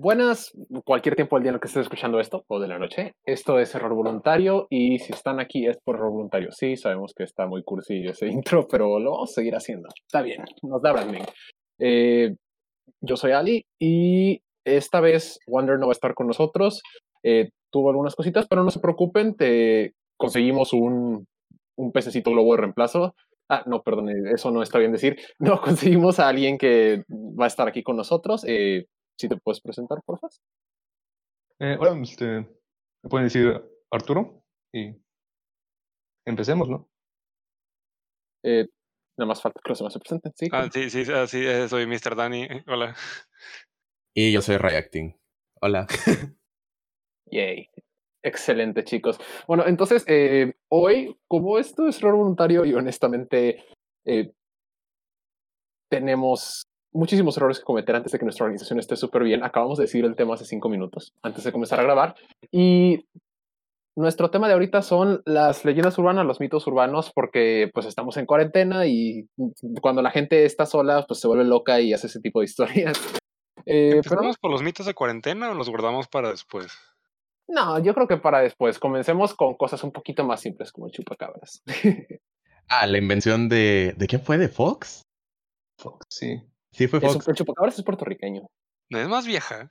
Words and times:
Buenas, 0.00 0.52
cualquier 0.84 1.16
tiempo 1.16 1.34
del 1.34 1.42
día 1.42 1.50
en 1.50 1.54
el 1.56 1.60
que 1.60 1.66
estés 1.66 1.82
escuchando 1.82 2.20
esto 2.20 2.44
o 2.46 2.60
de 2.60 2.68
la 2.68 2.78
noche. 2.78 3.16
Esto 3.26 3.58
es 3.58 3.74
error 3.74 3.94
voluntario 3.94 4.68
y 4.70 5.00
si 5.00 5.12
están 5.12 5.40
aquí 5.40 5.66
es 5.66 5.76
por 5.82 5.96
error 5.96 6.12
voluntario. 6.12 6.52
Sí, 6.52 6.76
sabemos 6.76 7.14
que 7.16 7.24
está 7.24 7.48
muy 7.48 7.64
cursi 7.64 8.06
ese 8.06 8.28
intro, 8.28 8.68
pero 8.68 9.00
lo 9.00 9.10
vamos 9.10 9.32
a 9.32 9.34
seguir 9.34 9.56
haciendo. 9.56 9.88
Está 10.06 10.22
bien, 10.22 10.44
nos 10.62 10.80
da 10.82 10.92
branding. 10.92 11.24
Eh, 11.80 12.36
yo 13.00 13.16
soy 13.16 13.32
Ali 13.32 13.66
y 13.80 14.40
esta 14.64 15.00
vez 15.00 15.40
Wander 15.48 15.80
no 15.80 15.88
va 15.88 15.90
a 15.90 15.98
estar 15.98 16.14
con 16.14 16.28
nosotros. 16.28 16.80
Eh, 17.24 17.50
tuvo 17.72 17.90
algunas 17.90 18.14
cositas, 18.14 18.46
pero 18.48 18.62
no 18.62 18.70
se 18.70 18.78
preocupen, 18.78 19.34
te 19.34 19.94
conseguimos 20.16 20.74
un, 20.74 21.26
un 21.76 21.90
pececito 21.90 22.30
globo 22.30 22.54
de 22.54 22.60
reemplazo. 22.60 23.16
Ah, 23.48 23.64
no, 23.66 23.82
perdón, 23.82 24.10
eso 24.32 24.52
no 24.52 24.62
está 24.62 24.78
bien 24.78 24.92
decir. 24.92 25.16
No, 25.40 25.60
conseguimos 25.60 26.20
a 26.20 26.28
alguien 26.28 26.56
que 26.56 27.02
va 27.10 27.46
a 27.46 27.48
estar 27.48 27.66
aquí 27.66 27.82
con 27.82 27.96
nosotros. 27.96 28.44
Eh, 28.46 28.86
si 29.18 29.28
te 29.28 29.36
puedes 29.36 29.60
presentar, 29.60 30.02
por 30.04 30.18
favor. 30.18 30.34
Eh, 31.60 31.76
hola, 31.78 32.00
este, 32.02 32.24
me 33.02 33.10
pueden 33.10 33.26
decir 33.26 33.60
Arturo 33.90 34.44
y 34.72 34.94
empecemos, 36.24 36.68
¿no? 36.68 36.88
Eh, 38.44 38.68
nada 39.18 39.28
más 39.28 39.42
falta 39.42 39.60
que 39.62 39.70
los 39.70 39.78
demás 39.78 39.92
se 39.92 39.98
presenten, 39.98 40.32
¿sí? 40.36 40.48
Ah, 40.52 40.68
sí, 40.72 40.88
sí, 40.88 41.02
ah, 41.12 41.26
sí, 41.26 41.44
eh, 41.44 41.68
soy 41.68 41.86
Mr. 41.86 42.14
Danny. 42.14 42.46
Hola. 42.68 42.94
Y 44.14 44.32
yo 44.32 44.40
soy 44.40 44.56
Reacting. 44.56 45.18
Hola. 45.60 45.86
Yay. 47.26 47.68
Excelente, 48.22 48.84
chicos. 48.84 49.18
Bueno, 49.46 49.64
entonces, 49.66 50.04
eh, 50.06 50.54
hoy, 50.68 51.16
como 51.28 51.58
esto 51.58 51.88
es 51.88 51.98
error 51.98 52.16
voluntario 52.16 52.64
y 52.64 52.74
honestamente 52.74 53.64
eh, 54.04 54.32
tenemos 55.90 56.67
muchísimos 56.92 57.36
errores 57.36 57.58
que 57.58 57.64
cometer 57.64 57.96
antes 57.96 58.12
de 58.12 58.18
que 58.18 58.24
nuestra 58.24 58.44
organización 58.44 58.78
esté 58.78 58.96
súper 58.96 59.24
bien. 59.24 59.44
Acabamos 59.44 59.78
de 59.78 59.84
decir 59.84 60.04
el 60.04 60.16
tema 60.16 60.34
hace 60.34 60.44
cinco 60.44 60.68
minutos 60.68 61.12
antes 61.22 61.44
de 61.44 61.52
comenzar 61.52 61.80
a 61.80 61.84
grabar. 61.84 62.14
Y 62.50 63.06
nuestro 63.96 64.30
tema 64.30 64.46
de 64.46 64.54
ahorita 64.54 64.80
son 64.82 65.22
las 65.24 65.64
leyendas 65.64 65.98
urbanas, 65.98 66.24
los 66.24 66.40
mitos 66.40 66.66
urbanos, 66.66 67.10
porque 67.12 67.70
pues 67.74 67.84
estamos 67.86 68.16
en 68.16 68.26
cuarentena 68.26 68.86
y 68.86 69.28
cuando 69.80 70.02
la 70.02 70.10
gente 70.10 70.44
está 70.44 70.66
sola, 70.66 71.04
pues 71.06 71.20
se 71.20 71.26
vuelve 71.26 71.44
loca 71.44 71.80
y 71.80 71.92
hace 71.92 72.06
ese 72.06 72.20
tipo 72.20 72.40
de 72.40 72.46
historias. 72.46 72.98
Eh, 73.66 73.96
¿Empezamos 73.96 74.38
por 74.38 74.50
los 74.50 74.62
mitos 74.62 74.86
de 74.86 74.94
cuarentena 74.94 75.50
o 75.50 75.54
los 75.54 75.68
guardamos 75.68 76.08
para 76.08 76.30
después? 76.30 76.72
No, 77.48 77.78
yo 77.78 77.92
creo 77.92 78.06
que 78.06 78.16
para 78.16 78.40
después. 78.40 78.78
Comencemos 78.78 79.34
con 79.34 79.56
cosas 79.56 79.82
un 79.84 79.92
poquito 79.92 80.24
más 80.24 80.40
simples 80.40 80.72
como 80.72 80.88
chupacabras. 80.88 81.62
ah, 82.68 82.86
la 82.86 82.96
invención 82.96 83.48
de... 83.48 83.94
¿De 83.98 84.06
quién 84.06 84.22
fue? 84.22 84.38
¿De 84.38 84.48
Fox? 84.48 85.02
Fox, 85.76 86.06
sí. 86.08 86.40
Sí, 86.72 86.86
fue 86.86 87.00
Fox. 87.00 87.26
El 87.28 87.34
chupacabras 87.34 87.78
es 87.78 87.84
puertorriqueño. 87.84 88.46
¿No 88.90 88.98
es 88.98 89.08
más 89.08 89.26
vieja? 89.26 89.68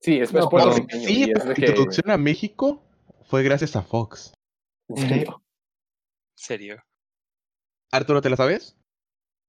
Sí, 0.00 0.18
es, 0.18 0.32
no, 0.32 0.48
puertorriqueño. 0.48 1.06
Sí, 1.06 1.32
es 1.34 1.44
la 1.44 1.54
que... 1.54 1.66
introducción 1.66 2.10
a 2.10 2.18
México 2.18 2.82
fue 3.26 3.42
gracias 3.42 3.76
a 3.76 3.82
Fox. 3.82 4.34
¿En 4.88 4.96
serio? 4.96 5.42
¿Serio? 6.34 6.82
Arturo, 7.90 8.20
¿te 8.20 8.30
la 8.30 8.36
sabes? 8.36 8.76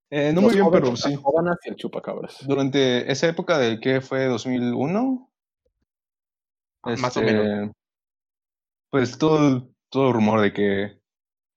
Eh, 0.09 0.31
no 0.31 0.41
muy 0.41 0.53
bien, 0.53 0.69
pero 0.71 0.95
sí. 0.95 1.09
Y 1.11 1.69
el 1.69 1.75
chupacabras. 1.75 2.45
Durante 2.45 3.11
esa 3.11 3.27
época 3.27 3.57
del 3.57 3.79
que 3.79 3.99
fue 3.99 4.25
2001. 4.25 5.31
Más 6.83 7.17
o 7.17 7.21
menos. 7.21 7.45
Este, 7.45 7.71
pues 8.91 9.17
todo, 9.17 9.73
todo 9.89 10.09
el 10.09 10.13
rumor 10.13 10.41
de 10.41 10.53
que 10.53 11.01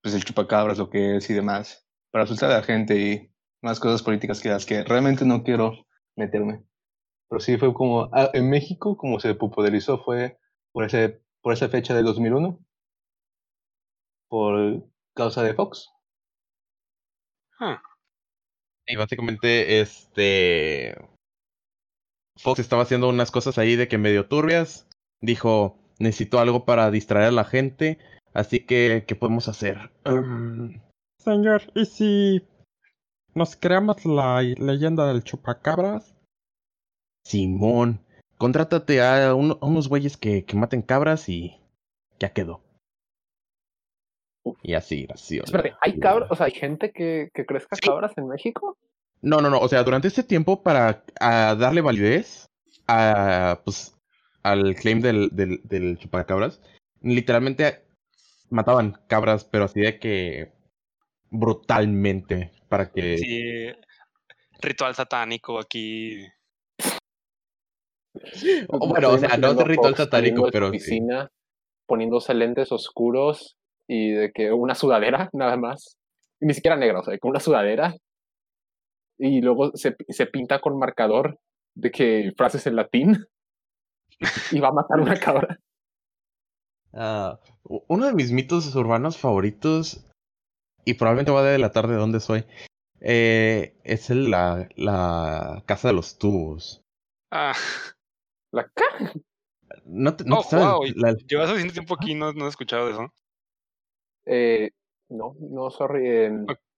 pues 0.02 0.14
el 0.14 0.24
chupacabras 0.24 0.78
lo 0.78 0.88
que 0.88 1.16
es 1.16 1.28
y 1.28 1.34
demás. 1.34 1.86
Para 2.10 2.24
asustar 2.24 2.50
a 2.50 2.58
la 2.58 2.62
gente 2.62 2.96
y 2.96 3.30
más 3.66 3.80
cosas 3.80 4.02
políticas 4.02 4.40
que 4.40 4.48
las 4.48 4.64
que 4.64 4.84
realmente 4.84 5.24
no 5.24 5.42
quiero 5.42 5.86
meterme. 6.14 6.62
Pero 7.28 7.40
sí 7.40 7.58
fue 7.58 7.74
como, 7.74 8.08
ah, 8.12 8.30
en 8.32 8.48
México, 8.48 8.96
como 8.96 9.18
se 9.18 9.34
popularizó 9.34 9.98
fue 9.98 10.38
por, 10.72 10.84
ese, 10.84 11.20
por 11.42 11.52
esa 11.52 11.68
fecha 11.68 11.92
de 11.92 12.04
2001, 12.04 12.58
por 14.28 14.84
causa 15.14 15.42
de 15.42 15.54
Fox. 15.54 15.90
Y 18.86 18.94
básicamente, 18.94 19.80
este, 19.80 20.94
Fox 22.36 22.60
estaba 22.60 22.82
haciendo 22.82 23.08
unas 23.08 23.32
cosas 23.32 23.58
ahí 23.58 23.74
de 23.74 23.88
que 23.88 23.98
medio 23.98 24.28
turbias. 24.28 24.86
Dijo, 25.20 25.76
necesito 25.98 26.38
algo 26.38 26.64
para 26.64 26.92
distraer 26.92 27.28
a 27.28 27.32
la 27.32 27.44
gente, 27.44 27.98
así 28.32 28.60
que, 28.60 29.04
¿qué 29.08 29.16
podemos 29.16 29.48
hacer? 29.48 29.90
Um, 30.04 30.80
señor, 31.18 31.62
¿y 31.74 31.84
si 31.86 32.46
¿Nos 33.36 33.54
creamos 33.54 34.06
la 34.06 34.40
leyenda 34.40 35.06
del 35.08 35.22
chupacabras? 35.22 36.16
Simón, 37.22 38.00
contrátate 38.38 39.02
a, 39.02 39.34
unos 39.34 39.90
güeyes 39.90 40.16
que, 40.16 40.46
que, 40.46 40.56
maten 40.56 40.80
cabras 40.80 41.28
y 41.28 41.60
ya 42.18 42.32
quedó. 42.32 42.62
Y 44.62 44.72
así, 44.72 45.06
así. 45.12 45.36
Espérate, 45.36 45.74
¿hay 45.82 45.98
cabras? 45.98 46.30
O 46.30 46.34
sea, 46.34 46.46
¿hay 46.46 46.52
gente 46.52 46.92
que, 46.92 47.28
que 47.34 47.44
crezca 47.44 47.76
cabras 47.76 48.16
en 48.16 48.26
México? 48.26 48.78
No, 49.20 49.42
no, 49.42 49.50
no. 49.50 49.58
O 49.58 49.68
sea, 49.68 49.82
durante 49.82 50.08
este 50.08 50.22
tiempo, 50.22 50.62
para 50.62 51.04
darle 51.20 51.82
validez 51.82 52.46
a, 52.88 53.60
pues, 53.66 53.94
al 54.44 54.74
claim 54.76 55.02
del, 55.02 55.28
del, 55.30 55.60
del 55.64 55.98
chupacabras, 55.98 56.62
literalmente 57.02 57.84
mataban 58.48 58.98
cabras, 59.08 59.44
pero 59.44 59.64
así 59.64 59.80
de 59.80 59.98
que 59.98 60.55
brutalmente 61.38 62.52
para 62.68 62.90
que... 62.90 63.18
Sí, 63.18 63.72
ritual 64.60 64.94
satánico 64.94 65.58
aquí. 65.58 66.26
bueno, 68.68 69.10
o 69.10 69.18
sea, 69.18 69.36
no 69.36 69.52
es 69.52 69.56
ritual 69.58 69.94
satánico, 69.94 70.48
pero... 70.50 70.70
Piscina, 70.70 71.30
poniéndose 71.86 72.34
lentes 72.34 72.72
oscuros 72.72 73.56
y 73.88 74.10
de 74.12 74.32
que 74.32 74.52
una 74.52 74.74
sudadera, 74.74 75.30
nada 75.32 75.56
más. 75.56 75.96
ni 76.40 76.54
siquiera 76.54 76.76
negra, 76.76 77.00
o 77.00 77.04
sea, 77.04 77.18
con 77.18 77.30
una 77.30 77.40
sudadera. 77.40 77.94
Y 79.18 79.40
luego 79.40 79.72
se, 79.76 79.96
se 80.08 80.26
pinta 80.26 80.60
con 80.60 80.78
marcador 80.78 81.38
de 81.74 81.90
que 81.90 82.32
frases 82.36 82.66
en 82.66 82.76
latín 82.76 83.26
y 84.52 84.60
va 84.60 84.68
a 84.68 84.72
matar 84.72 85.00
una 85.00 85.18
cabra. 85.18 85.58
Uh, 86.92 87.36
uno 87.88 88.06
de 88.06 88.14
mis 88.14 88.32
mitos 88.32 88.74
urbanos 88.74 89.18
favoritos 89.18 90.06
y 90.86 90.94
probablemente 90.94 91.32
va 91.32 91.40
a 91.40 91.44
delatar 91.44 91.88
de 91.88 91.96
dónde 91.96 92.20
soy. 92.20 92.46
Eh, 93.00 93.76
es 93.82 94.08
el, 94.08 94.30
la, 94.30 94.68
la 94.76 95.62
casa 95.66 95.88
de 95.88 95.94
los 95.94 96.16
tubos. 96.16 96.82
Ah. 97.30 97.52
¿La 98.52 98.68
caja? 98.68 99.12
No 99.84 100.16
te, 100.16 100.24
no 100.24 100.38
oh, 100.38 100.42
sabes, 100.44 100.94
wow. 100.94 101.16
¿Llevas 101.26 101.50
haciendo 101.50 101.72
tiempo 101.72 101.94
aquí 101.94 102.14
no, 102.14 102.32
no 102.32 102.44
has 102.46 102.50
escuchado 102.50 102.88
eso? 102.88 103.12
Eh, 104.24 104.70
no, 105.08 105.34
no, 105.40 105.70
sorry. 105.70 106.08
Eh, 106.08 106.30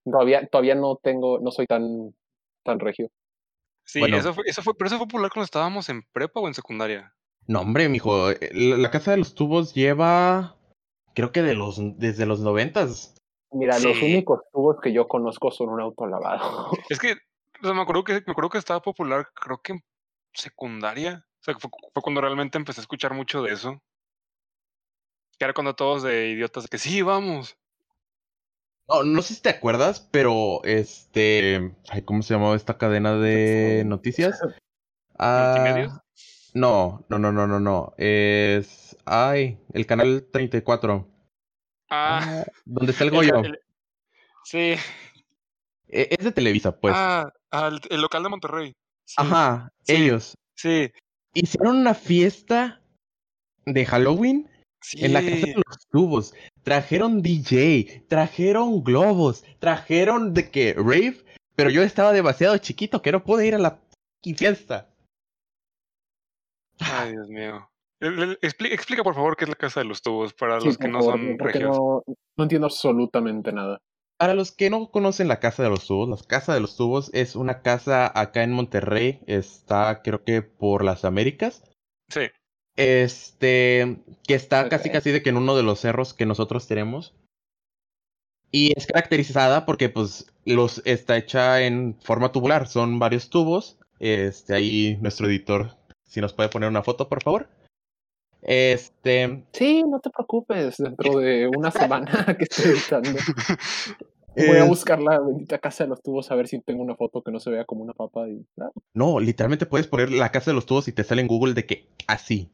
todavía, 0.04 0.46
todavía 0.46 0.74
no 0.74 0.96
tengo, 0.96 1.38
no 1.38 1.50
soy 1.50 1.66
tan, 1.66 2.14
tan 2.64 2.80
regio. 2.80 3.10
Sí, 3.84 4.00
bueno. 4.00 4.16
eso, 4.16 4.32
fue, 4.32 4.44
eso 4.46 4.62
fue, 4.62 4.74
pero 4.74 4.88
eso 4.88 4.96
fue 4.96 5.06
popular 5.06 5.30
cuando 5.30 5.44
estábamos 5.44 5.88
en 5.90 6.02
prepa 6.12 6.40
o 6.40 6.48
en 6.48 6.54
secundaria. 6.54 7.14
No, 7.46 7.60
hombre, 7.60 7.88
mijo, 7.90 8.30
la, 8.30 8.76
la 8.76 8.90
casa 8.90 9.10
de 9.10 9.18
los 9.18 9.34
tubos 9.34 9.74
lleva, 9.74 10.56
creo 11.14 11.30
que 11.30 11.42
de 11.42 11.54
los, 11.54 11.78
desde 11.98 12.26
los 12.26 12.40
noventas. 12.40 13.17
Mira, 13.50 13.74
sí. 13.74 13.88
los 13.88 14.02
únicos 14.02 14.40
tubos 14.52 14.76
que 14.80 14.92
yo 14.92 15.08
conozco 15.08 15.50
son 15.50 15.70
un 15.70 15.80
auto 15.80 16.06
lavado. 16.06 16.70
Es 16.90 16.98
que, 16.98 17.12
o 17.12 17.64
sea, 17.64 17.72
me 17.72 17.82
acuerdo 17.82 18.04
que 18.04 18.14
me 18.26 18.32
acuerdo 18.32 18.50
que 18.50 18.58
estaba 18.58 18.80
popular, 18.80 19.28
creo 19.34 19.60
que 19.62 19.72
en 19.72 19.84
secundaria. 20.32 21.24
O 21.40 21.44
sea, 21.44 21.54
fue, 21.58 21.70
fue, 21.92 22.02
cuando 22.02 22.20
realmente 22.20 22.58
empecé 22.58 22.80
a 22.80 22.82
escuchar 22.82 23.14
mucho 23.14 23.42
de 23.42 23.52
eso. 23.52 23.80
Que 25.38 25.44
era 25.44 25.54
cuando 25.54 25.74
todos 25.74 26.02
de 26.02 26.30
idiotas 26.30 26.64
de 26.64 26.68
que 26.68 26.78
sí, 26.78 27.00
vamos. 27.02 27.56
No, 28.88 29.02
no 29.04 29.22
sé 29.22 29.34
si 29.34 29.42
te 29.42 29.50
acuerdas, 29.50 30.00
pero 30.10 30.62
este. 30.64 31.74
Ay, 31.88 32.02
¿Cómo 32.02 32.22
se 32.22 32.34
llamaba 32.34 32.56
esta 32.56 32.78
cadena 32.78 33.16
de 33.16 33.84
noticias? 33.86 34.40
Ah, 35.20 36.00
no, 36.54 37.04
no, 37.08 37.18
no, 37.18 37.32
no, 37.32 37.48
no, 37.48 37.58
no. 37.58 37.92
Es. 37.96 38.96
Ay, 39.04 39.58
el 39.72 39.84
canal 39.84 40.28
34. 40.30 41.08
Ah, 41.90 42.44
¿Dónde 42.64 42.92
está 42.92 43.04
el 43.04 43.10
Goyo? 43.10 43.38
El, 43.42 43.58
sí. 44.44 44.74
E, 45.88 46.08
Es 46.10 46.24
de 46.24 46.32
Televisa, 46.32 46.78
pues. 46.78 46.94
Ah, 46.96 47.32
el, 47.52 47.80
el 47.90 48.00
local 48.00 48.22
de 48.22 48.28
Monterrey. 48.28 48.76
Sí. 49.04 49.14
Ajá, 49.16 49.72
sí. 49.82 49.94
ellos. 49.94 50.34
Sí. 50.54 50.92
Hicieron 51.34 51.76
una 51.78 51.94
fiesta 51.94 52.82
de 53.64 53.86
Halloween 53.86 54.50
sí. 54.82 55.04
en 55.04 55.12
la 55.12 55.20
casa 55.20 55.46
de 55.46 55.54
los 55.54 55.88
tubos. 55.90 56.34
Trajeron 56.62 57.22
DJ, 57.22 58.04
trajeron 58.08 58.82
globos, 58.82 59.44
trajeron 59.58 60.34
de 60.34 60.50
que 60.50 60.74
rave, 60.74 61.24
pero 61.54 61.70
yo 61.70 61.82
estaba 61.82 62.12
demasiado 62.12 62.56
chiquito 62.58 63.02
que 63.02 63.12
no 63.12 63.24
pude 63.24 63.46
ir 63.46 63.54
a 63.54 63.58
la 63.58 63.80
fiesta. 64.22 64.90
Ay, 66.80 67.12
Dios 67.12 67.28
mío. 67.28 67.68
Explica, 68.00 68.74
explica, 68.74 69.02
por 69.02 69.14
favor 69.14 69.36
qué 69.36 69.44
es 69.44 69.48
la 69.48 69.56
casa 69.56 69.80
de 69.80 69.86
los 69.86 70.02
tubos 70.02 70.32
para 70.32 70.60
sí, 70.60 70.66
los 70.66 70.78
que 70.78 70.88
no 70.88 71.00
favor, 71.00 71.18
son 71.18 71.38
regios. 71.38 71.76
No, 71.76 72.04
no, 72.36 72.44
entiendo 72.44 72.66
absolutamente 72.66 73.52
nada. 73.52 73.80
Para 74.16 74.34
los 74.34 74.52
que 74.52 74.70
no 74.70 74.90
conocen 74.90 75.28
la 75.28 75.40
casa 75.40 75.62
de 75.62 75.70
los 75.70 75.86
tubos, 75.86 76.08
la 76.08 76.26
casa 76.26 76.54
de 76.54 76.60
los 76.60 76.76
tubos 76.76 77.10
es 77.12 77.34
una 77.34 77.62
casa 77.62 78.10
acá 78.14 78.42
en 78.42 78.52
Monterrey, 78.52 79.20
está 79.26 80.02
creo 80.02 80.22
que 80.22 80.42
por 80.42 80.84
las 80.84 81.04
Américas. 81.04 81.62
Sí. 82.08 82.22
Este, 82.76 83.98
que 84.26 84.34
está 84.34 84.68
casi 84.68 84.90
casi 84.90 85.10
de 85.10 85.22
que 85.22 85.30
en 85.30 85.36
uno 85.36 85.56
de 85.56 85.64
los 85.64 85.80
cerros 85.80 86.14
que 86.14 86.26
nosotros 86.26 86.68
tenemos. 86.68 87.14
Y 88.50 88.72
es 88.76 88.86
caracterizada 88.86 89.66
porque 89.66 89.88
pues 89.88 90.32
los 90.44 90.82
está 90.84 91.16
hecha 91.16 91.62
en 91.62 91.98
forma 92.00 92.32
tubular, 92.32 92.68
son 92.68 92.98
varios 92.98 93.28
tubos. 93.28 93.78
Este, 93.98 94.54
ahí 94.54 94.96
nuestro 95.00 95.26
editor, 95.26 95.76
si 96.04 96.20
nos 96.20 96.32
puede 96.32 96.48
poner 96.48 96.68
una 96.68 96.84
foto, 96.84 97.08
por 97.08 97.22
favor. 97.22 97.48
Este, 98.42 99.44
Sí, 99.52 99.82
no 99.84 100.00
te 100.00 100.10
preocupes. 100.10 100.76
Dentro 100.78 101.18
de 101.18 101.48
una 101.48 101.70
semana 101.70 102.06
que 102.38 102.44
estoy 102.44 102.72
editando, 102.72 103.10
voy 104.36 104.58
a 104.58 104.64
buscar 104.64 105.00
la 105.00 105.18
bendita 105.18 105.58
casa 105.58 105.84
de 105.84 105.90
los 105.90 106.02
tubos 106.02 106.30
a 106.30 106.36
ver 106.36 106.48
si 106.48 106.60
tengo 106.60 106.82
una 106.82 106.94
foto 106.94 107.22
que 107.22 107.32
no 107.32 107.40
se 107.40 107.50
vea 107.50 107.64
como 107.64 107.82
una 107.82 107.94
papa. 107.94 108.28
Y, 108.28 108.44
No, 108.94 109.20
literalmente 109.20 109.66
puedes 109.66 109.86
poner 109.86 110.10
la 110.10 110.30
casa 110.30 110.50
de 110.50 110.54
los 110.54 110.66
tubos 110.66 110.88
y 110.88 110.92
te 110.92 111.04
sale 111.04 111.22
en 111.22 111.28
Google 111.28 111.54
de 111.54 111.66
que 111.66 111.88
así. 112.06 112.50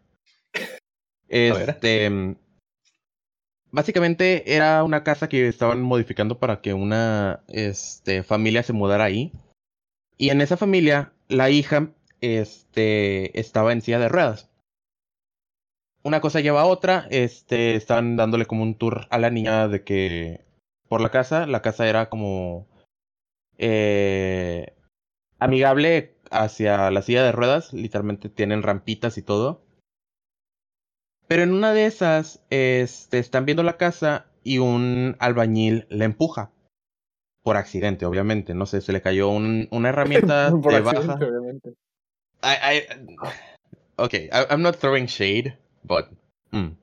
Este. 1.28 2.36
Básicamente 3.70 4.54
era 4.54 4.84
una 4.84 5.02
casa 5.02 5.28
que 5.28 5.48
estaban 5.48 5.82
modificando 5.82 6.38
para 6.38 6.60
que 6.60 6.74
una 6.74 7.42
este, 7.48 8.22
familia 8.22 8.62
se 8.62 8.72
mudara 8.72 9.02
ahí. 9.02 9.32
Y 10.16 10.30
en 10.30 10.40
esa 10.40 10.56
familia, 10.56 11.12
la 11.28 11.50
hija 11.50 11.90
este, 12.20 13.38
estaba 13.38 13.72
en 13.72 13.82
silla 13.82 13.98
de 13.98 14.08
ruedas. 14.08 14.48
Una 16.04 16.20
cosa 16.20 16.40
lleva 16.40 16.60
a 16.62 16.66
otra. 16.66 17.06
Este, 17.10 17.74
estaban 17.76 18.16
dándole 18.16 18.46
como 18.46 18.62
un 18.62 18.76
tour 18.76 19.06
a 19.10 19.18
la 19.18 19.30
niña 19.30 19.68
de 19.68 19.82
que 19.84 20.44
por 20.88 21.00
la 21.00 21.10
casa. 21.10 21.46
La 21.46 21.62
casa 21.62 21.88
era 21.88 22.08
como 22.10 22.66
eh, 23.58 24.74
amigable 25.38 26.14
hacia 26.30 26.90
la 26.90 27.02
silla 27.02 27.24
de 27.24 27.32
ruedas. 27.32 27.72
Literalmente 27.72 28.28
tienen 28.28 28.62
rampitas 28.62 29.16
y 29.18 29.22
todo. 29.22 29.62
Pero 31.26 31.42
en 31.42 31.54
una 31.54 31.72
de 31.72 31.86
esas, 31.86 32.44
este, 32.50 33.18
están 33.18 33.46
viendo 33.46 33.62
la 33.62 33.78
casa 33.78 34.26
y 34.42 34.58
un 34.58 35.16
albañil 35.20 35.86
la 35.88 36.04
empuja. 36.04 36.50
Por 37.42 37.56
accidente, 37.56 38.04
obviamente. 38.04 38.54
No 38.54 38.66
sé, 38.66 38.82
se 38.82 38.92
le 38.92 39.00
cayó 39.00 39.30
un- 39.30 39.68
una 39.70 39.88
herramienta 39.88 40.50
por 40.62 40.72
de 40.72 40.76
accidente, 40.78 41.24
baja. 41.24 41.30
obviamente. 41.30 41.70
I, 42.42 42.76
I, 42.76 44.26
I, 44.32 44.46
I'm 44.50 44.60
not 44.62 44.76
throwing 44.76 45.06
shade, 45.06 45.56
but. 45.84 46.06
mm. 46.50 46.76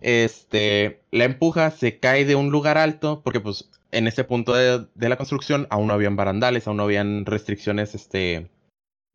Este, 0.00 1.02
la 1.10 1.24
empuja, 1.24 1.70
se 1.70 1.98
cae 1.98 2.24
de 2.26 2.34
un 2.34 2.50
lugar 2.50 2.76
alto, 2.76 3.22
porque 3.22 3.40
pues 3.40 3.70
en 3.90 4.06
ese 4.06 4.24
punto 4.24 4.52
de, 4.52 4.86
de 4.94 5.08
la 5.08 5.16
construcción 5.16 5.66
aún 5.70 5.86
no 5.86 5.94
habían 5.94 6.16
barandales, 6.16 6.66
aún 6.66 6.76
no 6.76 6.82
habían 6.82 7.24
restricciones, 7.24 7.94
este, 7.94 8.50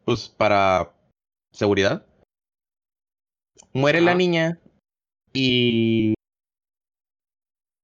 pues 0.03 0.29
para 0.29 0.93
seguridad. 1.51 2.05
Muere 3.73 4.01
la 4.01 4.15
niña 4.15 4.59
y 5.31 6.15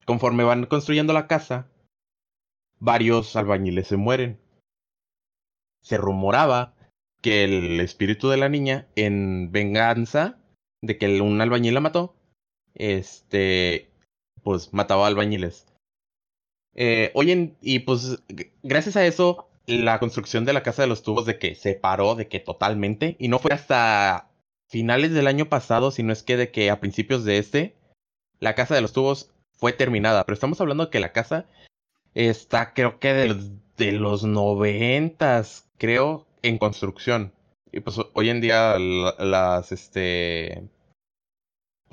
conforme 0.06 0.44
van 0.44 0.66
construyendo 0.66 1.14
la 1.14 1.28
casa, 1.28 1.68
varios 2.80 3.36
albañiles 3.36 3.88
se 3.88 3.98
mueren. 3.98 4.40
Se 5.84 5.98
rumoraba 5.98 6.74
que 7.22 7.44
el 7.44 7.80
espíritu 7.82 8.30
de 8.30 8.38
la 8.38 8.50
niña, 8.50 8.88
en 8.96 9.52
venganza 9.52 10.40
de 10.86 10.98
que 10.98 11.22
un 11.22 11.42
albañil 11.42 11.74
la 11.74 11.82
mató, 11.82 12.16
este, 12.74 13.90
pues 14.44 14.74
mataba 14.74 15.08
albañiles. 15.08 15.68
Eh, 16.76 17.12
hoy 17.14 17.32
en, 17.32 17.56
y 17.62 17.80
pues 17.80 18.22
gracias 18.64 18.96
a 18.98 19.06
eso, 19.06 19.48
la 19.66 20.00
construcción 20.00 20.46
de 20.46 20.54
la 20.54 20.64
casa 20.64 20.82
de 20.82 20.88
los 20.88 21.04
tubos 21.04 21.26
de 21.26 21.40
que 21.40 21.56
se 21.56 21.74
paró, 21.76 22.16
de 22.16 22.28
que 22.28 22.40
totalmente, 22.40 23.16
y 23.20 23.30
no 23.30 23.40
fue 23.40 23.54
hasta 23.54 24.30
finales 24.68 25.14
del 25.14 25.28
año 25.28 25.48
pasado, 25.48 25.92
sino 25.92 26.12
es 26.12 26.24
que 26.24 26.38
de 26.38 26.52
que 26.52 26.70
a 26.70 26.80
principios 26.80 27.24
de 27.24 27.38
este, 27.38 27.76
la 28.40 28.56
casa 28.56 28.76
de 28.76 28.82
los 28.82 28.94
tubos 28.94 29.32
fue 29.58 29.72
terminada. 29.74 30.24
Pero 30.26 30.34
estamos 30.34 30.60
hablando 30.60 30.86
de 30.86 30.92
que 30.92 31.00
la 31.00 31.14
casa 31.14 31.46
está, 32.14 32.74
creo 32.74 33.00
que 33.00 33.14
de, 33.14 33.52
de 33.78 33.92
los 33.94 34.24
noventas, 34.24 35.70
creo, 35.78 36.26
en 36.42 36.58
construcción. 36.58 37.32
Y 37.72 37.80
pues 37.80 37.98
hoy 38.14 38.30
en 38.30 38.42
día 38.42 38.78
la- 38.80 39.16
las, 39.20 39.72
este, 39.72 40.64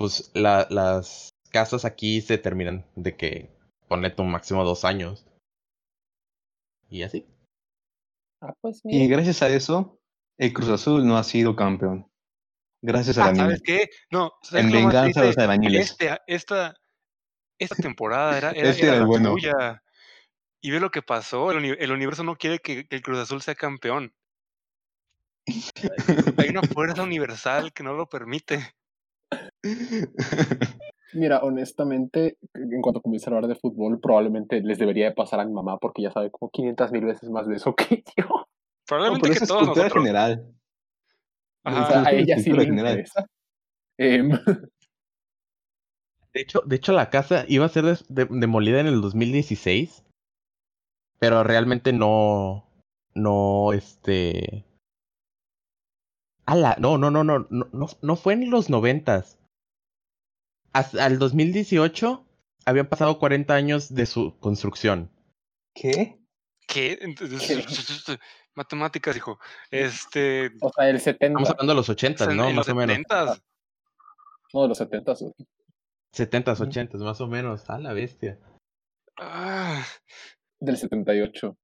pues 0.03 0.31
la- 0.33 0.67
las 0.69 1.29
casas 1.49 1.85
aquí 1.85 2.19
se 2.19 2.37
terminan 2.37 2.85
de 2.97 3.15
que 3.15 3.49
ponete 3.87 4.21
un 4.21 4.31
máximo 4.31 4.65
dos 4.65 4.83
años. 4.83 5.25
Y 6.89 7.03
así. 7.03 7.25
Ah, 8.41 8.53
pues 8.59 8.81
Y 8.83 8.99
mira. 8.99 9.15
gracias 9.15 9.41
a 9.43 9.47
eso, 9.47 9.97
el 10.37 10.51
Cruz 10.51 10.67
Azul 10.67 11.07
no 11.07 11.15
ha 11.17 11.23
sido 11.23 11.55
campeón. 11.55 12.05
Gracias 12.81 13.17
a 13.17 13.21
la 13.21 13.27
Ah, 13.27 13.31
niña. 13.31 13.45
¿Sabes 13.45 13.61
qué? 13.63 13.89
No, 14.11 14.33
¿sabes 14.41 14.65
En 14.65 14.71
venganza 14.73 15.21
a 15.21 15.23
los 15.23 15.37
albañiles. 15.37 15.91
Este, 15.91 16.09
esta, 16.27 16.75
esta 17.57 17.75
temporada 17.77 18.37
era, 18.37 18.51
era, 18.51 18.69
Este 18.71 18.81
era 18.81 18.87
era 18.87 18.95
el 18.95 18.99
la 19.03 19.07
bueno. 19.07 19.29
suya. 19.31 19.83
Y 20.59 20.71
ve 20.71 20.81
lo 20.81 20.91
que 20.91 21.01
pasó. 21.01 21.49
El, 21.51 21.59
uni- 21.59 21.77
el 21.79 21.93
universo 21.93 22.25
no 22.25 22.35
quiere 22.35 22.59
que, 22.59 22.89
que 22.89 22.95
el 22.97 23.01
Cruz 23.01 23.19
Azul 23.19 23.41
sea 23.41 23.55
campeón. 23.55 24.13
Hay 26.37 26.49
una 26.49 26.63
fuerza 26.63 27.03
universal 27.03 27.71
que 27.71 27.83
no 27.83 27.93
lo 27.93 28.09
permite. 28.09 28.75
Mira, 31.13 31.39
honestamente, 31.43 32.37
en 32.55 32.81
cuanto 32.81 33.01
comience 33.01 33.29
a 33.29 33.33
hablar 33.33 33.47
de 33.47 33.55
fútbol, 33.55 33.99
probablemente 33.99 34.61
les 34.61 34.79
debería 34.79 35.05
de 35.05 35.11
pasar 35.15 35.39
a 35.39 35.45
mi 35.45 35.53
mamá 35.53 35.77
porque 35.77 36.01
ya 36.01 36.11
sabe 36.11 36.31
como 36.31 36.49
500 36.51 36.91
mil 36.91 37.05
veces 37.05 37.29
más 37.29 37.47
de 37.47 37.55
eso 37.55 37.75
que 37.75 38.03
yo. 38.17 38.25
No, 38.25 38.47
Probablemente 38.87 39.21
pero 39.21 39.31
que 39.33 39.35
eso 39.35 39.43
es 39.43 39.47
todos 39.47 39.63
cultura 39.65 39.83
nosotros. 39.85 40.03
general. 40.03 40.53
Ajá. 41.65 41.83
O 41.83 41.87
sea, 41.91 42.03
a 42.03 42.11
ella 42.11 42.37
sí 42.39 42.51
le 42.51 42.65
general. 42.65 42.91
interesa. 42.93 43.25
Em, 43.97 44.29
De 46.33 46.41
hecho, 46.41 46.61
de 46.65 46.75
hecho 46.75 46.93
la 46.93 47.09
casa 47.11 47.45
iba 47.47 47.65
a 47.65 47.69
ser 47.69 47.85
de- 47.85 48.27
demolida 48.31 48.79
en 48.79 48.87
el 48.87 49.01
2016. 49.01 50.03
Pero 51.19 51.43
realmente 51.43 51.93
no. 51.93 52.65
No, 53.13 53.71
este. 53.71 54.65
Ala, 56.45 56.75
no, 56.79 56.97
no, 56.97 57.09
no, 57.09 57.23
no, 57.23 57.47
no, 57.49 57.69
no, 57.71 57.87
no 58.01 58.15
fue 58.15 58.33
en 58.33 58.49
los 58.49 58.69
noventas. 58.69 59.39
Hasta 60.73 61.05
el 61.07 61.19
2018 61.19 62.25
habían 62.65 62.87
pasado 62.87 63.19
40 63.19 63.53
años 63.53 63.93
de 63.93 64.05
su 64.05 64.37
construcción. 64.39 65.09
¿Qué? 65.73 66.19
¿Qué? 66.67 66.97
Entonces, 67.01 68.19
Matemáticas, 68.55 69.15
hijo. 69.15 69.39
Este. 69.71 70.51
o 70.61 70.71
sea, 70.71 70.89
el 70.89 70.99
70. 70.99 71.25
Estamos 71.25 71.49
hablando 71.49 71.73
de 71.73 71.77
los 71.77 71.89
80, 71.89 72.25
en 72.25 72.37
¿no? 72.37 72.51
Más 72.51 72.69
o 72.69 72.75
menos. 72.75 72.97
70s. 72.97 73.41
No, 74.53 74.61
de 74.61 74.67
los 74.67 74.77
70. 74.77 75.13
70s, 75.13 76.59
80s, 76.59 76.97
más 76.99 77.21
o 77.21 77.27
menos. 77.27 77.69
A 77.69 77.79
la 77.79 77.93
bestia. 77.93 78.39
Ah, 79.17 79.83
Del 80.59 80.77
78. 80.77 81.57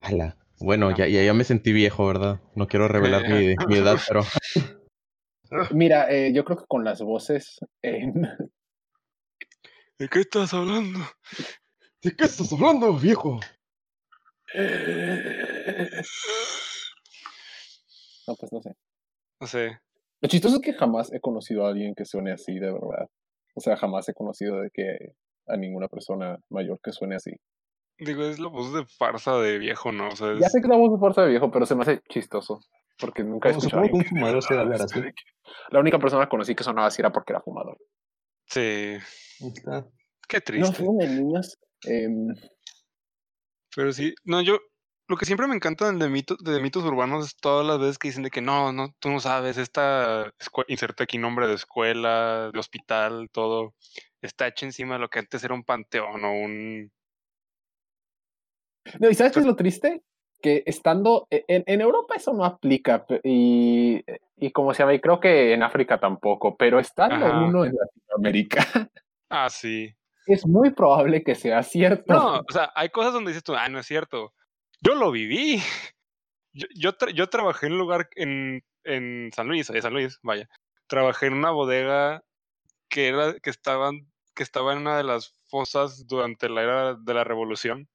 Ala. 0.00 0.36
Bueno, 0.60 0.96
ya, 0.96 1.06
ya, 1.08 1.22
ya 1.22 1.34
me 1.34 1.44
sentí 1.44 1.72
viejo, 1.72 2.06
¿verdad? 2.06 2.40
No 2.54 2.66
quiero 2.66 2.88
revelar 2.88 3.28
mi, 3.28 3.54
mi 3.68 3.76
edad, 3.76 3.98
pero. 4.06 4.20
Mira, 5.72 6.10
eh, 6.10 6.32
yo 6.32 6.44
creo 6.44 6.58
que 6.58 6.64
con 6.66 6.84
las 6.84 7.00
voces. 7.02 7.58
em, 7.82 8.12
¿De 9.98 10.08
qué 10.08 10.20
estás 10.20 10.52
hablando? 10.54 11.00
¿De 12.02 12.16
qué 12.16 12.24
estás 12.24 12.52
hablando, 12.52 12.92
viejo? 12.94 13.40
no, 18.26 18.34
pues 18.36 18.52
no 18.52 18.60
sé. 18.62 18.74
No 19.40 19.46
sé. 19.46 19.78
Lo 20.20 20.28
chistoso 20.28 20.56
es 20.56 20.62
que 20.62 20.72
jamás 20.72 21.12
he 21.12 21.20
conocido 21.20 21.66
a 21.66 21.68
alguien 21.68 21.94
que 21.94 22.04
suene 22.04 22.32
así, 22.32 22.54
de 22.58 22.72
verdad. 22.72 23.08
O 23.54 23.60
sea, 23.60 23.76
jamás 23.76 24.08
he 24.08 24.14
conocido 24.14 24.60
de 24.60 24.70
que 24.72 25.14
a 25.46 25.56
ninguna 25.56 25.88
persona 25.88 26.38
mayor 26.48 26.80
que 26.82 26.92
suene 26.92 27.16
así. 27.16 27.32
Digo, 27.98 28.24
es 28.24 28.38
la 28.38 28.48
voz 28.48 28.72
de 28.74 28.84
farsa 28.86 29.36
de 29.38 29.58
viejo, 29.58 29.92
¿no? 29.92 30.08
O 30.08 30.16
sea, 30.16 30.34
Ya 30.38 30.46
es- 30.46 30.52
sé 30.52 30.60
que 30.60 30.68
la 30.68 30.76
voz 30.76 30.92
de 30.92 30.98
fuerza 30.98 31.22
de 31.22 31.28
viejo, 31.30 31.50
pero 31.50 31.64
se 31.66 31.74
me 31.74 31.82
hace 31.82 32.02
chistoso. 32.08 32.60
Porque 32.98 33.24
nunca 33.24 33.48
he 33.48 33.52
escuchado 33.52 33.82
un 33.90 34.04
fumador 34.04 34.42
se 34.42 34.54
hablar 34.56 34.80
así. 34.82 35.00
La 35.70 35.80
única 35.80 35.98
persona 35.98 36.24
que 36.24 36.28
conocí 36.30 36.54
que 36.54 36.62
sonaba 36.64 36.86
así 36.88 37.02
era 37.02 37.12
porque 37.12 37.32
era 37.32 37.40
fumador. 37.40 37.76
sí. 38.46 38.96
Está. 39.40 39.86
Qué 40.28 40.38
No, 40.38 40.42
triste. 40.44 40.74
fumo 40.74 41.00
de 41.02 41.08
niños. 41.08 41.58
em, 41.86 42.28
Pero 43.76 43.92
sí, 43.92 44.14
no, 44.24 44.40
yo, 44.40 44.58
lo 45.08 45.16
que 45.16 45.26
siempre 45.26 45.46
me 45.48 45.54
encanta 45.56 45.90
de 45.90 46.08
mitos, 46.08 46.38
de 46.38 46.60
mitos 46.62 46.84
urbanos 46.84 47.26
es 47.26 47.36
todas 47.36 47.66
las 47.66 47.78
veces 47.78 47.98
que 47.98 48.08
dicen 48.08 48.22
de 48.22 48.30
que 48.30 48.40
no, 48.40 48.72
no, 48.72 48.94
tú 49.00 49.10
no 49.10 49.18
sabes, 49.20 49.58
esta, 49.58 50.32
inserta 50.68 51.04
aquí 51.04 51.18
nombre 51.18 51.46
de 51.48 51.54
escuela, 51.54 52.50
de 52.52 52.58
hospital, 52.58 53.28
todo, 53.32 53.74
está 54.22 54.46
hecho 54.46 54.64
encima 54.66 54.94
de 54.94 55.00
lo 55.00 55.08
que 55.10 55.18
antes 55.18 55.42
era 55.44 55.54
un 55.54 55.64
panteón 55.64 56.24
o 56.24 56.32
un... 56.32 56.90
No, 59.00 59.08
¿y 59.10 59.14
sabes 59.14 59.32
qué 59.32 59.40
es 59.40 59.46
lo 59.46 59.56
triste? 59.56 60.02
Que 60.40 60.62
estando 60.66 61.26
e- 61.30 61.44
en, 61.48 61.64
en 61.66 61.80
Europa 61.80 62.14
eso 62.16 62.32
no 62.32 62.44
aplica 62.44 63.06
y, 63.22 64.04
y 64.36 64.50
como 64.52 64.74
se 64.74 64.82
llama, 64.82 64.94
y 64.94 65.00
creo 65.00 65.20
que 65.20 65.52
en 65.54 65.62
África 65.62 65.98
tampoco, 65.98 66.56
pero 66.56 66.78
estando 66.78 67.24
Ajá. 67.26 67.38
uno 67.46 67.64
en 67.64 67.74
Latinoamérica 67.74 68.66
Ah, 69.30 69.48
sí. 69.50 69.94
es 70.26 70.46
muy 70.46 70.70
probable 70.70 71.24
que 71.24 71.34
sea 71.34 71.62
cierto. 71.62 72.12
No, 72.12 72.36
o 72.40 72.52
sea, 72.52 72.70
hay 72.74 72.90
cosas 72.90 73.12
donde 73.14 73.30
dices 73.30 73.42
tú, 73.42 73.54
ah, 73.54 73.68
no 73.68 73.78
es 73.80 73.86
cierto. 73.86 74.32
Yo 74.80 74.94
lo 74.94 75.10
viví. 75.10 75.58
Yo, 76.56 76.68
yo, 76.76 76.96
tra- 76.96 77.10
yo 77.12 77.26
trabajé 77.28 77.66
en 77.66 77.72
un 77.72 77.78
lugar, 77.78 78.08
en, 78.14 78.62
en 78.84 79.30
San 79.34 79.48
Luis, 79.48 79.68
en 79.70 79.82
San 79.82 79.92
Luis, 79.92 80.20
vaya. 80.22 80.48
Trabajé 80.86 81.26
en 81.26 81.32
una 81.32 81.50
bodega 81.50 82.22
que 82.88 83.08
era, 83.08 83.34
que 83.40 83.50
estaban, 83.50 84.06
que 84.36 84.44
estaba 84.44 84.72
en 84.72 84.78
una 84.78 84.96
de 84.96 85.02
las 85.02 85.34
fosas 85.48 86.06
durante 86.06 86.48
la 86.48 86.62
era 86.62 86.94
de 86.94 87.12
la 87.14 87.24
revolución. 87.24 87.88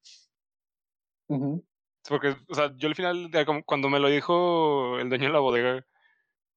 Porque, 2.08 2.36
o 2.48 2.54
sea, 2.54 2.72
yo 2.76 2.88
al 2.88 2.94
final, 2.94 3.30
cuando 3.66 3.88
me 3.88 4.00
lo 4.00 4.08
dijo 4.08 4.98
el 4.98 5.08
dueño 5.08 5.26
de 5.26 5.32
la 5.32 5.40
bodega, 5.40 5.86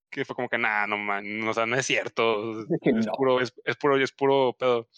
que 0.09 0.25
fue 0.25 0.35
como 0.35 0.49
que, 0.49 0.57
nah, 0.57 0.87
no 0.87 0.97
man, 0.97 1.47
o 1.47 1.53
sea, 1.53 1.65
no 1.65 1.75
es 1.75 1.85
cierto. 1.85 2.63
De 2.65 2.77
que 2.81 2.91
Es 2.91 3.05
no. 3.07 3.13
puro, 3.13 3.41
es, 3.41 3.53
es 3.65 3.75
puro, 3.75 3.97
es 3.97 4.11
puro 4.11 4.55
pedo. 4.57 4.89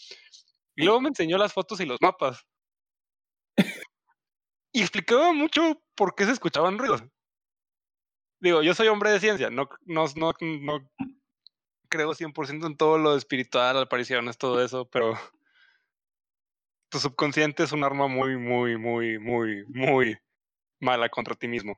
Y 0.75 0.84
luego 0.84 1.01
me 1.01 1.10
enseñó 1.10 1.38
las 1.38 1.53
fotos 1.53 1.79
y 1.79 1.86
los 1.86 2.01
mapas. 2.01 2.46
Y 4.72 4.82
explicaba 4.82 5.32
mucho 5.32 5.82
por 5.96 6.15
qué 6.15 6.25
se 6.25 6.32
escuchaban 6.32 6.77
ruidos. 6.77 7.03
Digo, 8.41 8.62
yo 8.62 8.74
soy 8.74 8.89
hombre 8.89 9.12
de 9.12 9.22
ciencia, 9.22 9.50
no, 9.50 9.70
no, 9.86 10.05
no, 10.15 10.34
no 10.41 10.91
creo 11.88 12.13
100% 12.13 12.67
en 12.67 12.75
todo 12.75 12.98
lo 12.98 13.15
espiritual, 13.15 13.77
apariciones, 13.77 14.38
todo 14.38 14.63
eso, 14.63 14.86
pero 14.89 15.17
tu 16.95 16.99
subconsciente 16.99 17.63
es 17.63 17.73
un 17.73 17.83
arma 17.83 18.07
muy, 18.07 18.37
muy, 18.37 18.77
muy, 18.77 19.19
muy, 19.19 19.65
muy 19.67 20.17
mala 20.79 21.09
contra 21.09 21.35
ti 21.35 21.47
mismo. 21.49 21.75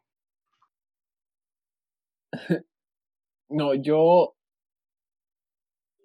No, 3.49 3.73
yo 3.73 4.35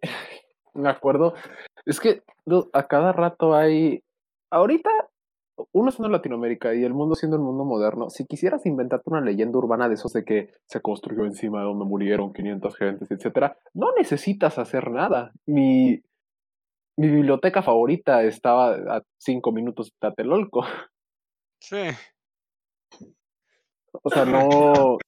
me 0.74 0.88
acuerdo. 0.88 1.34
Es 1.84 1.98
que 1.98 2.22
a 2.72 2.86
cada 2.86 3.12
rato 3.12 3.52
hay. 3.52 4.04
Ahorita, 4.48 4.90
uno 5.72 5.90
siendo 5.90 6.08
Latinoamérica 6.08 6.72
y 6.72 6.84
el 6.84 6.94
mundo 6.94 7.16
siendo 7.16 7.36
el 7.36 7.42
mundo 7.42 7.64
moderno, 7.64 8.10
si 8.10 8.26
quisieras 8.26 8.64
inventarte 8.64 9.10
una 9.10 9.20
leyenda 9.20 9.58
urbana 9.58 9.88
de 9.88 9.94
esos 9.94 10.12
de 10.12 10.24
que 10.24 10.52
se 10.66 10.80
construyó 10.80 11.24
encima 11.24 11.58
de 11.58 11.64
donde 11.64 11.84
murieron 11.84 12.32
500 12.32 12.76
gentes, 12.76 13.10
etcétera, 13.10 13.58
no 13.74 13.92
necesitas 13.92 14.56
hacer 14.60 14.92
nada. 14.92 15.32
Mi, 15.44 16.00
mi 16.96 17.08
biblioteca 17.08 17.62
favorita 17.62 18.22
estaba 18.22 18.74
a 18.74 19.02
cinco 19.18 19.52
minutos 19.52 19.86
de 19.86 19.92
Tlatelolco. 19.98 20.64
Sí. 21.60 21.76
O 24.02 24.10
sea, 24.10 24.24
no. 24.24 24.98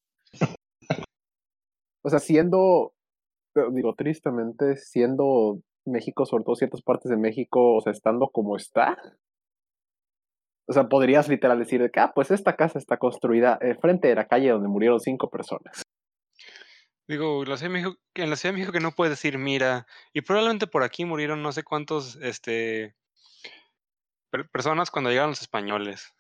O 2.02 2.10
sea, 2.10 2.18
siendo. 2.18 2.92
Digo, 3.72 3.94
tristemente, 3.94 4.76
siendo 4.76 5.60
México, 5.86 6.26
sobre 6.26 6.44
todo 6.44 6.56
ciertas 6.56 6.82
partes 6.82 7.10
de 7.10 7.16
México, 7.16 7.76
o 7.76 7.80
sea, 7.80 7.92
estando 7.92 8.28
como 8.28 8.56
está. 8.56 8.96
O 10.66 10.72
sea, 10.72 10.88
podrías 10.88 11.28
literal 11.28 11.58
decir 11.58 11.82
de 11.82 11.90
que, 11.90 12.00
ah, 12.00 12.12
pues 12.14 12.30
esta 12.30 12.56
casa 12.56 12.78
está 12.78 12.96
construida 12.96 13.58
eh, 13.60 13.74
frente 13.74 14.08
de 14.08 14.14
la 14.14 14.26
calle 14.26 14.50
donde 14.50 14.68
murieron 14.68 14.98
cinco 14.98 15.28
personas. 15.28 15.82
Digo, 17.06 17.44
la 17.44 17.56
Ciudad 17.56 17.72
de 17.72 17.80
México, 17.80 18.00
en 18.14 18.30
la 18.30 18.36
Ciudad 18.36 18.52
de 18.54 18.58
México 18.58 18.72
que 18.72 18.80
no 18.80 18.92
puedes 18.92 19.12
decir, 19.12 19.36
mira, 19.38 19.86
y 20.12 20.22
probablemente 20.22 20.66
por 20.66 20.82
aquí 20.82 21.04
murieron 21.04 21.42
no 21.42 21.52
sé 21.52 21.62
cuántos, 21.62 22.16
este, 22.16 22.96
per- 24.30 24.48
personas 24.48 24.90
cuando 24.90 25.10
llegaron 25.10 25.30
los 25.30 25.42
españoles. 25.42 26.14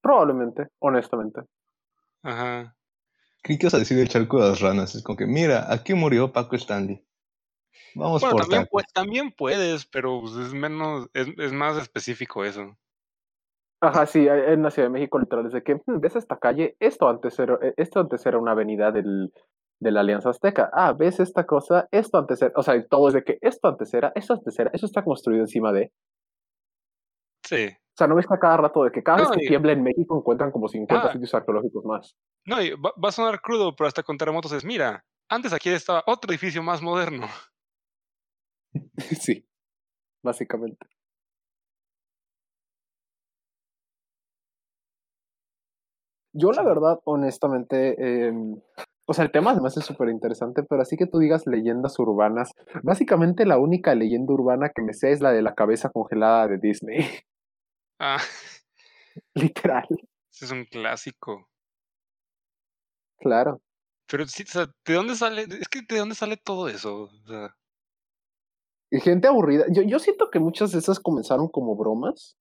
Probablemente, 0.00 0.68
honestamente. 0.78 1.42
Ajá. 2.22 2.76
Ibas 3.44 3.74
a 3.74 3.78
decir 3.78 3.98
el 3.98 4.08
charco 4.08 4.42
de 4.42 4.50
las 4.50 4.60
ranas. 4.60 4.94
Es 4.94 5.02
como 5.02 5.16
que, 5.16 5.26
mira, 5.26 5.72
aquí 5.72 5.94
murió 5.94 6.32
Paco 6.32 6.54
Stanley. 6.56 7.04
Vamos 7.94 8.22
Bueno, 8.22 8.36
por 8.36 8.48
también, 8.48 8.68
también 8.92 9.32
puedes, 9.32 9.86
pero 9.86 10.20
pues, 10.20 10.34
es 10.34 10.52
menos, 10.52 11.08
es, 11.14 11.28
es 11.38 11.52
más 11.52 11.76
específico 11.76 12.44
eso. 12.44 12.76
Ajá, 13.80 14.06
sí, 14.06 14.26
en 14.26 14.62
la 14.62 14.70
Ciudad 14.70 14.88
de 14.88 14.92
México 14.92 15.18
literal 15.20 15.46
es 15.46 15.52
de 15.52 15.62
que, 15.62 15.74
"Hmm, 15.74 16.00
¿ves 16.00 16.16
esta 16.16 16.36
calle? 16.38 16.76
Esto 16.80 17.08
antes 17.08 17.38
era, 17.38 17.58
eh, 17.62 17.74
esto 17.76 18.00
antes 18.00 18.26
era 18.26 18.38
una 18.38 18.52
avenida 18.52 18.90
del, 18.90 19.32
de 19.80 19.90
la 19.92 20.00
Alianza 20.00 20.30
Azteca. 20.30 20.68
Ah, 20.72 20.92
¿ves 20.98 21.20
esta 21.20 21.46
cosa? 21.46 21.86
Esto 21.92 22.18
antes 22.18 22.42
era, 22.42 22.52
o 22.56 22.62
sea, 22.64 22.84
todo 22.88 23.06
es 23.08 23.14
de 23.14 23.22
que 23.22 23.38
esto 23.40 23.68
antes 23.68 23.94
era, 23.94 24.10
esto 24.16 24.34
antes 24.34 24.58
era, 24.58 24.70
eso 24.74 24.86
está 24.86 25.04
construido 25.04 25.42
encima 25.42 25.72
de. 25.72 25.92
Sí. 27.44 27.68
O 27.68 27.96
sea, 27.98 28.08
no 28.08 28.16
ves 28.16 28.26
a 28.30 28.38
cada 28.38 28.56
rato 28.56 28.82
de 28.84 28.90
que 28.90 29.02
cada 29.02 29.18
No, 29.18 29.30
vez 29.30 29.38
que 29.38 29.44
y- 29.44 29.48
tiembla 29.48 29.72
en 29.72 29.82
México 29.84 30.18
encuentran 30.18 30.50
como 30.50 30.68
50 30.68 31.08
Ah. 31.08 31.12
sitios 31.12 31.32
arqueológicos 31.34 31.84
más. 31.84 32.16
No, 32.46 32.60
y 32.60 32.70
va, 32.70 32.92
va 33.02 33.08
a 33.10 33.12
sonar 33.12 33.40
crudo, 33.40 33.74
pero 33.76 33.86
hasta 33.86 34.02
con 34.02 34.16
terremotos 34.18 34.52
es, 34.52 34.64
mira, 34.64 35.04
antes 35.30 35.52
aquí 35.52 35.68
estaba 35.70 36.02
otro 36.06 36.30
edificio 36.32 36.62
más 36.64 36.82
moderno. 36.82 37.26
sí, 39.20 39.46
básicamente. 40.24 40.86
Yo, 46.38 46.52
la 46.52 46.62
verdad, 46.62 47.00
honestamente, 47.04 48.26
em, 48.28 48.60
o 49.06 49.14
sea, 49.14 49.24
el 49.24 49.32
tema 49.32 49.50
además 49.52 49.76
es 49.76 49.84
súper 49.84 50.08
interesante, 50.10 50.62
pero 50.62 50.82
así 50.82 50.96
que 50.96 51.06
tú 51.06 51.18
digas 51.18 51.46
leyendas 51.46 51.98
urbanas, 51.98 52.52
básicamente 52.82 53.46
la 53.46 53.58
única 53.58 53.94
leyenda 53.94 54.32
urbana 54.34 54.70
que 54.74 54.82
me 54.82 54.92
sé 54.94 55.12
es 55.12 55.20
la 55.20 55.32
de 55.32 55.42
la 55.42 55.54
cabeza 55.54 55.90
congelada 55.90 56.46
de 56.48 56.58
Disney, 56.58 56.98
Ah, 58.00 58.20
literal, 59.34 59.86
ese 60.32 60.44
es 60.44 60.52
un 60.52 60.64
clásico. 60.64 61.48
claro. 63.18 63.60
Pero 64.10 64.26
sí, 64.26 64.44
o 64.44 64.46
sea, 64.46 64.66
¿de 64.86 64.94
dónde 64.94 65.14
sale? 65.16 65.42
Es 65.42 65.68
que 65.68 65.82
¿de 65.86 65.98
dónde 65.98 66.14
sale 66.14 66.36
todo 66.38 66.68
eso? 66.68 67.10
O 67.12 67.26
sea, 67.26 67.54
Y 68.90 69.00
gente 69.00 69.28
aburrida. 69.28 69.64
Yo, 69.70 69.82
yo 69.82 69.98
siento 69.98 70.30
que 70.30 70.38
muchas 70.38 70.72
de 70.72 70.78
esas 70.78 70.98
comenzaron 71.00 71.48
como 71.48 71.76
bromas 71.76 72.36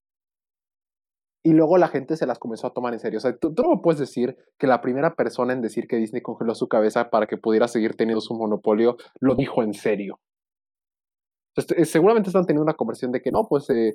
y 1.47 1.53
luego 1.53 1.77
la 1.77 1.87
gente 1.87 2.17
se 2.17 2.25
las 2.25 2.39
comenzó 2.39 2.67
a 2.67 2.73
tomar 2.73 2.91
en 2.91 2.99
serio. 2.99 3.19
O 3.19 3.21
sea, 3.21 3.33
tú, 3.37 3.53
tú 3.53 3.63
no 3.63 3.81
puedes 3.81 4.01
decir 4.01 4.35
que 4.57 4.67
la 4.67 4.81
primera 4.81 5.15
persona 5.15 5.53
en 5.53 5.61
decir 5.61 5.87
que 5.87 5.95
Disney 5.95 6.21
congeló 6.21 6.53
su 6.55 6.67
cabeza 6.67 7.09
para 7.09 7.25
que 7.25 7.37
pudiera 7.37 7.69
seguir 7.69 7.95
teniendo 7.95 8.19
su 8.19 8.33
monopolio 8.33 8.97
lo 9.21 9.33
dijo 9.33 9.63
en 9.63 9.73
serio. 9.73 10.19
Este, 11.55 11.81
eh, 11.81 11.85
seguramente 11.85 12.27
están 12.27 12.45
teniendo 12.45 12.63
una 12.63 12.73
conversación 12.73 13.13
de 13.13 13.21
que 13.21 13.31
no, 13.31 13.47
pues, 13.47 13.69
eh, 13.69 13.93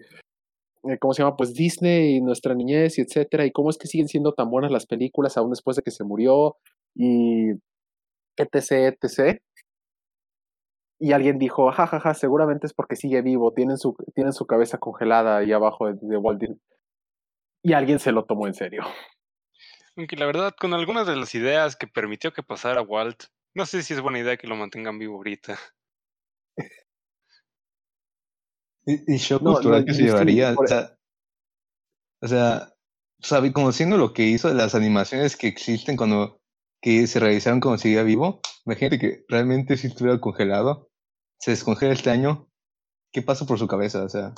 eh, 0.85 0.99
¿cómo 0.99 1.13
se 1.13 1.23
llama? 1.23 1.37
Pues 1.37 1.53
Disney 1.53 2.17
y 2.17 2.21
nuestra 2.23 2.55
niñez 2.55 2.97
y 2.97 3.03
etcétera. 3.03 3.45
Y 3.45 3.53
cómo 3.53 3.69
es 3.69 3.77
que 3.77 3.87
siguen 3.87 4.09
siendo 4.09 4.33
tan 4.33 4.49
buenas 4.49 4.71
las 4.71 4.87
películas 4.87 5.37
aún 5.37 5.51
después 5.51 5.77
de 5.77 5.83
que 5.83 5.91
se 5.91 6.05
murió 6.05 6.57
y 6.95 7.51
etc, 8.39 8.97
etc. 8.99 9.43
Y 10.99 11.13
alguien 11.13 11.39
dijo, 11.39 11.67
jajaja, 11.67 12.01
ja, 12.01 12.01
ja, 12.01 12.15
seguramente 12.15 12.67
es 12.67 12.73
porque 12.73 12.97
sigue 12.97 13.21
vivo, 13.21 13.53
tienen 13.53 13.77
su, 13.77 13.95
tienen 14.15 14.33
su 14.33 14.47
cabeza 14.47 14.79
congelada 14.79 15.37
ahí 15.37 15.53
abajo 15.53 15.93
de, 15.93 15.99
de 16.01 16.17
Walt 16.17 16.41
Disney. 16.41 16.59
Y 17.63 17.73
alguien 17.75 17.99
se 17.99 18.13
lo 18.13 18.25
tomó 18.25 18.47
en 18.47 18.55
serio. 18.55 18.85
aunque 19.97 20.17
la 20.17 20.27
verdad, 20.27 20.55
con 20.59 20.75
algunas 20.75 21.07
de 21.07 21.17
las 21.17 21.35
ideas 21.35 21.77
que 21.77 21.87
permitió 21.87 22.33
que 22.33 22.43
pasara 22.43 22.83
Walt, 22.83 23.25
no 23.55 23.67
sé 23.67 23.83
si 23.83 23.95
es 23.95 24.01
buena 24.01 24.19
idea 24.19 24.37
que 24.37 24.47
lo 24.47 24.57
mantengan 24.57 24.99
vivo 24.99 25.17
ahorita. 25.17 25.59
Y, 28.85 29.15
y 29.15 29.17
shock 29.19 29.43
No, 29.43 29.55
cultural 29.55 29.81
no, 29.81 29.87
que 29.87 29.95
se 29.95 30.03
llevaría. 30.03 30.55
por- 30.55 30.65
O 30.65 30.69
sea, 30.69 30.99
o 32.21 32.27
sea, 32.29 32.73
sabe, 33.21 33.53
conociendo 33.53 33.97
lo 33.97 34.13
que 34.13 34.25
hizo 34.25 34.49
de 34.49 34.55
las 34.55 34.75
animaciones 34.75 35.37
que 35.37 35.47
existen 35.47 35.97
cuando 35.97 36.41
que 36.81 37.07
se 37.07 37.21
realizaron 37.21 37.61
cuando 37.61 37.79
seguía 37.79 38.03
vivo, 38.03 38.41
imagínate 38.67 38.99
que 38.99 39.25
realmente 39.29 39.77
si 39.77 39.87
estuviera 39.87 40.21
congelado, 40.21 40.91
se 41.39 41.53
descongela 41.53 41.93
este 41.93 42.11
año, 42.11 42.49
¿qué 43.13 43.23
pasa 43.23 43.47
por 43.47 43.57
su 43.61 43.69
cabeza? 43.69 44.03
O 44.03 44.09
sea, 44.09 44.35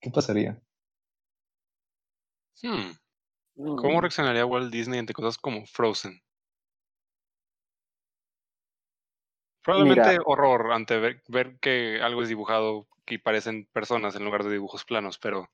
¿qué 0.00 0.10
pasaría? 0.10 0.60
Hmm, 2.62 2.92
Mm. 3.56 3.76
¿Cómo 3.76 4.00
reaccionaría 4.00 4.44
Walt 4.44 4.70
Disney 4.70 4.98
ante 4.98 5.14
cosas 5.14 5.38
como 5.38 5.64
Frozen? 5.66 6.20
Probablemente 9.62 10.10
Mira. 10.10 10.22
horror 10.26 10.72
ante 10.72 10.98
ver, 10.98 11.22
ver 11.28 11.58
que 11.58 12.00
algo 12.02 12.22
es 12.22 12.28
dibujado 12.28 12.86
y 13.06 13.18
parecen 13.18 13.66
personas 13.72 14.14
en 14.14 14.24
lugar 14.24 14.44
de 14.44 14.52
dibujos 14.52 14.84
planos, 14.84 15.18
pero 15.18 15.48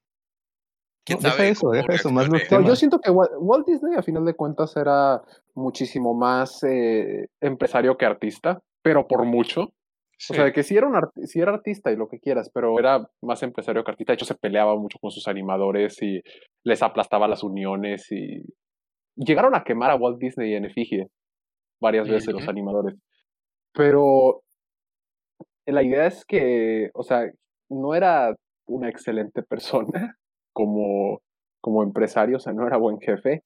¿Quién 1.04 1.18
No, 1.20 1.30
deja 1.30 1.46
eso, 1.46 1.70
deja 1.70 1.94
eso, 1.94 2.10
más? 2.10 2.28
No, 2.28 2.68
yo 2.68 2.76
siento 2.76 3.00
que 3.00 3.10
Walt, 3.10 3.32
Walt 3.38 3.66
Disney 3.66 3.96
a 3.96 4.02
final 4.02 4.24
de 4.24 4.34
cuentas 4.34 4.76
era 4.76 5.22
muchísimo 5.54 6.14
más 6.14 6.62
eh, 6.62 7.28
empresario 7.40 7.96
que 7.96 8.06
artista, 8.06 8.62
pero 8.82 9.06
por 9.06 9.24
mucho. 9.24 9.72
O 10.30 10.34
sea, 10.34 10.52
que 10.52 10.62
sí 10.62 10.76
era, 10.76 10.86
un 10.86 10.94
sí 11.26 11.40
era 11.40 11.52
artista 11.52 11.90
y 11.90 11.96
lo 11.96 12.08
que 12.08 12.20
quieras, 12.20 12.50
pero 12.54 12.78
era 12.78 13.08
más 13.22 13.42
empresario 13.42 13.82
que 13.82 13.90
artista. 13.90 14.12
De 14.12 14.14
hecho, 14.14 14.24
se 14.24 14.34
peleaba 14.34 14.76
mucho 14.76 14.98
con 15.00 15.10
sus 15.10 15.26
animadores 15.26 16.00
y 16.02 16.22
les 16.64 16.82
aplastaba 16.82 17.26
las 17.26 17.42
uniones 17.42 18.10
y 18.12 18.42
llegaron 19.16 19.54
a 19.54 19.64
quemar 19.64 19.90
a 19.90 19.96
Walt 19.96 20.18
Disney 20.18 20.54
en 20.54 20.64
efigie 20.64 21.08
varias 21.80 22.08
veces 22.08 22.32
los 22.32 22.46
animadores. 22.48 22.94
Pero 23.74 24.42
la 25.66 25.82
idea 25.82 26.06
es 26.06 26.24
que, 26.24 26.90
o 26.94 27.02
sea, 27.02 27.30
no 27.68 27.94
era 27.94 28.34
una 28.66 28.88
excelente 28.88 29.42
persona 29.42 30.16
como, 30.52 31.20
como 31.60 31.82
empresario, 31.82 32.36
o 32.36 32.40
sea, 32.40 32.52
no 32.52 32.66
era 32.66 32.76
buen 32.76 33.00
jefe 33.00 33.42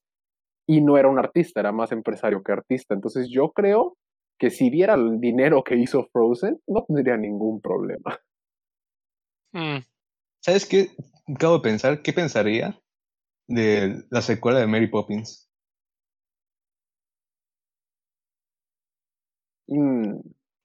y 0.67 0.81
no 0.81 0.97
era 0.97 1.07
un 1.07 1.17
artista, 1.17 1.59
era 1.59 1.71
más 1.71 1.91
empresario 1.91 2.43
que 2.43 2.51
artista. 2.51 2.93
Entonces 2.93 3.29
yo 3.29 3.51
creo 3.51 3.97
que 4.37 4.49
si 4.49 4.69
viera 4.69 4.93
el 4.93 5.19
dinero 5.19 5.63
que 5.63 5.75
hizo 5.75 6.07
Frozen, 6.11 6.61
no 6.67 6.83
tendría 6.85 7.17
ningún 7.17 7.61
problema. 7.61 8.19
Mm, 9.53 9.77
¿Sabes 10.41 10.65
qué? 10.65 10.89
Acabo 11.33 11.55
de 11.55 11.61
pensar, 11.61 12.01
¿qué 12.01 12.13
pensaría 12.13 12.79
de 13.47 14.03
la 14.09 14.21
secuela 14.21 14.59
de 14.59 14.67
Mary 14.67 14.87
Poppins? 14.87 15.49
Mm, 19.67 20.19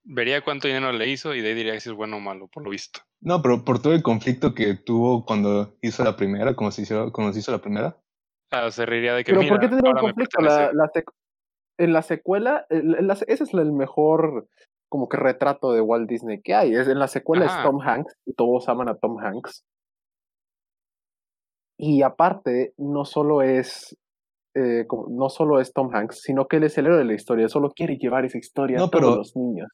Vería 0.05 0.43
cuánto 0.43 0.67
dinero 0.67 0.91
le 0.93 1.09
hizo 1.09 1.33
y 1.35 1.41
de 1.41 1.49
ahí 1.49 1.55
diría 1.55 1.79
si 1.79 1.89
es 1.89 1.95
bueno 1.95 2.17
o 2.17 2.21
malo, 2.21 2.49
por 2.49 2.65
lo 2.65 2.71
visto. 2.71 3.01
No, 3.21 3.41
pero 3.41 3.65
por 3.65 3.81
todo 3.81 3.95
el 3.95 4.03
conflicto 4.03 4.53
que 4.53 4.75
tuvo 4.75 5.25
cuando 5.25 5.77
hizo 5.81 6.03
la 6.03 6.17
primera, 6.17 6.57
como 6.57 6.73
se 6.73 6.83
hizo, 6.83 7.13
cuando 7.13 7.33
se 7.33 7.39
hizo 7.39 7.53
la 7.53 7.61
primera. 7.61 7.97
Ah, 8.51 8.69
se 8.73 8.85
reiría 8.85 9.15
de 9.15 9.23
que 9.23 9.31
Pero 9.31 9.43
mira, 9.43 9.55
¿por 9.55 9.61
qué 9.61 9.69
tendría 9.69 9.93
un 9.93 9.99
conflicto? 9.99 10.41
La, 10.43 10.73
la 10.73 10.91
sec- 10.93 11.13
en 11.83 11.93
la 11.93 12.03
secuela, 12.03 12.67
el- 12.71 12.95
en 12.97 13.07
la 13.07 13.15
ese 13.15 13.45
es 13.45 13.55
el 13.55 13.73
mejor 13.73 14.49
como 14.89 15.09
que 15.09 15.17
retrato 15.17 15.73
de 15.73 15.81
Walt 15.81 16.09
Disney 16.09 16.41
que 16.43 16.55
hay. 16.55 16.75
Es, 16.75 16.87
en 16.89 16.99
la 16.99 17.09
secuela 17.09 17.47
Ajá. 17.47 17.59
es 17.59 17.65
Tom 17.65 17.81
Hanks 17.81 18.15
y 18.27 18.35
todos 18.35 18.69
aman 18.69 18.89
a 18.89 18.97
Tom 18.97 19.19
Hanks. 19.19 19.65
Y 21.79 22.03
aparte, 22.03 22.75
no 22.77 23.05
solo 23.05 23.43
es 23.43 23.97
eh, 24.55 24.85
como- 24.87 25.07
no 25.09 25.31
solo 25.31 25.61
es 25.61 25.73
Tom 25.73 25.95
Hanks, 25.95 26.21
sino 26.21 26.47
que 26.47 26.59
él 26.59 26.65
es 26.65 26.77
el 26.77 26.85
héroe 26.85 26.99
de 26.99 27.05
la 27.07 27.15
historia. 27.15 27.49
Solo 27.49 27.71
quiere 27.71 27.97
llevar 27.97 28.27
esa 28.27 28.37
historia 28.37 28.77
No, 28.77 28.85
a 28.85 28.91
todos 28.91 29.03
pero- 29.03 29.17
los 29.17 29.35
niños. 29.35 29.69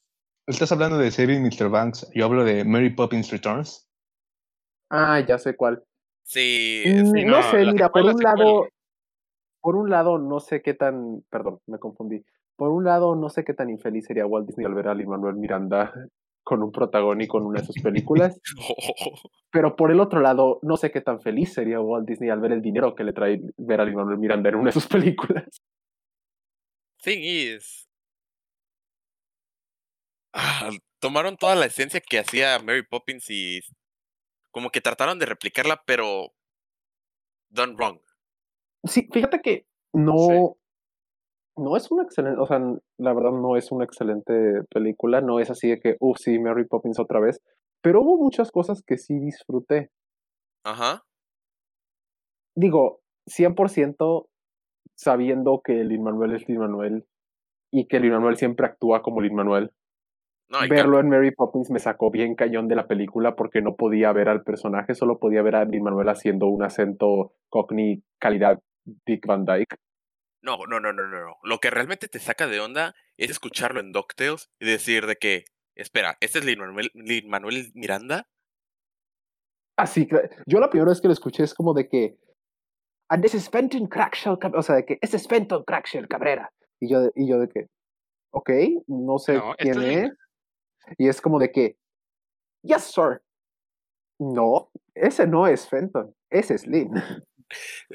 Estás 0.46 0.70
hablando 0.70 0.96
de 0.98 1.10
Saving 1.10 1.42
Mr. 1.42 1.68
Banks. 1.68 2.08
Yo 2.14 2.24
hablo 2.26 2.44
de 2.44 2.64
Mary 2.64 2.90
Poppins 2.94 3.28
Returns. 3.32 3.88
Ah, 4.88 5.18
ya 5.20 5.36
sé 5.36 5.56
cuál. 5.56 5.82
Sí, 6.22 6.84
Mm, 6.86 7.06
sí, 7.12 7.24
no, 7.24 7.38
no, 7.38 7.42
sé, 7.42 7.56
mira, 7.66 7.90
por 7.90 8.02
un 8.04 8.22
lado, 8.22 8.68
por 9.60 9.76
un 9.76 9.90
lado, 9.90 10.18
no 10.18 10.40
sé 10.40 10.62
qué 10.62 10.74
tan, 10.74 11.22
perdón, 11.30 11.60
me 11.66 11.78
confundí. 11.78 12.24
Por 12.56 12.70
un 12.70 12.84
lado, 12.84 13.14
no 13.14 13.28
sé 13.28 13.44
qué 13.44 13.54
tan 13.54 13.70
infeliz 13.70 14.06
sería 14.06 14.26
Walt 14.26 14.46
Disney 14.46 14.66
al 14.66 14.74
ver 14.74 14.88
a 14.88 14.94
Lin-Manuel 14.94 15.36
Miranda 15.36 15.92
con 16.42 16.62
un 16.62 16.72
protagónico 16.72 17.36
en 17.38 17.44
una 17.44 17.60
de 17.60 17.66
sus 17.66 17.76
películas, 17.82 18.40
pero 19.52 19.76
por 19.76 19.90
el 19.90 20.00
otro 20.00 20.20
lado, 20.20 20.58
no 20.62 20.78
sé 20.78 20.90
qué 20.90 21.02
tan 21.02 21.20
feliz 21.20 21.52
sería 21.52 21.78
Walt 21.78 22.08
Disney 22.08 22.30
al 22.30 22.40
ver 22.40 22.52
el 22.52 22.62
dinero 22.62 22.94
que 22.94 23.04
le 23.04 23.12
trae 23.12 23.38
ver 23.58 23.80
a 23.82 23.84
Lin-Manuel 23.84 24.18
Miranda 24.18 24.48
en 24.48 24.54
una 24.54 24.68
de 24.68 24.72
sus 24.72 24.86
películas. 24.86 25.44
thing 27.02 27.20
is. 27.20 27.86
Ah, 30.32 30.70
tomaron 31.00 31.36
toda 31.36 31.54
la 31.54 31.66
esencia 31.66 32.00
que 32.00 32.18
hacía 32.18 32.58
Mary 32.60 32.82
Poppins 32.82 33.28
y 33.28 33.60
como 34.50 34.70
que 34.70 34.80
trataron 34.80 35.18
de 35.18 35.26
replicarla, 35.26 35.82
pero 35.86 36.32
done 37.50 37.74
wrong. 37.74 38.07
Sí, 38.84 39.08
fíjate 39.12 39.40
que 39.40 39.66
no, 39.92 40.56
no 41.58 41.76
es 41.76 41.90
una 41.90 42.04
excelente, 42.04 42.40
o 42.40 42.46
sea, 42.46 42.60
la 42.98 43.12
verdad 43.12 43.32
no 43.32 43.56
es 43.56 43.72
una 43.72 43.84
excelente 43.84 44.62
película, 44.70 45.20
no 45.20 45.40
es 45.40 45.50
así 45.50 45.68
de 45.68 45.80
que, 45.80 45.96
uff, 46.00 46.18
sí, 46.18 46.38
Mary 46.38 46.64
Poppins 46.64 46.98
otra 46.98 47.20
vez, 47.20 47.42
pero 47.82 48.02
hubo 48.02 48.16
muchas 48.16 48.50
cosas 48.50 48.82
que 48.82 48.96
sí 48.96 49.18
disfruté. 49.18 49.90
Ajá. 50.64 51.04
digo, 52.54 53.00
100% 53.26 54.28
sabiendo 54.96 55.60
que 55.62 55.84
Lin 55.84 56.02
Manuel 56.02 56.34
es 56.34 56.48
Lin 56.48 56.58
Manuel 56.58 57.06
y 57.70 57.86
que 57.86 58.00
Lin 58.00 58.12
Manuel 58.12 58.36
siempre 58.36 58.66
actúa 58.66 59.02
como 59.02 59.20
Lin 59.20 59.34
Manuel. 59.34 59.70
No, 60.50 60.58
Verlo 60.68 60.98
en 60.98 61.10
Mary 61.10 61.30
Poppins 61.30 61.70
me 61.70 61.78
sacó 61.78 62.10
bien 62.10 62.34
cañón 62.34 62.68
de 62.68 62.74
la 62.74 62.86
película 62.86 63.36
porque 63.36 63.60
no 63.60 63.76
podía 63.76 64.12
ver 64.12 64.28
al 64.28 64.42
personaje, 64.42 64.94
solo 64.94 65.18
podía 65.18 65.42
ver 65.42 65.56
a 65.56 65.64
Lin 65.64 65.82
Manuel 65.82 66.08
haciendo 66.08 66.46
un 66.46 66.62
acento 66.62 67.32
cockney 67.50 68.02
calidad 68.18 68.60
Dick 69.06 69.26
Van 69.26 69.44
Dyke. 69.44 69.76
No, 70.42 70.56
no, 70.66 70.78
no, 70.80 70.92
no, 70.92 71.06
no, 71.06 71.20
no. 71.26 71.36
Lo 71.42 71.58
que 71.58 71.70
realmente 71.70 72.08
te 72.08 72.18
saca 72.20 72.46
de 72.46 72.60
onda 72.60 72.94
es 73.16 73.30
escucharlo 73.30 73.80
en 73.80 73.92
DuckTales 73.92 74.50
y 74.60 74.66
decir 74.66 75.06
de 75.06 75.16
que, 75.16 75.44
espera, 75.74 76.16
¿este 76.20 76.38
es 76.38 76.44
Lin 76.44 76.60
Manuel, 76.60 76.90
Manuel 77.26 77.70
Miranda? 77.74 78.28
Así 79.76 80.06
que 80.06 80.30
yo 80.46 80.60
la 80.60 80.70
primera 80.70 80.90
vez 80.90 81.00
que 81.00 81.08
lo 81.08 81.12
escuché 81.12 81.44
es 81.44 81.54
como 81.54 81.72
de 81.74 81.88
que 81.88 82.18
and 83.10 83.22
this 83.22 83.34
is 83.34 83.48
Fenton 83.48 83.86
Crackshell, 83.86 84.38
Cab-", 84.38 84.54
o 84.56 84.62
sea, 84.62 84.76
de 84.76 84.84
que 84.84 84.98
este 85.00 85.16
es 85.16 85.26
Fenton 85.28 85.64
Crackshell 85.64 86.08
Cabrera. 86.08 86.52
Y 86.80 86.90
yo, 86.90 87.00
de- 87.00 87.12
y 87.14 87.28
yo 87.28 87.38
de 87.38 87.48
que, 87.48 87.66
ok, 88.32 88.50
no 88.88 89.18
sé 89.18 89.34
No, 89.34 89.52
este 89.58 89.62
quién 89.72 89.82
es 89.82 89.88
Lin. 89.88 90.04
es. 90.06 90.12
Y 90.98 91.08
es 91.08 91.20
como 91.20 91.38
de 91.38 91.50
que, 91.52 91.76
yes, 92.62 92.84
sir. 92.84 93.22
No, 94.20 94.70
ese 94.94 95.26
no 95.26 95.46
es 95.46 95.68
Fenton, 95.68 96.14
ese 96.30 96.54
es 96.54 96.66
Lynn. 96.66 96.92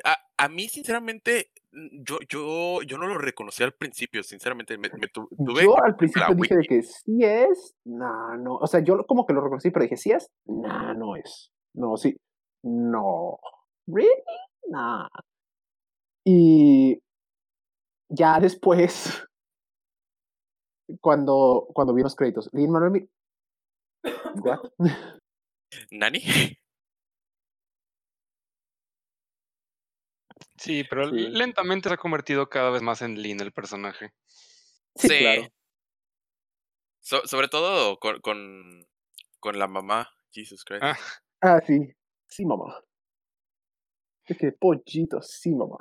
A, 0.05 0.15
a 0.37 0.49
mí, 0.49 0.67
sinceramente, 0.67 1.51
mm, 1.71 2.03
yo, 2.03 2.17
yo, 2.27 2.81
yo 2.83 2.97
no 2.97 3.07
lo 3.07 3.17
reconocí 3.17 3.63
al 3.63 3.73
principio, 3.73 4.23
sinceramente. 4.23 4.77
Me, 4.77 4.89
me 4.97 5.07
tu- 5.07 5.27
tuve 5.29 5.63
Yo 5.63 5.81
al 5.83 5.95
principio 5.95 6.35
dije 6.35 6.57
de 6.57 6.63
que 6.63 6.83
sí 6.83 7.23
es, 7.23 7.75
no, 7.85 8.35
no. 8.37 8.55
O 8.55 8.67
sea, 8.67 8.79
yo 8.81 9.05
como 9.05 9.25
que 9.25 9.33
lo 9.33 9.41
reconocí, 9.41 9.69
pero 9.71 9.83
dije, 9.83 9.97
sí 9.97 10.11
es, 10.11 10.29
no, 10.45 10.93
no 10.93 11.15
es. 11.15 11.51
No, 11.73 11.97
sí, 11.97 12.15
no. 12.63 13.39
¿Really? 13.87 14.09
Nah. 14.69 15.07
Y 16.25 16.99
ya 18.09 18.39
después, 18.39 19.23
cuando, 21.01 21.67
cuando 21.73 21.93
vi 21.93 22.01
los 22.03 22.15
créditos, 22.15 22.49
Lin 22.53 22.71
Manuel 22.71 23.09
What? 24.35 24.71
¿Nani? 25.91 26.19
Sí, 30.63 30.83
pero 30.89 31.09
Sí. 31.09 31.15
lentamente 31.29 31.89
se 31.89 31.95
ha 31.95 31.97
convertido 31.97 32.47
cada 32.49 32.69
vez 32.69 32.81
más 32.81 33.01
en 33.01 33.21
Lin 33.21 33.41
el 33.41 33.51
personaje. 33.51 34.13
Sí, 34.95 35.07
Sí. 35.09 35.19
claro. 35.19 35.47
So- 37.01 37.27
sobre 37.27 37.49
todo 37.49 37.97
con, 37.99 38.21
con, 38.21 38.87
con 39.39 39.59
la 39.59 39.67
mamá. 39.67 40.09
Jesus 40.31 40.63
Christ. 40.63 40.83
Ah. 40.83 40.97
Ah, 41.41 41.59
sí. 41.67 41.79
Sí, 42.27 42.45
mamá. 42.45 42.81
Es 44.25 44.37
que 44.37 44.51
pollito, 44.53 45.21
sí, 45.21 45.53
mamá. 45.53 45.77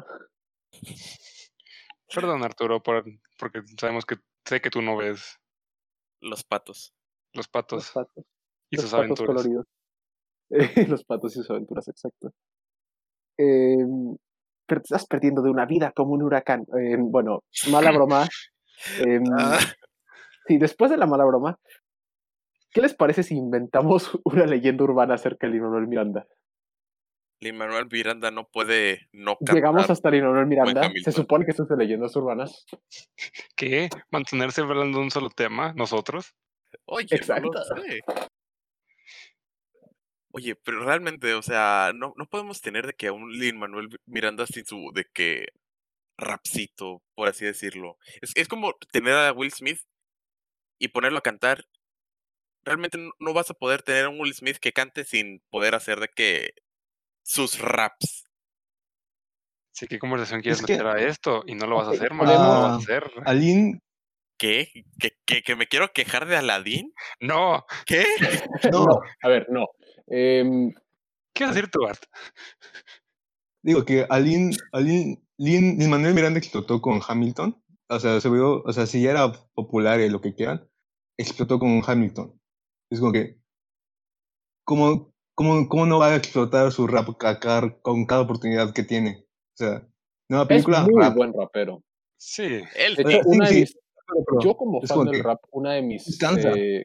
Perdón, 2.14 2.42
Arturo, 2.42 2.82
por, 2.82 3.04
porque 3.38 3.62
sabemos 3.80 4.04
que 4.04 4.16
sé 4.44 4.60
que 4.60 4.68
tú 4.70 4.82
no 4.82 4.96
ves 4.96 5.38
Los 6.20 6.44
patos. 6.44 6.92
los 7.32 7.46
Los 7.46 7.48
patos 7.48 7.90
patos. 7.92 8.24
y 8.70 8.76
los 8.76 8.82
sus 8.84 8.90
patos 8.92 9.04
aventuras. 9.04 9.36
coloridos. 9.36 9.66
Eh, 10.50 10.50
los 11.00 11.04
patos 11.04 11.32
y 11.32 11.38
sus 11.38 11.50
aventuras, 11.50 11.88
exacto. 11.88 12.32
Pero 13.36 14.18
te 14.66 14.76
estás 14.76 15.06
perdiendo 15.06 15.42
de 15.42 15.50
una 15.50 15.66
vida 15.66 15.92
como 15.92 16.12
un 16.12 16.22
huracán. 16.22 16.64
Em, 16.74 17.10
bueno, 17.10 17.42
mala 17.70 17.92
broma. 17.92 18.28
Ah, 19.38 19.60
sí, 20.48 20.58
después 20.58 20.90
de 20.90 20.96
la 20.96 21.06
mala 21.06 21.24
broma, 21.24 21.56
¿qué 22.72 22.80
les 22.80 22.94
parece 22.94 23.22
si 23.22 23.36
inventamos 23.36 24.10
una 24.24 24.44
leyenda 24.44 24.82
urbana 24.82 25.14
acerca 25.14 25.46
de 25.46 25.52
Lin-Manuel 25.52 25.86
Miranda? 25.86 26.26
Lin 27.42 27.56
Manuel 27.56 27.86
Miranda 27.90 28.30
no 28.30 28.48
puede 28.48 29.08
no 29.12 29.36
cantar. 29.36 29.56
Llegamos 29.56 29.90
hasta 29.90 30.10
Lin-Manuel 30.10 30.46
Miranda. 30.46 30.90
Se 31.02 31.12
supone 31.12 31.44
que 31.44 31.50
es 31.50 31.56
de 31.56 31.76
leyendas 31.76 32.14
urbanas. 32.16 32.66
¿Qué? 33.56 33.88
¿Mantenerse 34.10 34.62
hablando 34.62 34.98
de 34.98 35.04
un 35.04 35.10
solo 35.10 35.28
tema? 35.28 35.72
¿Nosotros? 35.74 36.34
Oye, 36.86 37.06
Exacto. 37.10 37.50
no 37.50 37.52
lo 37.52 37.82
sé. 37.82 38.00
Oye, 40.32 40.54
pero 40.56 40.84
realmente, 40.84 41.34
o 41.34 41.42
sea, 41.42 41.92
no, 41.94 42.14
no 42.16 42.26
podemos 42.26 42.60
tener 42.60 42.86
de 42.86 42.94
que 42.94 43.08
a 43.08 43.12
un 43.12 43.30
Lin 43.32 43.58
Manuel 43.58 43.88
Miranda 44.06 44.46
sin 44.46 44.64
su 44.64 44.90
de 44.94 45.04
que 45.12 45.48
rapcito, 46.18 47.02
por 47.14 47.28
así 47.28 47.44
decirlo. 47.44 47.98
Es, 48.20 48.32
es 48.34 48.48
como 48.48 48.74
tener 48.92 49.14
a 49.14 49.32
Will 49.32 49.52
Smith 49.52 49.80
y 50.78 50.88
ponerlo 50.88 51.18
a 51.18 51.22
cantar. 51.22 51.64
Realmente 52.64 52.96
no, 52.98 53.10
no 53.18 53.34
vas 53.34 53.50
a 53.50 53.54
poder 53.54 53.82
tener 53.82 54.06
a 54.06 54.08
un 54.08 54.20
Will 54.20 54.34
Smith 54.34 54.56
que 54.58 54.72
cante 54.72 55.04
sin 55.04 55.42
poder 55.50 55.74
hacer 55.74 56.00
de 56.00 56.08
que 56.08 56.54
sus 57.24 57.58
raps. 57.58 58.24
Sí, 59.74 59.86
¿qué 59.86 59.98
conversación 59.98 60.42
quieres 60.42 60.60
Es 60.60 60.66
que- 60.66 60.72
meter 60.74 60.86
a 60.86 61.00
esto? 61.02 61.42
Y 61.46 61.54
no 61.54 61.66
lo 61.66 61.76
vas 61.76 61.88
a 61.88 61.92
hacer, 61.92 62.12
Max, 62.12 62.30
no 62.38 62.44
lo 62.54 62.62
vas 62.62 62.72
a 62.72 62.76
hacer. 62.76 63.10
Aline, 63.24 63.80
¿Qué? 64.38 64.68
¿Que, 64.98 65.12
que, 65.24 65.42
que 65.42 65.56
me 65.56 65.66
quiero 65.68 65.92
quejar 65.92 66.26
de 66.26 66.36
Aladdin? 66.36 66.92
No, 67.20 67.64
¿Qué? 67.86 68.04
no, 68.72 68.84
No, 68.86 69.00
a 69.22 69.28
ver, 69.28 69.46
no. 69.50 69.66
Em, 70.06 70.72
¿qué 71.34 71.44
vas 71.44 71.52
a 71.52 71.54
decir 71.54 71.70
tú, 71.70 71.84
Art? 71.86 72.02
digo 73.62 73.84
que 73.84 74.06
Aline, 74.08 74.56
Aline, 74.72 75.22
Lin, 75.38 75.78
Lin 75.78 75.90
Manuel 75.90 76.14
Miranda 76.14 76.38
explotó 76.38 76.80
con 76.80 77.00
Hamilton. 77.06 77.56
O 77.88 78.00
sea, 78.00 78.20
se 78.20 78.28
vio, 78.30 78.62
o 78.62 78.72
sea, 78.72 78.86
si 78.86 79.02
ya 79.02 79.10
era 79.10 79.32
popular 79.54 80.00
y 80.00 80.08
lo 80.08 80.20
que 80.20 80.34
quieran, 80.34 80.66
explotó 81.18 81.58
con 81.58 81.82
Hamilton. 81.86 82.40
Es 82.90 83.00
como 83.00 83.12
que, 83.12 83.38
¿cómo, 84.64 85.12
cómo, 85.34 85.68
cómo 85.68 85.86
no 85.86 85.98
va 85.98 86.08
a 86.08 86.16
explotar 86.16 86.72
su 86.72 86.86
rap 86.86 87.08
cada- 87.18 87.78
con 87.82 88.06
cada 88.06 88.22
oportunidad 88.22 88.72
que 88.72 88.82
tiene? 88.82 89.26
O 89.54 89.56
sea, 89.56 89.86
nueva 90.28 90.44
es 90.44 90.48
película, 90.48 90.82
muy 90.82 91.02
rap. 91.02 91.14
buen 91.14 91.32
rapero. 91.32 91.82
Sí, 92.16 92.60
Él 92.76 92.96
De 92.96 93.02
Eh, 93.02 93.06
hecho, 93.08 93.22
sí, 93.22 93.28
una 93.36 93.48
de 93.48 93.54
sí, 93.54 93.60
mis- 93.60 93.78
pero 94.26 94.40
yo 94.42 94.56
como 94.56 94.82
es 94.82 94.88
fan 94.88 94.98
como 94.98 95.10
del 95.10 95.20
que 95.22 95.28
rap, 95.28 95.40
una 95.50 95.72
de 95.74 95.82
mis 95.82 96.18
eh, 96.38 96.84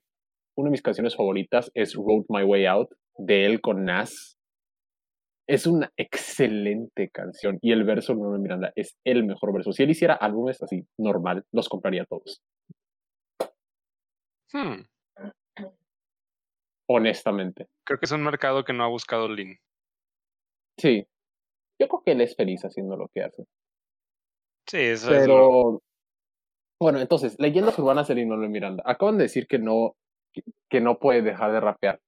una 0.55 0.67
de 0.67 0.71
mis 0.71 0.81
canciones 0.81 1.15
favoritas 1.15 1.69
es 1.73 1.95
Wrote 1.95 2.25
My 2.29 2.43
Way 2.43 2.65
Out 2.65 2.89
de 3.17 3.45
él 3.45 3.61
con 3.61 3.85
Nas. 3.85 4.35
Es 5.49 5.65
una 5.65 5.91
excelente 5.97 7.09
canción 7.09 7.57
y 7.61 7.71
el 7.71 7.85
verso 7.85 8.13
de 8.13 8.19
Manuel 8.19 8.41
Miranda 8.41 8.73
es 8.75 8.97
el 9.05 9.23
mejor 9.25 9.53
verso. 9.53 9.71
Si 9.71 9.81
él 9.83 9.89
hiciera 9.91 10.13
álbumes 10.13 10.61
así 10.61 10.85
normal, 10.99 11.45
los 11.53 11.69
compraría 11.69 12.05
todos. 12.05 12.41
Hmm, 14.53 14.81
Honestamente. 16.89 17.67
creo 17.85 17.99
que 17.99 18.05
es 18.05 18.11
un 18.11 18.23
mercado 18.23 18.63
que 18.63 18.73
no 18.73 18.83
ha 18.83 18.87
buscado 18.87 19.27
Lin. 19.29 19.57
Sí. 20.79 21.05
Yo 21.79 21.87
creo 21.87 22.01
que 22.03 22.11
él 22.11 22.21
es 22.21 22.35
feliz 22.35 22.63
haciendo 22.63 22.95
lo 22.95 23.07
que 23.13 23.23
hace. 23.23 23.43
Sí, 24.69 24.77
eso 24.77 25.13
es 25.13 25.27
lo- 25.27 25.33
Pero 25.33 25.81
Bueno, 26.79 26.99
entonces, 26.99 27.35
leyendas 27.39 27.77
urbanas 27.79 28.07
de 28.07 28.15
Lin 28.15 28.29
Manuel 28.29 28.49
Miranda. 28.49 28.83
Acaban 28.85 29.17
de 29.17 29.23
decir 29.23 29.47
que 29.47 29.57
no, 29.59 29.95
que 30.69 30.79
no 30.81 30.99
puede 30.99 31.21
dejar 31.23 31.51
de 31.51 31.59
rapear. 31.59 31.99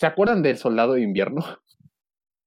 ¿Se 0.00 0.06
acuerdan 0.06 0.42
del 0.42 0.56
Soldado 0.56 0.94
de 0.94 1.02
Invierno? 1.02 1.44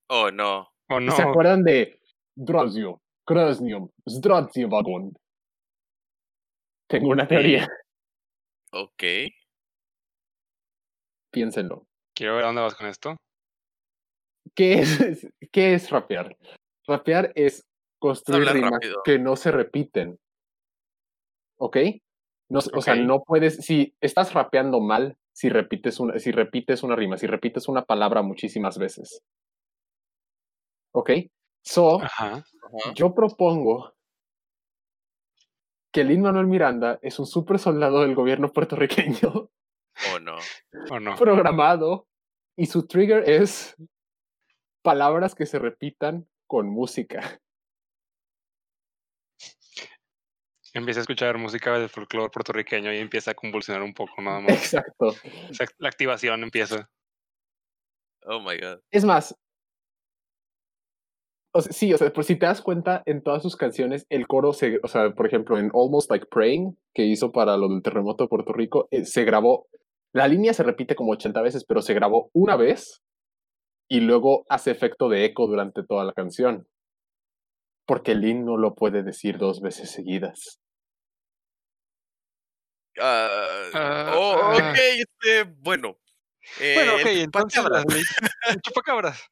Oh, 0.10 0.32
no. 0.32 0.74
¿O 0.90 1.00
no? 1.00 1.12
¿Se 1.16 1.22
acuerdan 1.22 1.64
de 1.64 2.00
Drozio, 2.36 3.00
Krasnium, 3.28 3.90
Zdrazio 4.10 4.68
Vagon? 4.70 5.14
Tengo 6.88 7.10
una 7.10 7.28
teoría, 7.28 7.68
Ok. 8.72 9.04
piénsenlo. 11.32 11.86
Quiero 12.16 12.36
ver 12.36 12.46
a 12.46 12.48
dónde 12.48 12.62
vas 12.64 12.74
con 12.74 12.88
esto. 12.88 13.18
¿Qué 14.56 14.74
es, 14.80 15.28
¿Qué 15.52 15.76
es 15.76 15.92
rapear? 15.92 16.36
Rapear 16.88 17.32
es 17.36 17.68
construir 18.00 18.48
rimas 18.50 18.72
rápido. 18.72 19.02
que 19.04 19.20
no 19.20 19.36
se 19.36 19.52
repiten. 19.52 20.18
¿Ok? 21.60 21.78
No, 22.50 22.60
O 22.74 22.82
sea, 22.82 22.96
no 22.96 23.24
puedes, 23.24 23.58
si 23.58 23.96
estás 24.02 24.34
rapeando 24.34 24.80
mal, 24.80 25.18
si 25.34 25.50
repites, 25.50 26.00
una, 26.00 26.20
si 26.20 26.32
repites 26.32 26.84
una 26.84 26.96
rima, 26.96 27.18
si 27.18 27.28
repites 27.28 27.68
una 27.68 27.84
palabra 27.84 28.22
muchísimas 28.22 28.78
veces. 28.78 29.22
¿Ok? 30.94 31.12
So, 31.64 32.02
Ajá. 32.02 32.34
Ajá. 32.36 32.94
yo 32.96 33.14
propongo 33.14 33.94
que 35.92 36.04
Lin 36.04 36.22
Manuel 36.22 36.48
Miranda 36.48 37.00
es 37.02 37.20
un 37.20 37.26
super 37.26 37.60
soldado 37.60 38.02
del 38.02 38.16
gobierno 38.16 38.52
puertorriqueño 38.52 39.50
Oh, 40.12 40.20
no. 40.20 40.38
¿O 40.90 41.00
no? 41.00 41.16
programado 41.16 42.08
y 42.58 42.66
su 42.66 42.88
trigger 42.88 43.30
es 43.30 43.76
palabras 44.82 45.36
que 45.36 45.46
se 45.46 45.60
repitan 45.60 46.28
con 46.48 46.68
música. 46.68 47.40
Empieza 50.74 51.00
a 51.00 51.02
escuchar 51.02 51.38
música 51.38 51.78
del 51.78 51.90
folclore 51.90 52.32
puertorriqueño 52.32 52.92
y 52.92 52.98
empieza 52.98 53.32
a 53.32 53.34
convulsionar 53.36 53.84
un 53.84 53.94
poco 53.94 54.22
nada 54.22 54.40
más. 54.42 54.52
Exacto. 54.52 55.14
La 55.78 55.90
activación 55.90 56.44
empieza. 56.44 56.90
Oh, 58.26 58.40
my 58.40 58.58
God. 58.58 58.80
Es 58.90 59.06
más, 59.06 59.36
o 61.56 61.62
sea, 61.62 61.72
sí, 61.72 61.94
o 61.94 61.98
sea, 61.98 62.12
pues 62.12 62.28
si 62.28 62.36
te 62.36 62.48
das 62.48 62.62
cuenta, 62.62 63.04
en 63.06 63.22
todas 63.22 63.44
sus 63.44 63.56
canciones, 63.56 64.08
el 64.10 64.28
coro, 64.28 64.54
se, 64.54 64.80
o 64.82 64.88
sea, 64.88 65.12
por 65.12 65.28
ejemplo, 65.28 65.60
en 65.60 65.70
Almost 65.74 66.10
Like 66.10 66.26
Praying, 66.26 66.78
que 66.96 67.06
hizo 67.06 67.32
para 67.32 67.58
lo 67.58 67.70
del 67.70 67.84
terremoto 67.84 68.24
de 68.24 68.28
Puerto 68.28 68.54
Rico, 68.54 68.88
eh, 68.90 69.06
se 69.06 69.24
grabó, 69.24 69.68
la 70.14 70.28
línea 70.28 70.54
se 70.54 70.64
repite 70.64 70.96
como 70.96 71.12
80 71.12 71.42
veces, 71.44 71.64
pero 71.66 71.84
se 71.84 71.94
grabó 71.94 72.32
una 72.34 72.56
vez 72.56 73.04
y 73.88 74.00
luego 74.00 74.46
hace 74.50 74.72
efecto 74.72 75.10
de 75.10 75.26
eco 75.26 75.46
durante 75.46 75.84
toda 75.84 76.04
la 76.04 76.14
canción. 76.14 76.68
Porque 77.86 78.16
Lin 78.16 78.46
no 78.46 78.58
lo 78.58 78.74
puede 78.74 79.04
decir 79.04 79.38
dos 79.38 79.62
veces 79.62 79.92
seguidas. 79.92 80.63
Ah, 83.00 83.70
Ah, 83.74 84.14
oh, 84.16 84.52
ok, 84.56 84.78
este, 84.98 85.44
bueno. 85.58 85.98
Bueno, 86.60 86.92
Eh, 86.98 87.02
ok, 87.02 87.06
el 87.08 87.20
entonces 87.22 87.62
chupacabras. 87.62 87.86
chupacabras. 88.62 89.30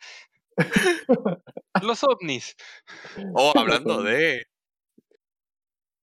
Los 1.81 2.03
ovnis. 2.03 2.55
Oh, 3.33 3.53
hablando 3.87 4.01
de. 4.03 4.45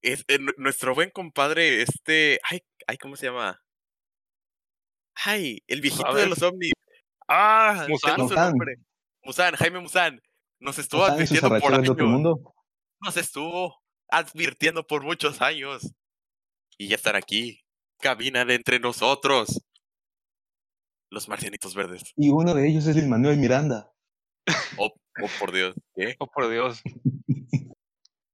Eh, 0.01 0.17
nu- 0.39 0.53
nuestro 0.57 0.93
buen 0.95 1.09
compadre, 1.09 1.81
este. 1.81 2.39
Ay, 2.49 2.61
ay, 2.87 2.97
¿cómo 2.97 3.15
se 3.15 3.25
llama? 3.27 3.61
Ay, 5.15 5.61
el 5.67 5.81
viejito 5.81 6.13
de 6.13 6.27
los 6.27 6.41
ovnis. 6.41 6.71
Ah, 7.27 7.85
¿Musan? 7.89 8.27
su 8.27 8.33
nombre. 8.33 8.75
Musan, 9.23 9.55
Jaime 9.55 9.79
Musan. 9.79 10.21
Nos 10.59 10.77
estuvo 10.79 11.03
¿Están 11.03 11.21
en 11.21 11.27
sus 11.27 11.43
advirtiendo 11.43 11.59
por 11.61 11.73
años. 11.73 11.97
mundo? 11.97 12.55
Nos 13.01 13.17
estuvo 13.17 13.81
advirtiendo 14.09 14.85
por 14.87 15.03
muchos 15.03 15.41
años. 15.41 15.93
Y 16.79 16.87
ya 16.87 16.95
están 16.95 17.15
aquí. 17.15 17.59
Caminan 17.99 18.49
entre 18.51 18.79
nosotros. 18.79 19.61
Los 21.11 21.27
marcianitos 21.27 21.75
verdes. 21.75 22.13
Y 22.15 22.29
uno 22.29 22.53
de 22.53 22.67
ellos 22.69 22.87
es 22.87 22.95
Lin 22.95 23.09
Manuel 23.09 23.37
Miranda. 23.37 23.91
Oh, 24.77 24.85
oh, 25.21 25.27
por 25.39 25.51
Dios. 25.51 25.75
¿Qué? 25.95 26.15
Oh, 26.19 26.27
por 26.27 26.49
Dios. 26.49 26.81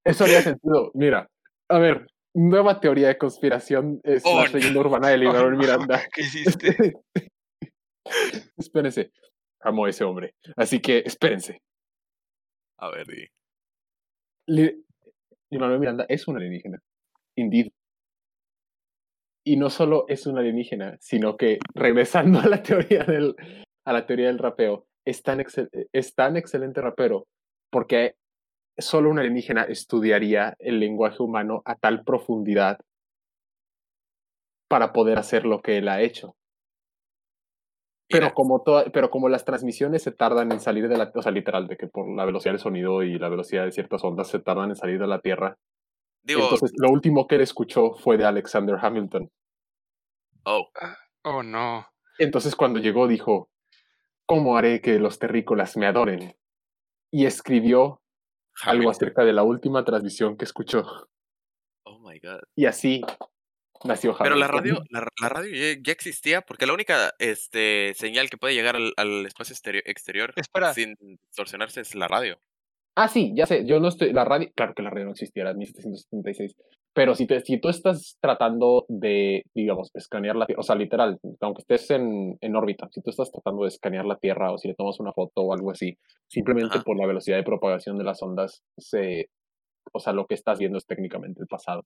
Eso 0.06 0.24
haría 0.26 0.42
sentido. 0.42 0.92
Mira, 0.94 1.28
a 1.70 1.80
ver, 1.80 2.08
nueva 2.36 2.80
teoría 2.80 3.08
de 3.08 3.18
conspiración 3.18 4.00
es 4.04 4.22
Oh, 4.26 4.42
la 4.44 4.48
no. 4.50 4.54
leyenda 4.54 4.80
urbana 4.80 5.08
de 5.10 5.26
Oh, 5.28 5.34
Manuel 5.34 5.52
no. 5.54 5.58
Miranda. 5.58 6.02
¿Qué 6.14 6.22
hiciste? 6.22 6.94
Espérense. 8.58 9.12
Amo 9.62 9.86
a 9.86 9.90
ese 9.90 10.04
hombre. 10.04 10.36
Así 10.56 10.80
que 10.80 11.00
espérense. 11.00 11.60
A 12.78 12.90
ver, 12.92 13.08
di. 13.08 14.78
Manuel 15.52 15.80
Miranda 15.80 16.06
es 16.08 16.28
un 16.28 16.36
alienígena. 16.38 16.78
Indeed. 17.36 17.72
Y 19.48 19.58
no 19.58 19.70
solo 19.70 20.06
es 20.08 20.26
un 20.26 20.38
alienígena, 20.38 20.98
sino 21.00 21.38
que 21.38 21.60
regresando 21.74 22.40
a 22.44 22.48
la 22.48 22.64
teoría 22.64 23.04
del, 23.04 23.36
a 23.86 23.94
la 23.94 24.06
teoría 24.06 24.28
del 24.28 24.40
rapeo, 24.40 24.88
es 25.06 25.22
tan, 25.22 25.40
excel- 25.40 25.70
es 25.94 26.16
tan 26.16 26.36
excelente 26.36 26.82
rapero 26.82 27.28
porque 27.72 28.16
solo 28.78 29.10
un 29.10 29.20
alienígena 29.20 29.64
estudiaría 29.64 30.56
el 30.60 30.80
lenguaje 30.80 31.22
humano 31.22 31.62
a 31.66 31.76
tal 31.76 32.04
profundidad 32.04 32.80
para 34.68 34.94
poder 34.94 35.20
hacer 35.20 35.46
lo 35.46 35.62
que 35.62 35.78
él 35.78 35.88
ha 35.90 36.02
hecho. 36.02 36.36
Pero 38.10 38.34
como, 38.34 38.62
toda- 38.62 38.86
pero 38.92 39.10
como 39.10 39.30
las 39.30 39.46
transmisiones 39.46 40.04
se 40.04 40.12
tardan 40.12 40.52
en 40.52 40.60
salir 40.60 40.88
de 40.88 40.98
la, 40.98 41.12
o 41.14 41.22
sea, 41.22 41.32
literal, 41.32 41.68
de 41.68 41.78
que 41.78 41.88
por 41.88 42.08
la 42.16 42.26
velocidad 42.26 42.54
del 42.54 42.60
sonido 42.62 43.04
y 43.04 43.18
la 43.18 43.30
velocidad 43.30 43.66
de 43.66 43.72
ciertas 43.72 44.04
ondas 44.04 44.28
se 44.28 44.40
tardan 44.40 44.70
en 44.70 44.76
salir 44.76 45.00
de 45.00 45.08
la 45.08 45.20
Tierra, 45.20 45.58
digo, 46.26 46.44
entonces 46.44 46.74
lo 46.78 46.90
último 46.90 47.28
que 47.28 47.36
él 47.36 47.42
escuchó 47.42 47.94
fue 47.94 48.18
de 48.18 48.26
Alexander 48.26 48.78
Hamilton. 48.82 49.32
oh, 50.44 50.70
Oh, 51.24 51.42
no. 51.42 51.88
Entonces 52.20 52.56
cuando 52.56 52.80
llegó 52.80 53.08
dijo, 53.08 53.50
¿cómo 54.26 54.58
haré 54.58 54.82
que 54.82 55.00
los 55.00 55.18
terrícolas 55.18 55.76
me 55.78 55.88
adoren? 55.88 56.36
Y 57.12 57.26
escribió 57.26 58.02
algo 58.64 58.90
acerca 58.90 59.24
de 59.24 59.34
la 59.34 59.44
última 59.44 59.84
transmisión 59.84 60.38
que 60.38 60.46
escuchó. 60.46 60.86
Oh 61.84 62.00
my 62.00 62.20
god. 62.20 62.42
Y 62.56 62.66
así 62.66 63.02
nació 63.84 64.12
Hamilton. 64.12 64.24
Pero 64.26 64.36
la 64.36 64.48
radio, 64.48 64.84
la, 64.90 65.08
la 65.22 65.30
radio 65.30 65.52
ya, 65.56 65.82
ya 65.82 65.92
existía, 65.92 66.42
porque 66.42 66.66
la 66.66 66.74
única 66.74 67.14
este, 67.20 67.94
señal 67.96 68.30
que 68.30 68.38
puede 68.38 68.54
llegar 68.54 68.76
al, 68.76 68.94
al 68.98 69.26
espacio 69.26 69.54
exterior, 69.54 69.84
exterior 69.86 70.34
Espera. 70.36 70.74
sin 70.74 70.96
distorsionarse 71.28 71.82
es 71.82 71.96
la 71.96 72.08
radio. 72.08 72.40
Ah, 72.96 73.08
sí, 73.10 73.34
ya 73.36 73.46
sé, 73.46 73.66
yo 73.66 73.80
no 73.80 73.90
estoy, 73.90 74.14
la 74.14 74.24
radio, 74.24 74.50
claro 74.56 74.74
que 74.74 74.82
la 74.82 74.90
radio 74.90 75.06
no 75.06 75.12
existía, 75.12 75.44
era 75.44 75.54
1776, 75.54 76.56
pero 76.94 77.14
si, 77.14 77.28
te, 77.28 77.42
si 77.42 77.60
tú 77.60 77.68
estás 77.68 78.18
tratando 78.22 78.86
de, 78.88 79.44
digamos, 79.54 79.92
escanear 79.94 80.38
la 80.38 80.46
Tierra, 80.46 80.62
o 80.62 80.64
sea, 80.64 80.76
literal, 80.76 81.20
aunque 81.42 81.62
estés 81.62 81.92
en, 81.92 82.38
en 82.40 82.56
órbita, 82.56 82.88
si 82.92 83.02
tú 83.02 83.10
estás 83.10 83.32
tratando 83.32 83.64
de 83.64 83.68
escanear 83.68 84.06
la 84.06 84.16
Tierra 84.18 84.52
o 84.54 84.58
si 84.58 84.70
le 84.70 84.76
tomas 84.76 84.98
una 85.02 85.12
foto 85.12 85.42
o 85.42 85.54
algo 85.54 85.72
así, 85.72 85.98
simplemente 86.28 86.76
Ajá. 86.78 86.84
por 86.86 86.98
la 86.98 87.06
velocidad 87.06 87.36
de 87.36 87.44
propagación 87.44 87.98
de 87.98 88.06
las 88.06 88.24
ondas, 88.24 88.64
se, 88.78 89.30
o 89.92 90.00
sea, 90.00 90.14
lo 90.14 90.26
que 90.26 90.36
estás 90.36 90.58
viendo 90.58 90.78
es 90.78 90.86
técnicamente 90.86 91.42
el 91.42 91.48
pasado. 91.48 91.84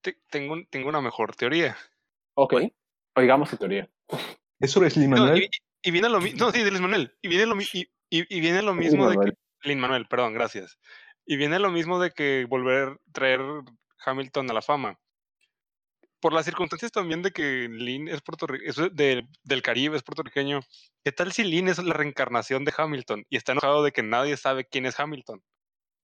Te- 0.00 0.16
tengo, 0.30 0.54
un- 0.54 0.66
tengo 0.70 0.88
una 0.88 1.02
mejor 1.02 1.36
teoría. 1.36 1.76
Ok, 2.34 2.54
oigamos 3.14 3.50
tu 3.50 3.58
teoría. 3.58 3.90
¿Es 4.58 4.70
sobre 4.70 4.88
No, 5.06 5.36
y, 5.36 5.50
y 5.82 5.90
viene 5.90 6.08
lo 6.08 6.20
mismo. 6.20 6.46
No, 6.46 6.50
sí, 6.50 6.62
de 6.62 6.70
Luis 6.70 6.80
Manuel. 6.80 7.12
Y 7.20 7.28
viene 7.28 7.44
lo, 7.44 7.60
y, 7.60 7.66
y- 8.08 8.36
y 8.36 8.40
viene 8.40 8.62
lo 8.62 8.72
mismo 8.74 9.10
de 9.10 9.16
que. 9.16 9.32
Lin 9.62 9.80
Manuel, 9.80 10.06
perdón, 10.06 10.34
gracias. 10.34 10.78
Y 11.26 11.36
viene 11.36 11.58
lo 11.58 11.70
mismo 11.70 12.00
de 12.00 12.10
que 12.10 12.46
volver, 12.48 12.98
traer 13.12 13.40
Hamilton 14.04 14.50
a 14.50 14.54
la 14.54 14.62
fama. 14.62 14.98
Por 16.20 16.32
las 16.32 16.46
circunstancias 16.46 16.90
también 16.90 17.22
de 17.22 17.30
que 17.30 17.68
Lin 17.70 18.08
es 18.08 18.22
puertorriqueño, 18.22 18.88
del, 18.90 19.28
del 19.42 19.62
Caribe, 19.62 19.96
es 19.96 20.02
puertorriqueño. 20.02 20.60
¿Qué 21.04 21.12
tal 21.12 21.32
si 21.32 21.44
Lin 21.44 21.68
es 21.68 21.78
la 21.78 21.94
reencarnación 21.94 22.64
de 22.64 22.74
Hamilton 22.76 23.24
y 23.28 23.36
está 23.36 23.52
enojado 23.52 23.84
de 23.84 23.92
que 23.92 24.02
nadie 24.02 24.36
sabe 24.36 24.64
quién 24.66 24.86
es 24.86 24.98
Hamilton? 24.98 25.42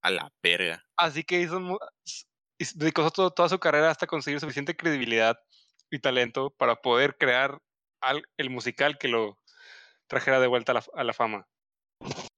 A 0.02 0.10
la 0.10 0.32
verga. 0.42 0.84
Así 0.96 1.24
que 1.24 1.40
hizo, 1.40 1.78
dedicó 2.74 3.10
todo- 3.10 3.32
toda 3.32 3.48
su 3.48 3.58
carrera 3.58 3.90
hasta 3.90 4.06
conseguir 4.06 4.38
suficiente 4.38 4.76
credibilidad 4.76 5.36
y 5.90 5.98
talento 5.98 6.50
para 6.50 6.76
poder 6.76 7.16
crear 7.18 7.58
al- 8.00 8.24
el 8.36 8.50
musical 8.50 8.98
que 8.98 9.08
lo 9.08 9.38
trajera 10.06 10.38
de 10.38 10.46
vuelta 10.46 10.72
a 10.72 10.74
la, 10.76 10.84
a 10.94 11.04
la 11.04 11.12
fama. 11.12 11.48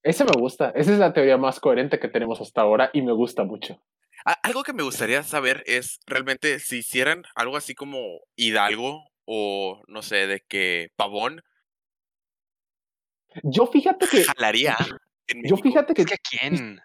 Ese 0.07 0.25
me 0.25 0.39
gusta, 0.39 0.71
esa 0.77 0.93
es 0.93 1.01
la 1.01 1.13
teoría 1.13 1.37
más 1.37 1.59
coherente 1.59 1.99
que 1.99 2.07
tenemos 2.07 2.41
hasta 2.41 2.61
ahora 2.61 2.91
y 2.93 3.03
me 3.03 3.11
gusta 3.11 3.43
mucho. 3.43 3.83
Algo 4.45 4.63
que 4.63 4.73
me 4.73 4.85
gustaría 4.85 5.25
saber 5.25 5.65
es 5.67 5.99
realmente 6.07 6.61
si 6.61 6.79
hicieran 6.79 7.25
algo 7.35 7.57
así 7.57 7.75
como 7.75 8.21
Hidalgo 8.37 9.03
o 9.25 9.83
no 9.89 10.03
sé, 10.03 10.29
de 10.29 10.45
que 10.47 10.93
Pavón 10.95 11.43
Yo 13.43 13.67
fíjate 13.67 14.07
que, 14.07 14.23
jalaría 14.23 14.77
en 15.27 15.43
yo 15.43 15.57
fíjate 15.57 15.93
que 15.93 16.03
Es 16.03 16.09
que 16.09 16.19
quién? 16.19 16.81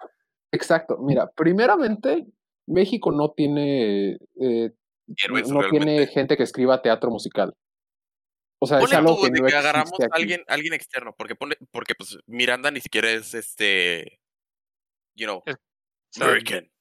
Exacto, 0.52 0.98
mira, 0.98 1.30
primeramente, 1.30 2.26
México 2.66 3.12
no 3.12 3.34
tiene, 3.34 4.18
eh, 4.42 4.72
no 5.48 5.70
tiene 5.70 6.08
gente 6.08 6.36
que 6.36 6.44
escriba 6.44 6.82
teatro 6.82 7.12
musical. 7.12 7.54
O 8.64 8.68
sea, 8.68 8.78
es 8.78 8.84
Ponle 8.84 8.96
algo 8.98 9.16
tú 9.16 9.22
que 9.24 9.32
de 9.32 9.40
no 9.42 9.48
que 9.48 9.56
agarramos 9.56 9.92
a 10.00 10.08
alguien, 10.16 10.44
alguien 10.48 10.74
externo, 10.74 11.16
porque 11.18 11.36
pone, 11.36 11.56
porque 11.72 11.96
pues 11.96 12.18
Miranda 12.28 12.70
ni 12.70 12.80
siquiera 12.80 13.10
es 13.10 13.34
este, 13.34 14.20
you 15.16 15.26
know, 15.26 15.42
Es- 15.46 15.58
American. 16.22 16.72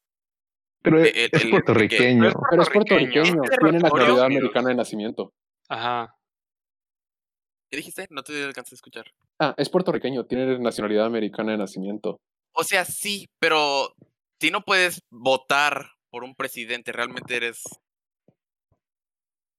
Pero 0.83 1.03
Eh, 1.03 1.09
es, 1.09 1.15
el- 1.17 1.31
es 1.33 1.45
el- 1.45 1.51
puertorriqueño. 1.51 2.21
Pero 2.51 2.63
es 2.63 2.69
Pero 2.69 2.73
puertorriqueño. 2.73 3.43
tiene 3.61 3.79
nacionalidad 3.79 4.25
americana 4.25 4.69
de 4.69 4.75
nacimiento. 4.75 5.33
Ajá. 5.69 6.15
¿Qué 7.71 7.77
dijiste? 7.79 8.07
No 8.11 8.23
te 8.23 8.45
alcancé 8.45 8.75
a 8.75 8.77
escuchar. 8.77 9.07
Ah, 9.39 9.55
es 9.57 9.71
puertorriqueño, 9.71 10.27
tiene 10.27 10.59
nacionalidad 10.59 11.07
americana 11.07 11.53
de 11.53 11.59
nacimiento. 11.59 12.21
O 12.53 12.65
sea, 12.65 12.85
sí, 12.85 13.31
pero 13.39 13.95
si 14.41 14.51
no 14.51 14.61
puedes 14.63 15.01
votar 15.11 15.93
por 16.11 16.25
un 16.25 16.35
presidente, 16.35 16.93
¿realmente 16.93 17.37
eres. 17.37 17.63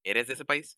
¿Eres 0.03 0.27
de 0.27 0.33
ese 0.33 0.45
país? 0.45 0.77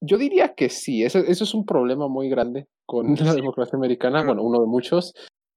Yo 0.00 0.18
diría 0.18 0.54
que 0.54 0.68
sí, 0.68 1.04
eso, 1.04 1.18
eso 1.18 1.44
es 1.44 1.54
un 1.54 1.64
problema 1.64 2.08
muy 2.08 2.28
grande 2.28 2.66
con 2.86 3.06
la 3.32 3.34
democracia 3.34 3.76
americana, 3.76 4.24
bueno, 4.24 4.42
uno 4.42 4.60
de 4.60 4.66
muchos, 4.66 5.14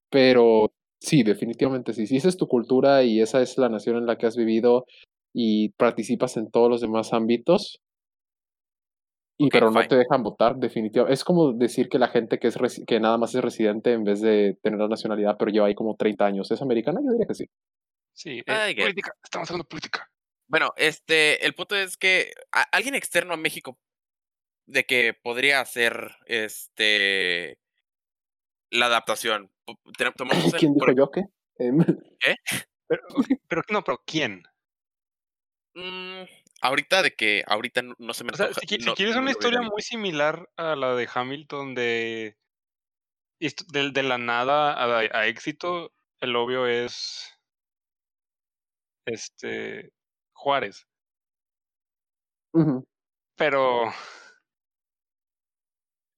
pero 0.10 0.72
sí, 1.00 1.24
definitivamente 1.24 1.94
sí. 1.94 2.08
Si 2.08 2.18
esa 2.18 2.30
es 2.30 2.38
tu 2.38 2.48
cultura 2.48 3.04
y 3.04 3.22
esa 3.22 3.42
es 3.42 3.58
la 3.58 3.70
nación 3.70 3.98
en 3.98 4.06
la 4.06 4.18
que 4.18 4.26
has 4.26 4.36
vivido 4.36 4.86
y 5.34 5.70
participas 5.70 6.38
en 6.38 6.50
todos 6.50 6.70
los 6.70 6.82
demás 6.82 7.14
ámbitos, 7.14 7.80
y 9.42 9.50
pero 9.50 9.72
no 9.72 9.80
fine. 9.80 9.88
te 9.88 9.96
dejan 9.96 10.22
votar, 10.22 10.58
definitivamente. 10.58 11.14
Es 11.14 11.24
como 11.24 11.54
decir 11.54 11.88
que 11.88 11.98
la 11.98 12.10
gente 12.10 12.40
que, 12.40 12.50
es 12.50 12.84
que 12.86 13.00
nada 13.00 13.18
más 13.18 13.34
es 13.34 13.42
residente 13.42 13.94
en 13.94 14.04
vez 14.04 14.20
de 14.20 14.58
tener 14.62 14.80
la 14.80 14.90
nacionalidad, 14.90 15.38
pero 15.40 15.50
lleva 15.50 15.68
ahí 15.68 15.76
como 15.76 15.96
30 15.96 16.26
años, 16.26 16.52
¿es 16.52 16.62
americana? 16.62 17.00
Yo 17.02 17.12
diría 17.12 17.26
que 17.26 17.36
sí. 17.36 17.46
Sí. 18.14 18.42
eh, 18.46 18.72
it. 18.72 18.80
política. 18.82 19.14
Estamos 19.24 19.50
hablando 19.50 19.64
de 19.64 19.70
política. 19.70 20.10
Bueno, 20.50 20.74
este, 20.76 21.46
el 21.46 21.54
punto 21.54 21.78
es 21.78 21.96
que 21.96 22.32
alguien 22.74 22.96
externo 22.96 23.34
a 23.34 23.38
México 23.38 23.78
de 24.70 24.86
que 24.86 25.14
podría 25.14 25.62
hacer 25.62 26.12
este 26.26 27.60
la 28.72 28.86
adaptación. 28.86 29.52
Tomamos 30.16 30.44
el- 30.54 30.60
¿Quién 30.60 30.74
dijo 30.74 30.86
por- 30.86 30.96
yo 30.98 31.12
qué? 31.12 31.26
Em, 31.58 31.80
Pero, 33.48 33.62
no, 33.70 33.84
pero 33.84 34.02
¿quién? 34.04 34.42
Mm, 35.76 36.24
ahorita 36.62 37.04
de 37.04 37.14
que 37.14 37.44
ahorita 37.46 37.84
no, 37.84 38.14
se 38.14 38.24
me 38.24 38.32
O 38.32 38.36
sea, 38.36 38.48
antoja- 38.48 38.62
si, 38.62 38.68
quieres 38.96 39.16
no 39.16 39.22
una 39.22 39.32
historia 39.32 39.62
muy 39.62 39.82
similar 39.84 40.50
a 40.56 40.76
la 40.76 40.96
de 40.96 41.08
Hamilton 41.14 41.76
de 41.76 42.36
de, 43.40 43.92
de 43.92 44.04
la 44.04 44.18
nada 44.18 44.74
a, 44.74 45.00
a 45.00 45.28
éxito, 45.28 45.94
el 46.20 46.36
obvio 46.36 46.66
es 46.68 47.40
este 49.06 49.94
Juárez. 50.34 50.88
Pero 53.36 53.84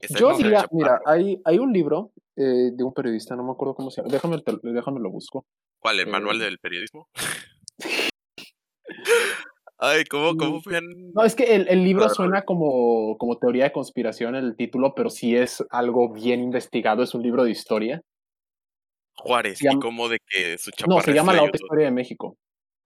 Yo 0.10 0.36
diría, 0.38 0.68
mira, 0.72 1.00
hay, 1.06 1.42
hay 1.46 1.60
un 1.60 1.72
libro 1.72 2.12
eh, 2.36 2.72
de 2.74 2.84
un 2.84 2.94
periodista, 2.94 3.36
no 3.36 3.44
me 3.44 3.52
acuerdo 3.52 3.76
cómo 3.76 3.92
se 3.92 4.02
llama, 4.02 4.12
déjame, 4.14 4.42
te- 4.42 4.58
déjame 4.64 5.00
lo 5.00 5.10
busco. 5.12 5.46
¿Cuál? 5.80 6.00
¿El 6.00 6.08
manual 6.08 6.42
eh, 6.42 6.46
del 6.46 6.60
periodismo? 6.60 7.08
Ay, 9.78 10.04
¿cómo, 10.06 10.38
cómo 10.38 10.58
Mm, 10.58 10.62
fue? 10.62 10.80
No, 11.14 11.24
es 11.24 11.36
que 11.36 11.56
el, 11.56 11.68
el 11.68 11.84
libro 11.84 12.08
suena 12.10 12.44
como, 12.44 13.18
como 13.18 13.38
teoría 13.40 13.64
de 13.66 13.72
conspiración 13.72 14.36
el 14.36 14.56
título, 14.56 14.94
pero 14.96 15.10
sí 15.10 15.36
es 15.36 15.64
algo 15.72 16.12
bien 16.14 16.40
investigado, 16.42 17.02
es 17.04 17.16
un 17.16 17.24
libro 17.24 17.44
de 17.44 17.52
historia. 17.52 18.02
Juárez, 19.16 19.62
y 19.62 19.80
cómo 19.80 20.08
de 20.08 20.20
que 20.28 20.58
su 20.58 20.72
No, 20.88 21.02
se 21.02 21.14
llama 21.14 21.34
La 21.34 21.44
otra 21.44 21.58
historia 21.62 21.86
de 21.86 21.92
México. 21.92 22.38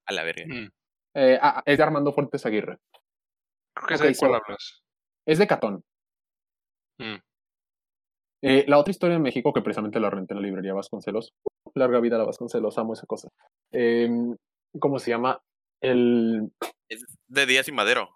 A 0.06 0.14
la 0.14 0.24
verga. 0.24 0.46
mm, 0.48 0.70
Eh, 1.16 1.40
ah, 1.42 1.64
es 1.66 1.78
de 1.78 1.84
Armando 1.84 2.12
Fuertes 2.14 2.46
Aguirre. 2.46 2.78
creo 3.74 3.88
que 3.88 3.98
sé 3.98 4.08
de 4.08 4.16
cuál 4.16 4.36
hablas. 4.36 4.82
Es 5.26 5.38
de 5.40 5.48
Catón. 5.48 5.84
Mm. 6.98 7.16
Eh, 8.42 8.66
la 8.68 8.78
otra 8.78 8.92
historia 8.92 9.16
de 9.16 9.22
México, 9.22 9.54
que 9.54 9.62
precisamente 9.62 10.00
la 10.00 10.10
renté 10.10 10.34
en 10.34 10.42
la 10.42 10.46
librería 10.46 10.74
Vasconcelos. 10.74 11.34
Larga 11.74 12.00
vida 12.00 12.18
la 12.18 12.26
Vasconcelos, 12.26 12.78
amo 12.78 12.94
esa 12.94 13.08
cosa. 13.08 13.30
Em, 13.72 14.36
¿Cómo 14.80 15.00
se 15.00 15.12
llama? 15.12 15.42
El, 15.82 16.52
Es 16.90 17.04
de 17.28 17.46
Díaz 17.46 17.68
y 17.68 17.72
Madero. 17.72 18.10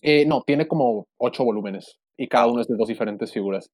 Eh, 0.00 0.26
no, 0.26 0.42
tiene 0.42 0.68
como 0.68 1.06
ocho 1.18 1.44
volúmenes 1.44 1.98
y 2.16 2.28
cada 2.28 2.44
Ah, 2.44 2.48
uno 2.48 2.60
es 2.60 2.68
de 2.68 2.76
dos 2.76 2.88
diferentes 2.88 3.32
figuras. 3.32 3.70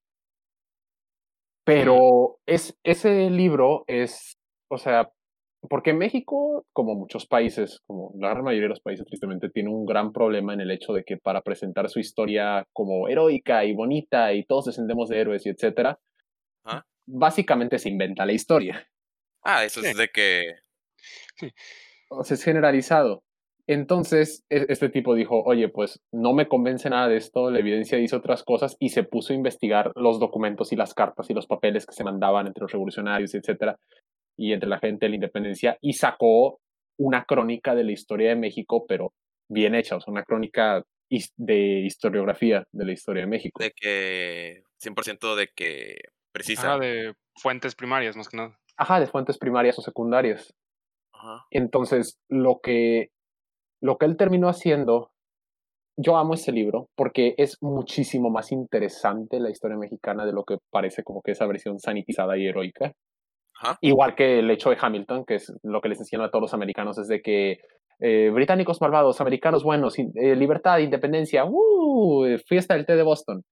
Pero 1.65 2.39
es, 2.47 2.77
ese 2.85 3.31
libro 3.31 3.85
es, 3.87 4.37
o 4.71 4.79
sea, 4.79 5.11
porque 5.69 5.93
México, 5.93 6.65
como 6.73 6.95
muchos 6.95 7.27
países, 7.27 7.81
como 7.87 8.13
la 8.19 8.31
gran 8.31 8.45
mayoría 8.45 8.65
de 8.65 8.69
los 8.71 8.81
países, 8.81 9.07
tristemente, 9.07 9.49
tiene 9.51 9.71
un 9.71 9.87
gran 9.87 10.13
problema 10.13 10.53
en 10.55 10.61
el 10.61 10.71
hecho 10.71 10.93
de 10.93 11.05
que 11.05 11.17
para 11.17 11.43
presentar 11.43 11.89
su 11.89 12.01
historia 12.01 12.67
como 12.73 13.09
heroica 13.09 13.65
y 13.65 13.73
bonita 13.75 14.33
y 14.33 14.45
todos 14.45 14.67
descendemos 14.67 15.09
de 15.09 15.21
héroes 15.21 15.47
y 15.47 15.51
etcétera, 15.51 15.99
básicamente 17.07 17.79
se 17.79 17.89
inventa 17.91 18.25
la 18.27 18.33
historia. 18.33 18.87
Ah, 19.43 19.65
eso 19.65 19.81
Sí. 19.83 19.89
es 19.89 19.97
de 19.97 20.09
que. 20.09 20.55
O 22.09 22.25
sea, 22.25 22.35
es 22.35 22.45
generalizado. 22.45 23.23
Entonces, 23.67 24.45
e- 24.51 24.67
este 24.69 24.89
tipo 24.91 25.15
dijo, 25.15 25.43
oye, 25.43 25.69
pues 25.69 26.01
no 26.13 26.35
me 26.35 26.49
convence 26.49 26.89
nada 26.91 27.09
de 27.09 27.17
esto, 27.17 27.51
la 27.51 27.59
evidencia 27.61 27.97
dice 27.99 28.15
otras 28.15 28.43
cosas, 28.43 28.77
y 28.79 28.91
se 28.91 29.05
puso 29.05 29.33
a 29.33 29.37
investigar 29.37 29.91
los 29.97 30.21
documentos 30.21 30.73
y 30.73 30.77
las 30.77 30.93
cartas 30.95 31.31
y 31.31 31.35
los 31.35 31.47
papeles 31.47 31.87
que 31.87 31.95
se 31.95 32.05
mandaban 32.05 32.47
entre 32.47 32.63
los 32.63 32.73
revolucionarios, 32.73 33.35
etcétera, 33.35 33.79
y 34.37 34.53
entre 34.53 34.69
la 34.69 34.79
gente 34.79 35.07
de 35.07 35.11
la 35.11 35.17
independencia, 35.17 35.79
y 35.81 35.95
sacó 35.95 36.61
una 36.99 37.25
crónica 37.25 37.75
de 37.75 37.85
la 37.85 37.93
historia 37.93 38.31
de 38.31 38.37
México, 38.37 38.85
pero 38.87 39.13
bien 39.49 39.75
hecha, 39.75 39.97
o 39.97 40.01
sea, 40.01 40.13
una 40.13 40.25
crónica 40.25 40.83
de 41.37 41.81
historiografía 41.81 42.65
de 42.73 42.85
la 42.85 42.93
historia 42.93 43.23
de 43.23 43.29
México. 43.29 43.63
De 43.63 43.73
que. 43.73 44.63
100% 44.83 45.35
de 45.37 45.49
que. 45.55 45.97
Precisa. 46.33 46.75
Ajá, 46.75 46.79
de 46.79 47.15
fuentes 47.37 47.75
primarias, 47.75 48.17
más 48.17 48.29
que 48.29 48.37
nada. 48.37 48.59
Ajá, 48.77 48.99
de 48.99 49.07
fuentes 49.07 49.39
primarias 49.39 49.79
o 49.79 49.83
secundarias. 49.83 50.53
Ajá. 51.13 51.47
Entonces, 51.51 52.19
lo 52.29 52.59
que, 52.61 53.11
lo 53.81 53.99
que 53.99 54.07
él 54.07 54.17
terminó 54.17 54.49
haciendo, 54.49 55.13
yo 55.97 56.17
amo 56.17 56.35
ese 56.35 56.51
libro 56.51 56.89
porque 56.97 57.35
es 57.39 57.57
muchísimo 57.63 58.31
más 58.31 58.51
interesante 58.51 59.39
la 59.39 59.51
historia 59.51 59.77
mexicana 59.77 60.27
de 60.27 60.33
lo 60.33 60.43
que 60.43 60.59
parece 60.71 61.05
como 61.05 61.23
que 61.23 61.33
esa 61.33 61.47
versión 61.47 61.79
sanitizada 61.79 62.37
y 62.37 62.47
heroica. 62.47 62.93
Ajá. 63.65 63.79
Igual 63.81 64.15
que 64.15 64.39
el 64.41 64.51
hecho 64.51 64.71
de 64.71 64.77
Hamilton, 64.81 65.25
que 65.25 65.37
es 65.37 65.53
lo 65.63 65.81
que 65.81 65.89
les 65.89 65.99
enseñan 65.99 66.27
a 66.27 66.31
todos 66.31 66.43
los 66.43 66.55
americanos, 66.55 66.99
es 66.99 67.09
de 67.09 67.21
que 67.23 67.59
eh, 68.01 68.31
británicos 68.33 68.81
malvados, 68.81 69.21
americanos 69.21 69.63
buenos, 69.65 69.99
in- 69.99 70.13
eh, 70.17 70.37
libertad, 70.37 70.79
independencia, 70.79 71.45
¡uh! 71.47 72.27
fiesta 72.47 72.75
del 72.75 72.87
té 72.87 72.97
de 72.97 73.03
Boston. 73.03 73.43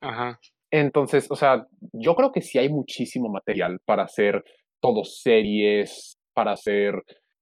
Ajá. 0.00 0.38
Entonces, 0.70 1.26
o 1.30 1.36
sea, 1.36 1.66
yo 1.92 2.14
creo 2.14 2.32
que 2.32 2.42
sí 2.42 2.58
hay 2.58 2.68
muchísimo 2.68 3.28
material 3.28 3.78
para 3.86 4.02
hacer 4.04 4.44
todo 4.82 5.04
series, 5.04 6.16
para 6.34 6.52
hacer 6.52 6.94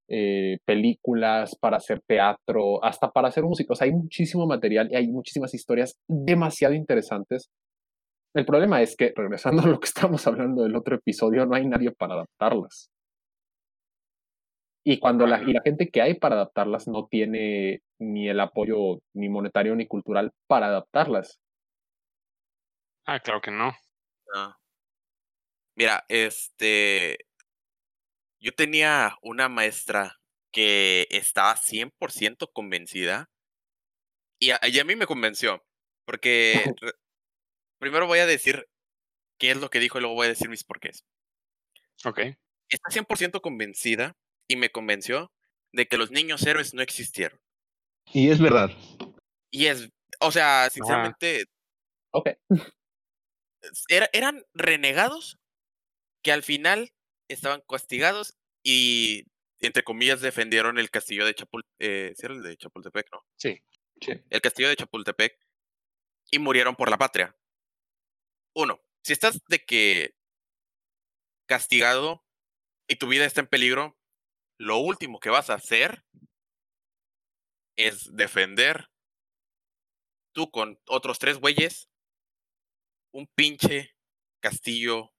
eh, 0.09 0.59
películas, 0.65 1.57
para 1.61 1.79
hacer 1.79 2.01
teatro, 2.07 2.83
hasta 2.85 3.11
para 3.11 3.29
hacer 3.29 3.43
música. 3.45 3.73
O 3.73 3.77
sea, 3.77 3.87
hay 3.87 3.93
muchísimo 3.93 4.47
material 4.47 4.89
y 4.91 4.97
hay 4.97 5.09
muchísimas 5.09 5.55
historias 5.55 5.97
demasiado 6.09 6.75
interesantes. 6.75 7.49
El 8.37 8.45
problema 8.45 8.83
es 8.83 8.97
que, 8.97 9.15
regresando 9.17 9.63
a 9.63 9.67
lo 9.67 9.81
que 9.81 9.87
estamos 9.87 10.27
hablando 10.27 10.63
del 10.63 10.77
otro 10.77 10.97
episodio, 10.97 11.47
no 11.47 11.55
hay 11.55 11.67
nadie 11.67 11.91
para 11.91 12.15
adaptarlas. 12.15 12.91
Y 14.85 14.99
cuando 14.99 15.27
la, 15.27 15.43
y 15.43 15.55
la 15.55 15.63
gente 15.65 15.89
que 15.89 16.03
hay 16.03 16.15
para 16.15 16.35
adaptarlas 16.35 16.87
no 16.87 17.07
tiene 17.07 17.81
ni 17.99 18.29
el 18.29 18.39
apoyo 18.39 19.01
ni 19.15 19.31
monetario 19.31 19.75
ni 19.75 19.87
cultural 19.87 20.33
para 20.47 20.67
adaptarlas. 20.67 21.41
Ah, 23.07 23.21
claro 23.21 23.41
que 23.41 23.51
no. 23.51 23.73
Mira, 25.75 26.05
este. 26.09 27.17
Yo 28.39 28.53
tenía 28.53 29.17
una 29.23 29.49
maestra 29.49 30.19
que 30.53 31.07
estaba 31.09 31.57
100% 31.57 32.51
convencida. 32.53 33.31
Y 34.39 34.51
a, 34.51 34.61
y 34.63 34.79
a 34.79 34.85
mí 34.85 34.95
me 34.95 35.07
convenció. 35.07 35.65
Porque. 36.05 36.53
primero 37.79 38.07
voy 38.07 38.19
a 38.21 38.27
decir 38.27 38.69
qué 39.39 39.51
es 39.51 39.57
lo 39.59 39.71
que 39.71 39.81
dijo 39.81 39.99
y 39.99 40.01
luego 40.01 40.15
voy 40.15 40.27
a 40.27 40.31
decir 40.31 40.49
mis 40.49 40.65
porqués. 40.65 41.05
Ok. 42.05 42.21
Está 42.69 42.91
100% 42.91 43.41
convencida 43.41 44.17
y 44.49 44.57
me 44.57 44.71
convenció 44.71 45.33
de 45.73 45.87
que 45.87 45.99
los 45.99 46.11
niños 46.11 46.45
héroes 46.47 46.75
no 46.75 46.83
existieron. 46.83 47.41
Y 48.13 48.31
es 48.31 48.41
verdad. 48.41 48.71
Y 49.51 49.67
es. 49.67 49.89
O 50.21 50.31
sea, 50.33 50.69
sinceramente, 50.71 51.45
Ok. 52.13 52.31
era- 53.89 54.09
eran 54.13 54.45
renegados 54.55 55.39
que 56.23 56.33
al 56.33 56.43
final 56.43 56.93
estaban 57.29 57.63
castigados 57.69 58.35
y, 58.63 59.25
entre 59.61 59.83
comillas, 59.85 60.21
defendieron 60.21 60.79
el 60.79 60.91
castillo 60.91 61.25
de 61.27 61.35
Chapultepec. 61.35 62.17
¿sí 62.17 62.25
era 62.27 62.35
el 62.35 62.43
de 62.43 62.57
Chapultepec? 62.57 63.07
No. 63.13 63.25
Sí. 63.37 63.63
El 64.31 64.41
castillo 64.41 64.69
de 64.69 64.77
Chapultepec 64.77 65.39
y 66.31 66.39
murieron 66.39 66.75
por 66.77 66.91
la 66.91 66.99
patria. 66.99 67.37
Uno, 68.57 68.81
si 69.03 69.13
estás 69.13 69.45
de 69.49 69.63
que 69.67 70.15
castigado 71.47 72.25
y 72.89 72.97
tu 72.97 73.07
vida 73.07 73.27
está 73.27 73.43
en 73.43 73.49
peligro, 73.49 73.99
lo 74.59 74.79
último 74.79 75.21
que 75.21 75.29
vas 75.29 75.51
a 75.51 75.55
hacer 75.55 76.07
es 77.77 78.17
defender 78.17 78.89
tú 80.33 80.51
con 80.51 80.81
otros 80.89 81.19
tres 81.19 81.39
güeyes 81.39 81.91
un 83.13 83.27
pinche 83.27 83.95
castillo 84.41 85.13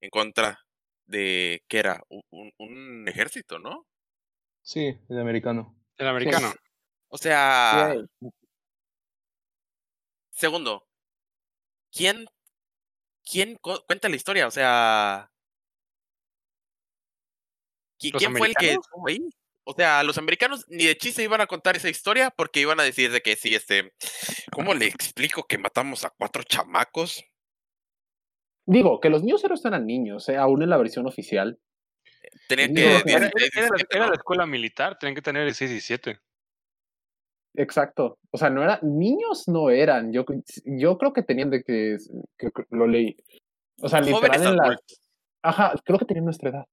en 0.00 0.10
contra 0.10 0.66
de 1.06 1.64
¿qué 1.68 1.78
era? 1.78 2.02
Un, 2.08 2.52
un 2.58 3.08
ejército, 3.08 3.60
¿no? 3.60 3.86
Sí, 4.62 4.98
el 5.08 5.20
americano. 5.20 5.76
El 5.96 6.08
americano. 6.08 6.52
O 7.08 7.18
sea, 7.18 7.94
segundo, 10.30 10.88
¿quién, 11.92 12.26
quién 13.30 13.56
cu- 13.56 13.82
cuenta 13.86 14.08
la 14.08 14.16
historia? 14.16 14.46
O 14.46 14.50
sea, 14.50 15.30
¿qui- 17.98 18.12
¿Los 18.12 18.20
¿quién 18.20 18.36
fue 18.36 18.48
el 18.48 18.54
que 18.54 18.72
estuvo 18.72 19.08
ahí? 19.08 19.20
O 19.64 19.74
sea, 19.74 20.02
los 20.02 20.18
americanos 20.18 20.64
ni 20.68 20.86
de 20.86 20.96
chiste 20.96 21.22
iban 21.22 21.40
a 21.40 21.46
contar 21.46 21.76
esa 21.76 21.88
historia 21.88 22.30
porque 22.30 22.60
iban 22.60 22.80
a 22.80 22.82
decir 22.82 23.12
de 23.12 23.20
que 23.20 23.36
sí, 23.36 23.54
este, 23.54 23.92
¿cómo 24.50 24.74
le 24.74 24.86
explico 24.86 25.44
que 25.44 25.58
matamos 25.58 26.04
a 26.04 26.10
cuatro 26.10 26.42
chamacos? 26.42 27.22
Digo, 28.66 29.00
que 29.00 29.10
los 29.10 29.22
niños 29.22 29.44
héroes 29.44 29.64
eran 29.64 29.86
niños, 29.86 30.28
eh, 30.28 30.36
aún 30.36 30.62
en 30.62 30.70
la 30.70 30.76
versión 30.76 31.06
oficial. 31.06 31.60
Tenían 32.48 32.74
Digo, 32.74 32.88
que 33.04 33.12
era- 33.12 33.26
Era, 33.26 33.30
16, 33.30 33.50
era 33.54 33.62
la- 33.62 33.68
17, 33.76 33.96
era 33.96 34.04
¿no? 34.06 34.10
la 34.10 34.16
escuela 34.16 34.46
militar, 34.46 34.98
tenían 34.98 35.14
que 35.14 35.22
tener 35.22 35.44
16 35.44 35.70
y 35.70 35.74
17. 35.74 36.20
Exacto. 37.54 38.18
O 38.30 38.38
sea, 38.38 38.48
no 38.50 38.62
era, 38.62 38.78
niños 38.82 39.48
no 39.48 39.70
eran. 39.70 40.12
Yo, 40.12 40.24
yo 40.64 40.98
creo 40.98 41.12
que 41.12 41.22
tenían 41.22 41.50
de 41.50 41.62
que, 41.62 41.96
que- 42.38 42.50
que 42.50 42.62
lo 42.70 42.86
leí. 42.86 43.16
O 43.82 43.88
sea, 43.88 44.00
literal 44.00 44.42
en 44.42 44.56
la. 44.56 44.76
Ajá, 45.42 45.72
creo 45.84 45.98
que 45.98 46.04
tenían 46.04 46.26
nuestra 46.26 46.50
edad. 46.50 46.66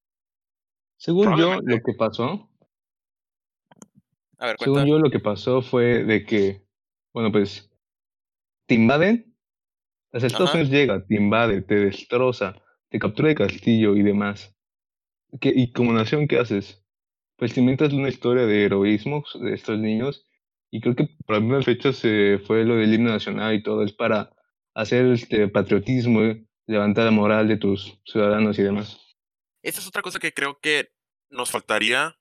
Según 0.98 1.38
yo, 1.38 1.60
lo 1.62 1.78
que 1.84 1.94
pasó, 1.94 2.50
A 4.40 4.48
ver, 4.48 4.56
según 4.60 4.86
yo, 4.86 5.00
lo 5.00 5.10
que 5.10 5.20
pasó 5.20 5.62
fue 5.62 6.04
de 6.04 6.26
que, 6.26 6.64
bueno, 7.14 7.32
pues, 7.32 7.72
te 8.68 8.76
invaden. 8.76 9.34
Los 10.12 10.24
Estados. 10.24 10.54
Unidos 10.54 10.70
llega, 10.70 11.06
te 11.06 11.16
invade, 11.16 11.62
te 11.62 11.76
destroza, 11.76 12.56
te 12.90 13.00
captura 13.00 13.30
el 13.30 13.36
castillo 13.36 13.96
y 13.96 14.04
demás. 14.04 14.56
¿Qué- 15.42 15.54
y 15.56 15.72
como 15.72 15.92
nación, 15.94 16.28
¿qué 16.28 16.40
haces? 16.40 16.84
Pues 17.36 17.54
te 17.54 17.60
inventas 17.60 17.94
una 17.94 18.10
historia 18.10 18.46
de 18.46 18.64
heroísmo 18.66 19.24
de 19.42 19.54
estos 19.54 19.78
niños. 19.80 20.27
Y 20.72 20.82
creo 20.82 20.96
que 20.96 21.08
por 21.26 21.36
algunas 21.36 21.66
fechas 21.66 22.00
eh, 22.04 22.40
fue 22.46 22.64
lo 22.66 22.76
del 22.76 22.94
himno 22.94 23.10
nacional 23.12 23.54
y 23.56 23.64
todo, 23.64 23.84
es 23.84 23.94
para 23.94 24.32
hacer 24.76 25.06
este 25.08 25.48
patriotismo, 25.48 26.22
eh, 26.22 26.46
levantar 26.68 27.06
la 27.06 27.12
moral 27.12 27.48
de 27.48 27.58
tus 27.58 28.00
ciudadanos 28.06 28.60
y 28.60 28.64
demás. 28.64 29.00
Esa 29.64 29.80
es 29.80 29.88
otra 29.88 30.02
cosa 30.02 30.20
que 30.20 30.34
creo 30.34 30.60
que 30.60 30.90
nos 31.30 31.52
faltaría, 31.52 32.20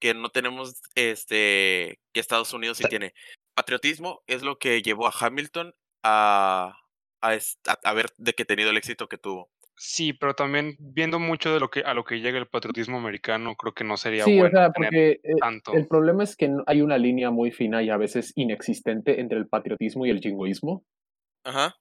que 0.00 0.14
no 0.14 0.30
tenemos, 0.30 0.80
este, 0.94 2.00
que 2.12 2.20
Estados 2.20 2.52
Unidos 2.52 2.78
sí 2.78 2.84
tiene. 2.88 3.12
Patriotismo 3.54 4.22
es 4.26 4.42
lo 4.42 4.58
que 4.58 4.82
llevó 4.82 5.06
a 5.06 5.12
Hamilton 5.18 5.74
a, 6.02 6.76
a, 7.20 7.34
est- 7.34 7.66
a- 7.68 7.78
a 7.82 7.92
ver 7.92 8.06
de 8.18 8.32
que 8.34 8.44
tenido 8.44 8.70
el 8.70 8.76
éxito 8.76 9.08
que 9.08 9.18
tuvo. 9.18 9.50
Sí, 9.76 10.12
pero 10.12 10.34
también 10.34 10.76
viendo 10.78 11.18
mucho 11.18 11.52
de 11.52 11.60
lo 11.60 11.68
que 11.68 11.80
a 11.80 11.94
lo 11.94 12.04
que 12.04 12.20
llega 12.20 12.38
el 12.38 12.46
patriotismo 12.46 12.98
americano, 12.98 13.56
creo 13.56 13.74
que 13.74 13.84
no 13.84 13.96
sería 13.96 14.24
Sí, 14.24 14.38
o 14.38 14.42
bueno 14.42 14.58
sea, 14.58 14.70
tener 14.70 14.88
porque 14.88 15.20
eh, 15.24 15.36
tanto. 15.40 15.72
el 15.72 15.86
problema 15.88 16.22
es 16.22 16.36
que 16.36 16.50
hay 16.66 16.80
una 16.80 16.96
línea 16.96 17.30
muy 17.30 17.50
fina 17.50 17.82
y 17.82 17.90
a 17.90 17.96
veces 17.96 18.32
inexistente 18.36 19.20
entre 19.20 19.38
el 19.38 19.48
patriotismo 19.48 20.06
y 20.06 20.10
el 20.10 20.20
jingoísmo. 20.20 20.84
Ajá. 21.44 21.74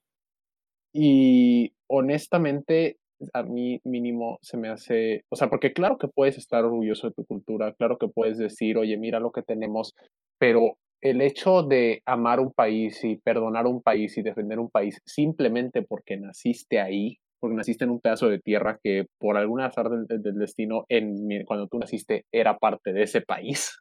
Y 0.93 1.73
honestamente, 1.87 2.97
a 3.33 3.43
mí 3.43 3.79
mínimo 3.83 4.37
se 4.41 4.57
me 4.57 4.69
hace, 4.69 5.23
o 5.29 5.35
sea, 5.35 5.49
porque 5.49 5.73
claro 5.73 5.97
que 5.97 6.07
puedes 6.07 6.37
estar 6.37 6.63
orgulloso 6.65 7.07
de 7.07 7.13
tu 7.13 7.25
cultura, 7.25 7.73
claro 7.73 7.97
que 7.97 8.07
puedes 8.07 8.37
decir, 8.37 8.77
oye, 8.77 8.97
mira 8.97 9.19
lo 9.19 9.31
que 9.31 9.43
tenemos, 9.43 9.93
pero 10.39 10.77
el 11.01 11.21
hecho 11.21 11.63
de 11.63 12.01
amar 12.05 12.39
un 12.39 12.53
país 12.53 13.03
y 13.03 13.17
perdonar 13.17 13.67
un 13.67 13.81
país 13.81 14.17
y 14.17 14.21
defender 14.21 14.59
un 14.59 14.69
país 14.69 15.01
simplemente 15.05 15.81
porque 15.81 16.17
naciste 16.17 16.79
ahí, 16.79 17.17
porque 17.43 17.57
naciste 17.57 17.83
en 17.83 17.89
un 17.89 17.99
pedazo 17.99 18.29
de 18.29 18.39
tierra 18.39 18.79
que 18.81 19.05
por 19.19 19.35
algún 19.35 19.59
azar 19.59 19.89
del, 19.89 20.07
del- 20.07 20.21
del 20.23 20.35
destino, 20.39 20.85
en, 20.87 21.43
cuando 21.45 21.67
tú 21.67 21.77
naciste, 21.77 22.25
era 22.31 22.57
parte 22.57 22.93
de 22.93 23.03
ese 23.03 23.19
país, 23.19 23.77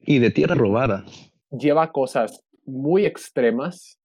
Y 0.00 0.18
de 0.18 0.30
tierra 0.30 0.54
robada. 0.54 1.06
lleva 1.50 1.90
cosas 1.92 2.44
muy 2.66 3.06
extremas 3.06 3.98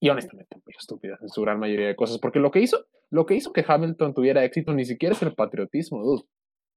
y 0.00 0.10
honestamente 0.10 0.54
muy 0.64 0.74
estúpidas 0.78 1.20
en 1.22 1.28
su 1.28 1.42
gran 1.42 1.58
mayoría 1.58 1.88
de 1.88 1.96
cosas, 1.96 2.18
porque 2.18 2.38
lo 2.38 2.52
que 2.52 2.60
hizo, 2.60 2.86
lo 3.10 3.26
que 3.26 3.34
hizo 3.34 3.52
que 3.52 3.64
Hamilton 3.66 4.14
tuviera 4.14 4.44
éxito 4.44 4.72
ni 4.72 4.84
siquiera 4.84 5.16
es 5.16 5.22
el 5.22 5.34
patriotismo, 5.34 6.04
dude. 6.04 6.22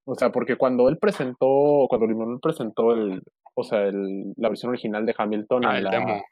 O 0.05 0.15
sea, 0.15 0.31
porque 0.31 0.55
cuando 0.57 0.89
él 0.89 0.97
presentó, 0.97 1.85
cuando 1.87 2.07
Lin-Manuel 2.07 2.39
presentó 2.41 2.93
el, 2.93 3.21
o 3.53 3.63
sea, 3.63 3.83
el- 3.83 4.33
la 4.37 4.49
versión 4.49 4.71
original 4.71 5.05
de 5.05 5.13
Hamilton 5.15 5.65
Ah, 5.65 5.79
la, 5.79 5.91
demo. 5.91 6.23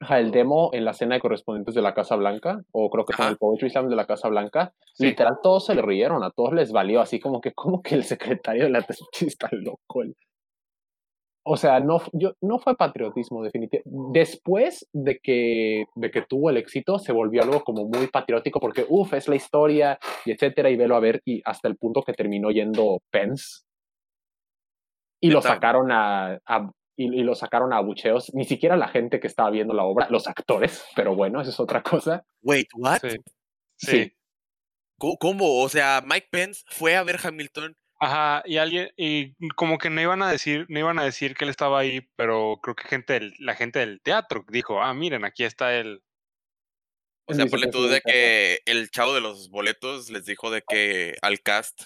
Ajá, 0.00 0.18
el 0.20 0.30
demo 0.30 0.70
en 0.72 0.84
la 0.84 0.92
cena 0.92 1.14
de 1.14 1.20
correspondientes 1.20 1.74
de 1.74 1.82
la 1.82 1.94
Casa 1.94 2.16
Blanca, 2.16 2.62
o 2.72 2.90
creo 2.90 3.04
que 3.04 3.14
fue 3.14 3.24
en 3.26 3.30
el 3.32 3.38
Poetry 3.38 3.70
Slam 3.70 3.88
de 3.88 3.96
la 3.96 4.06
Casa 4.06 4.28
Blanca, 4.28 4.72
Sí. 4.94 5.06
literal 5.06 5.38
todos 5.42 5.66
se 5.66 5.74
le 5.74 5.82
rieron, 5.82 6.22
a 6.22 6.30
todos 6.30 6.52
les 6.52 6.70
valió, 6.72 7.00
así 7.00 7.18
como 7.20 7.40
que, 7.40 7.52
como 7.52 7.82
que 7.82 7.94
el 7.94 8.04
secretario 8.04 8.64
de 8.64 8.70
la 8.70 8.82
tesis 8.82 9.06
está 9.22 9.48
loco. 9.52 10.02
el- 10.02 10.14
O 11.48 11.56
sea, 11.56 11.78
no, 11.78 12.00
yo, 12.12 12.32
no 12.40 12.58
fue 12.58 12.74
patriotismo 12.76 13.40
definitivo. 13.42 13.82
Después 14.12 14.88
de 14.92 15.18
que, 15.22 15.84
de 15.94 16.10
que 16.10 16.22
tuvo 16.22 16.50
el 16.50 16.56
éxito, 16.56 16.98
se 16.98 17.12
volvió 17.12 17.42
algo 17.44 17.62
como 17.62 17.84
muy 17.86 18.08
patriótico 18.08 18.58
porque, 18.58 18.84
uff, 18.88 19.14
es 19.14 19.28
la 19.28 19.36
historia, 19.36 19.96
y 20.24 20.32
etcétera, 20.32 20.70
y 20.70 20.76
velo 20.76 20.96
a 20.96 21.00
ver, 21.00 21.22
y 21.24 21.40
hasta 21.44 21.68
el 21.68 21.76
punto 21.76 22.02
que 22.02 22.14
terminó 22.14 22.50
yendo 22.50 22.98
Pence. 23.12 23.62
Y 25.22 25.30
lo 25.30 25.40
sacaron 25.40 25.92
a, 25.92 26.38
a- 26.44 26.70
y, 26.96 27.04
y 27.20 27.22
lo 27.22 27.34
sacaron 27.34 27.72
a 27.72 27.76
abucheos. 27.78 28.32
Ni 28.34 28.44
siquiera 28.44 28.76
la 28.76 28.88
gente 28.88 29.20
que 29.20 29.26
estaba 29.26 29.50
viendo 29.50 29.74
la 29.74 29.84
obra, 29.84 30.08
los 30.10 30.26
actores, 30.26 30.84
pero 30.96 31.14
bueno, 31.14 31.40
eso 31.40 31.50
es 31.50 31.60
otra 31.60 31.82
cosa. 31.82 32.24
Wait, 32.42 32.68
what? 32.74 33.00
Sí. 33.02 33.16
Sí. 33.76 33.90
Sí. 33.90 34.12
Co- 34.98 35.16
¿Cómo? 35.18 35.60
O 35.62 35.68
sea, 35.68 36.02
Mike 36.06 36.28
Pence 36.30 36.62
fue 36.68 36.96
a 36.96 37.02
ver 37.02 37.18
Hamilton. 37.22 37.76
Ajá, 37.98 38.42
y 38.44 38.58
alguien, 38.58 38.90
y 38.96 39.34
como 39.54 39.78
que 39.78 39.88
no 39.88 40.00
iban 40.02 40.20
a 40.22 40.30
decir, 40.30 40.66
no 40.68 40.78
iban 40.78 40.98
a 40.98 41.04
decir 41.04 41.34
que 41.34 41.44
él 41.44 41.50
estaba 41.50 41.78
ahí, 41.78 42.06
pero 42.14 42.58
creo 42.62 42.74
que 42.76 42.86
gente 42.88 43.14
del- 43.14 43.34
la 43.38 43.54
gente 43.54 43.78
del 43.78 44.00
teatro 44.02 44.44
dijo, 44.48 44.82
ah, 44.82 44.92
miren, 44.92 45.24
aquí 45.24 45.44
está 45.44 45.74
él. 45.74 46.02
O 47.28 47.34
sea, 47.34 47.46
ponle 47.46 47.68
tú 47.68 47.88
de 47.88 48.00
que 48.02 48.60
el 48.66 48.90
chavo 48.90 49.14
de 49.14 49.20
los 49.20 49.48
boletos 49.50 50.10
les 50.10 50.26
dijo 50.26 50.50
de 50.50 50.62
que 50.62 51.16
al 51.22 51.40
cast. 51.40 51.82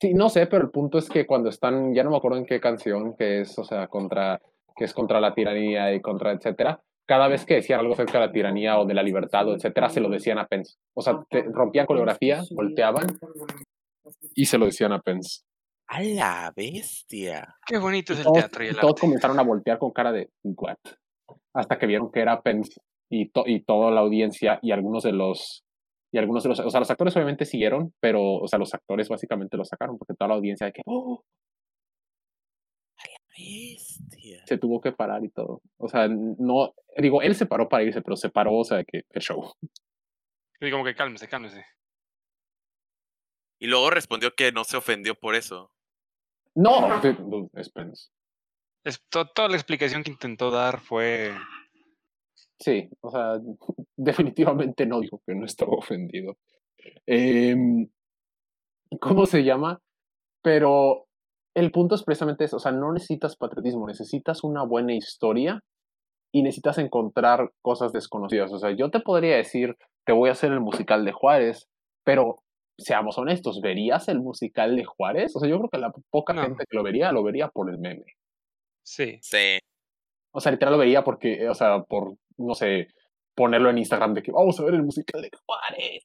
Sí, 0.00 0.14
no 0.14 0.28
sé, 0.30 0.46
pero 0.46 0.64
el 0.64 0.70
punto 0.70 0.98
es 0.98 1.08
que 1.08 1.26
cuando 1.26 1.50
están, 1.50 1.94
ya 1.94 2.02
no 2.02 2.10
me 2.10 2.16
acuerdo 2.16 2.38
en 2.38 2.46
qué 2.46 2.58
canción, 2.60 3.14
que 3.16 3.40
es, 3.42 3.58
o 3.58 3.64
sea, 3.64 3.86
contra, 3.88 4.40
que 4.76 4.84
es 4.84 4.94
contra 4.94 5.20
la 5.20 5.34
tiranía 5.34 5.92
y 5.94 6.00
contra, 6.00 6.32
etcétera, 6.32 6.80
cada 7.06 7.28
vez 7.28 7.44
que 7.44 7.54
decían 7.56 7.80
algo 7.80 7.92
acerca 7.92 8.18
de 8.20 8.26
la 8.26 8.32
tiranía 8.32 8.78
o 8.78 8.86
de 8.86 8.94
la 8.94 9.02
libertad 9.02 9.46
o 9.48 9.54
etcétera, 9.54 9.88
se 9.90 10.00
lo 10.00 10.08
decían 10.08 10.38
a 10.38 10.46
Pence. 10.46 10.76
O 10.94 11.02
sea, 11.02 11.20
te- 11.28 11.42
rompían 11.42 11.84
coreografía, 11.86 12.40
volteaban 12.52 13.06
y 14.34 14.46
se 14.46 14.58
lo 14.58 14.66
decían 14.66 14.92
a 14.92 15.00
Pence. 15.00 15.42
¡A 15.88 16.02
la 16.02 16.52
bestia! 16.54 17.56
Qué 17.66 17.78
bonito 17.78 18.12
es 18.12 18.20
el 18.20 18.24
Todos, 18.24 18.38
teatro 18.38 18.64
y 18.64 18.68
el 18.68 18.76
todos 18.76 18.92
arte. 18.92 19.00
comenzaron 19.00 19.38
a 19.40 19.42
voltear 19.42 19.78
con 19.78 19.90
cara 19.90 20.12
de 20.12 20.30
what, 20.44 20.76
hasta 21.52 21.78
que 21.78 21.86
vieron 21.86 22.10
que 22.12 22.20
era 22.20 22.40
Pence 22.40 22.80
y, 23.10 23.28
to- 23.30 23.44
y 23.46 23.64
toda 23.64 23.90
la 23.90 24.00
audiencia 24.00 24.60
y 24.62 24.70
algunos 24.70 25.02
de 25.02 25.12
los 25.12 25.64
y 26.12 26.18
algunos 26.18 26.42
de 26.42 26.48
los, 26.50 26.60
o 26.60 26.70
sea, 26.70 26.80
los 26.80 26.90
actores 26.90 27.14
obviamente 27.16 27.44
siguieron, 27.44 27.94
pero, 28.00 28.22
o 28.36 28.48
sea, 28.48 28.58
los 28.58 28.72
actores 28.74 29.08
básicamente 29.08 29.56
lo 29.56 29.64
sacaron 29.64 29.96
porque 29.98 30.14
toda 30.14 30.28
la 30.28 30.34
audiencia 30.34 30.66
de 30.66 30.72
que, 30.72 30.82
oh, 30.86 31.24
Bestia. 33.36 34.44
se 34.46 34.58
tuvo 34.58 34.80
que 34.80 34.92
parar 34.92 35.24
y 35.24 35.30
todo. 35.30 35.62
O 35.78 35.88
sea, 35.88 36.08
no, 36.08 36.74
digo, 36.96 37.22
él 37.22 37.34
se 37.34 37.46
paró 37.46 37.68
para 37.68 37.84
irse, 37.84 38.02
pero 38.02 38.16
se 38.16 38.28
paró, 38.28 38.54
o 38.56 38.64
sea, 38.64 38.84
que 38.84 39.02
el 39.08 39.22
show. 39.22 39.52
Y 40.60 40.70
como 40.70 40.84
que 40.84 40.94
cálmese, 40.94 41.28
cálmese. 41.28 41.64
Y 43.58 43.66
luego 43.66 43.90
respondió 43.90 44.34
que 44.34 44.52
no 44.52 44.64
se 44.64 44.76
ofendió 44.76 45.14
por 45.14 45.34
eso. 45.34 45.70
No, 46.54 47.00
de- 47.00 47.12
dude, 47.14 47.48
es 47.54 47.70
Pence. 47.70 48.08
Es, 48.84 49.02
to- 49.08 49.28
toda 49.28 49.48
la 49.48 49.56
explicación 49.56 50.02
que 50.02 50.10
intentó 50.10 50.50
dar 50.50 50.80
fue 50.80 51.32
Sí, 52.60 52.88
o 53.00 53.10
sea, 53.10 53.40
definitivamente 53.96 54.86
no 54.86 55.00
dijo 55.00 55.20
que 55.26 55.34
no 55.34 55.44
estaba 55.46 55.72
ofendido. 55.72 56.36
Em, 57.06 57.88
¿Cómo 59.00 59.26
se 59.26 59.44
llama? 59.44 59.80
Pero 60.42 61.06
el 61.54 61.70
punto 61.70 61.94
es 61.94 62.02
precisamente 62.02 62.44
eso, 62.44 62.56
o 62.56 62.60
sea, 62.60 62.72
no 62.72 62.92
necesitas 62.92 63.36
patriotismo, 63.36 63.86
necesitas 63.86 64.44
una 64.44 64.62
buena 64.64 64.94
historia 64.94 65.60
y 66.32 66.42
necesitas 66.42 66.78
encontrar 66.78 67.50
cosas 67.62 67.92
desconocidas. 67.92 68.52
O 68.52 68.58
sea, 68.58 68.70
yo 68.70 68.90
te 68.90 69.00
podría 69.00 69.36
decir, 69.36 69.76
te 70.06 70.12
voy 70.12 70.28
a 70.28 70.32
hacer 70.32 70.52
el 70.52 70.60
musical 70.60 71.04
de 71.04 71.12
Juárez, 71.12 71.68
pero 72.04 72.42
seamos 72.78 73.18
honestos, 73.18 73.60
¿verías 73.60 74.08
el 74.08 74.20
musical 74.20 74.76
de 74.76 74.84
Juárez? 74.84 75.34
O 75.36 75.40
sea, 75.40 75.48
yo 75.48 75.58
creo 75.58 75.70
que 75.70 75.78
la 75.78 75.92
poca 76.10 76.32
No. 76.32 76.42
gente 76.42 76.64
que 76.68 76.76
lo 76.76 76.82
vería, 76.82 77.12
lo 77.12 77.22
vería 77.22 77.48
por 77.48 77.70
el 77.70 77.78
meme. 77.78 78.04
sí. 78.82 79.18
Sí. 79.22 79.58
O 80.32 80.40
sea, 80.40 80.52
literal 80.52 80.74
lo 80.74 80.78
veía 80.78 81.02
porque, 81.02 81.48
o 81.48 81.54
sea, 81.54 81.82
por, 81.82 82.14
no 82.40 82.54
sé, 82.54 82.88
ponerlo 83.34 83.70
en 83.70 83.78
Instagram 83.78 84.14
de 84.14 84.22
que 84.22 84.32
vamos 84.32 84.58
a 84.58 84.64
ver 84.64 84.74
el 84.74 84.82
musical 84.82 85.22
de 85.22 85.30
Juárez. 85.46 86.04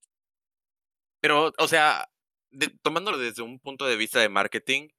Pero, 1.21 1.51
o 1.57 1.67
sea, 1.67 2.07
de- 2.51 2.71
tomándolo 2.81 3.17
desde 3.17 3.41
un 3.41 3.59
punto 3.59 3.85
de 3.85 3.95
vista 3.97 4.19
de 4.19 4.29
marketing, 4.29 4.89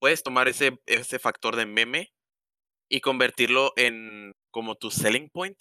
puedes 0.00 0.22
tomar 0.22 0.48
ese, 0.48 0.78
ese 0.86 1.18
factor 1.18 1.56
de 1.56 1.66
meme 1.66 2.12
y 2.88 3.00
convertirlo 3.00 3.72
en 3.76 4.34
como 4.50 4.74
tu 4.76 4.90
selling 4.90 5.28
point. 5.30 5.56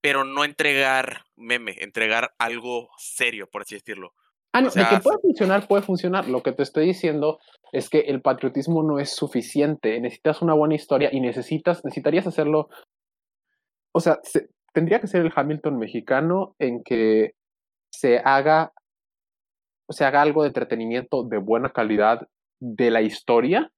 pero 0.00 0.22
no 0.22 0.44
entregar 0.44 1.24
meme, 1.36 1.74
entregar 1.80 2.32
algo 2.38 2.88
serio, 2.98 3.48
por 3.50 3.62
así 3.62 3.74
decirlo. 3.74 4.14
Ah, 4.52 4.60
no, 4.60 4.68
O 4.68 4.70
sea, 4.70 4.84
de 4.88 4.96
que 4.96 5.02
puede 5.02 5.18
funcionar, 5.20 5.66
puede 5.66 5.82
funcionar. 5.82 6.28
Lo 6.28 6.40
que 6.44 6.52
te 6.52 6.62
estoy 6.62 6.86
diciendo 6.86 7.40
es 7.72 7.90
que 7.90 7.98
el 8.00 8.22
patriotismo 8.22 8.84
no 8.84 9.00
es 9.00 9.10
suficiente. 9.10 10.00
Necesitas 10.00 10.40
una 10.40 10.54
buena 10.54 10.76
historia 10.76 11.10
y 11.12 11.18
necesitas, 11.20 11.84
necesitarías 11.84 12.28
hacerlo. 12.28 12.68
O 13.98 14.00
sea, 14.00 14.20
se- 14.22 14.48
tendría 14.72 15.00
que 15.00 15.08
ser 15.08 15.22
el 15.26 15.32
Hamilton 15.34 15.76
mexicano 15.76 16.54
en 16.60 16.84
que 16.84 17.32
se 17.92 18.18
haga, 18.18 18.72
se 19.88 20.04
haga 20.04 20.22
algo 20.22 20.42
de 20.42 20.48
entretenimiento 20.48 21.24
de 21.24 21.38
buena 21.38 21.70
calidad 21.70 22.28
de 22.60 22.90
la 22.92 23.02
historia 23.02 23.72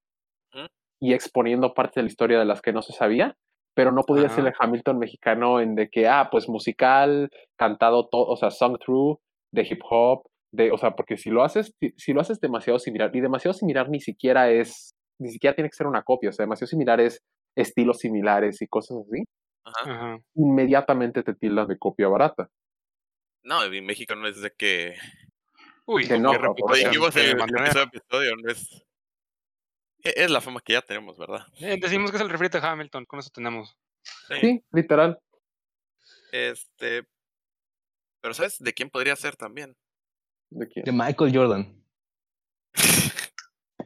y 1.01 1.15
exponiendo 1.15 1.73
partes 1.73 1.95
de 1.95 2.03
la 2.03 2.09
historia 2.09 2.39
de 2.39 2.45
las 2.45 2.61
que 2.61 2.75
no 2.75 2.83
se 2.83 2.93
sabía, 2.93 3.35
pero 3.75 3.93
no 3.93 4.03
podría 4.03 4.29
ser 4.35 4.47
el 4.47 4.53
Hamilton 4.59 4.99
mexicano 4.99 5.61
en 5.61 5.75
de 5.75 5.89
que, 5.89 6.07
ah, 6.07 6.29
pues 6.31 6.51
musical, 6.51 7.31
cantado 7.59 8.09
todo, 8.09 8.27
o 8.27 8.37
sea, 8.37 8.51
sung 8.51 8.77
through, 8.79 9.19
de 9.55 9.63
hip 9.63 9.81
hop, 9.89 10.25
de, 10.53 10.71
o 10.71 10.77
sea, 10.77 10.91
porque 10.97 11.17
si 11.17 11.31
lo 11.31 11.43
haces, 11.45 11.73
si, 11.81 11.95
si 11.97 12.13
lo 12.13 12.21
haces 12.21 12.41
demasiado 12.41 12.79
similar, 12.79 13.11
y 13.15 13.21
demasiado 13.21 13.55
similar 13.55 13.89
ni 13.89 14.01
siquiera 14.01 14.51
es, 14.51 14.93
ni 15.19 15.31
siquiera 15.31 15.55
tiene 15.55 15.71
que 15.71 15.77
ser 15.77 15.87
una 15.87 16.03
copia, 16.03 16.29
o 16.29 16.33
sea, 16.33 16.43
demasiado 16.43 16.69
similar 16.69 17.01
es 17.01 17.23
estilos 17.57 17.99
similares 17.99 18.61
y 18.61 18.67
cosas 18.67 18.99
así, 18.99 19.25
Ajá. 19.85 20.19
Inmediatamente 20.35 21.23
te 21.23 21.35
tildan 21.35 21.67
de 21.69 21.79
copia 21.79 22.09
barata. 22.09 22.49
No, 23.43 23.63
en 23.65 23.87
México 23.87 24.15
no 24.15 24.27
es 24.29 24.41
de 24.41 24.51
que. 24.53 24.97
Uy, 25.87 26.07
Que 26.07 26.19
no, 26.19 26.33
dijimos 26.75 27.17
en 27.17 27.41
el 27.41 27.77
episodio, 27.79 28.37
no 28.37 28.51
es. 28.51 28.85
Es 30.03 30.31
la 30.31 30.41
fama 30.41 30.61
que 30.65 30.73
ya 30.75 30.83
tenemos, 30.83 31.19
¿verdad? 31.19 31.47
Eh, 31.59 31.77
decimos 31.81 32.11
que 32.11 32.17
es 32.17 32.23
el 32.23 32.31
refrito 32.31 32.61
de 32.61 32.67
Hamilton, 32.67 33.05
con 33.07 33.19
eso 33.19 33.31
tenemos. 33.35 33.77
Sí, 34.29 34.63
literal. 34.73 35.19
Este. 36.33 37.07
Pero 38.23 38.35
¿sabes 38.35 38.59
de 38.59 38.73
quién 38.73 38.89
podría 38.91 39.17
ser 39.17 39.37
también? 39.37 39.77
¿De 40.51 40.69
quién? 40.69 40.85
De 40.85 40.93
Michael 40.93 41.35
Jordan. 41.35 41.83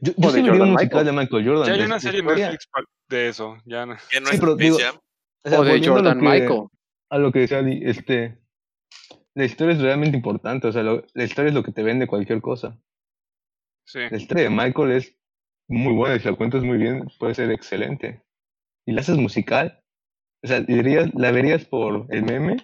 Yo, 0.00 0.12
yo 0.18 0.32
de 0.32 0.40
sí 0.40 0.46
Jordan 0.46 0.62
un 0.62 0.72
musical 0.72 1.04
Michael. 1.04 1.06
de 1.06 1.12
Michael 1.12 1.46
Jordan. 1.48 1.66
Ya 1.66 1.72
hay 1.72 1.78
de- 1.78 1.86
una 1.86 1.94
de 1.94 2.00
serie. 2.00 2.22
Netflix 2.22 2.66
pa- 2.66 2.84
de 3.08 3.28
eso. 3.28 3.56
Ya 3.64 3.86
no. 3.86 3.96
Que 4.10 4.20
no 4.20 4.26
Sí, 4.28 4.34
es 4.34 4.40
pero 4.40 4.52
Space 4.52 4.64
digo, 4.64 4.78
Jam. 4.78 5.00
O 5.44 5.48
sea, 5.48 5.60
O 5.60 5.64
de 5.64 5.86
Jordan 5.86 6.18
que- 6.18 6.24
Michael. 6.24 6.66
A 7.10 7.18
lo 7.18 7.30
que 7.32 7.40
decía 7.40 7.60
este, 7.60 8.38
la 9.34 9.44
historia 9.44 9.74
es 9.74 9.80
realmente 9.82 10.16
importante, 10.16 10.66
o 10.68 10.72
sea, 10.72 10.82
lo- 10.82 11.04
la 11.14 11.24
historia 11.24 11.48
es 11.50 11.54
lo 11.54 11.62
que 11.62 11.72
te 11.72 11.82
vende 11.82 12.06
cualquier 12.06 12.40
cosa. 12.40 12.78
Sí. 13.86 14.00
La 14.10 14.16
historia 14.16 14.44
de 14.44 14.50
Michael 14.50 14.92
es 14.92 15.16
muy 15.68 15.92
buena, 15.94 16.16
y 16.16 16.20
si 16.20 16.28
la 16.28 16.36
cuentas 16.36 16.62
muy 16.62 16.78
bien, 16.78 17.06
puede 17.18 17.34
ser 17.34 17.50
excelente. 17.50 18.22
Y 18.86 18.92
la 18.92 19.00
haces 19.02 19.16
musical, 19.16 19.82
o 20.42 20.46
sea, 20.46 20.60
dirías, 20.60 21.14
la 21.14 21.30
verías 21.30 21.64
por 21.66 22.06
el 22.10 22.24
meme, 22.24 22.56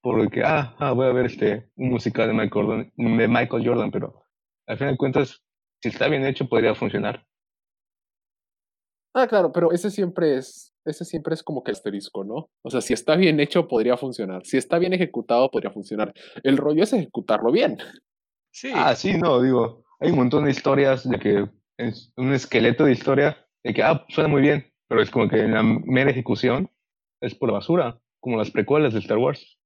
porque, 0.00 0.42
ah, 0.44 0.74
ah, 0.78 0.92
voy 0.92 1.06
a 1.08 1.12
ver 1.12 1.26
este, 1.26 1.70
un 1.76 1.90
musical 1.90 2.28
de 2.28 2.34
Michael 2.34 2.66
Jordan, 2.66 2.92
de 2.96 3.28
Michael 3.28 3.66
Jordan, 3.66 3.90
pero 3.90 4.22
al 4.66 4.78
final 4.78 4.94
de 4.94 4.98
cuentas, 4.98 5.42
si 5.82 5.88
está 5.88 6.08
bien 6.08 6.24
hecho, 6.24 6.48
podría 6.48 6.74
funcionar. 6.74 7.26
Ah, 9.14 9.26
claro, 9.26 9.52
pero 9.52 9.72
ese 9.72 9.90
siempre 9.90 10.36
es, 10.36 10.72
ese 10.90 11.04
siempre 11.04 11.34
es 11.34 11.42
como 11.42 11.62
que 11.62 11.70
el 11.70 11.76
asterisco, 11.76 12.24
¿no? 12.24 12.50
O 12.62 12.70
sea, 12.70 12.80
si 12.80 12.92
está 12.94 13.16
bien 13.16 13.40
hecho, 13.40 13.68
podría 13.68 13.96
funcionar. 13.96 14.44
Si 14.44 14.56
está 14.56 14.78
bien 14.78 14.92
ejecutado, 14.92 15.50
podría 15.50 15.70
funcionar. 15.70 16.12
El 16.42 16.56
rollo 16.56 16.82
es 16.82 16.92
ejecutarlo 16.92 17.50
bien. 17.52 17.78
Sí. 18.50 18.70
Ah, 18.74 18.94
sí, 18.94 19.16
no, 19.16 19.40
digo, 19.42 19.84
hay 20.00 20.10
un 20.10 20.16
montón 20.16 20.44
de 20.44 20.50
historias 20.50 21.08
de 21.08 21.18
que 21.18 21.48
es 21.78 22.12
un 22.16 22.32
esqueleto 22.32 22.84
de 22.84 22.92
historia 22.92 23.46
de 23.62 23.74
que, 23.74 23.82
ah, 23.82 24.04
suena 24.08 24.28
muy 24.28 24.42
bien, 24.42 24.72
pero 24.88 25.02
es 25.02 25.10
como 25.10 25.28
que 25.28 25.40
en 25.40 25.54
la 25.54 25.62
mera 25.62 26.10
ejecución 26.10 26.70
es 27.20 27.34
por 27.34 27.52
basura, 27.52 28.00
como 28.20 28.36
las 28.36 28.50
precuelas 28.50 28.92
de 28.94 29.00
Star 29.00 29.18
Wars. 29.18 29.58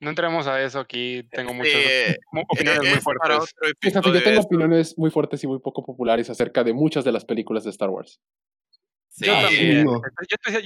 No 0.00 0.10
entremos 0.10 0.46
a 0.46 0.62
eso 0.62 0.80
aquí. 0.80 1.22
Tengo 1.30 1.54
muchas 1.54 1.72
Este, 1.74 2.18
opiniones 2.50 2.90
muy 2.90 3.00
fuertes. 3.00 3.54
yo 3.80 3.92
tengo 4.22 4.40
esto. 4.40 4.46
opiniones 4.46 4.98
muy 4.98 5.10
fuertes 5.10 5.42
y 5.44 5.46
muy 5.46 5.60
poco 5.60 5.84
populares 5.84 6.28
acerca 6.30 6.62
de 6.64 6.72
muchas 6.72 7.04
de 7.04 7.12
las 7.12 7.24
películas 7.24 7.64
de 7.64 7.70
Star 7.70 7.90
Wars. 7.90 8.20
Sí, 9.16 9.26
Yo 9.26 9.32
también. 9.34 9.86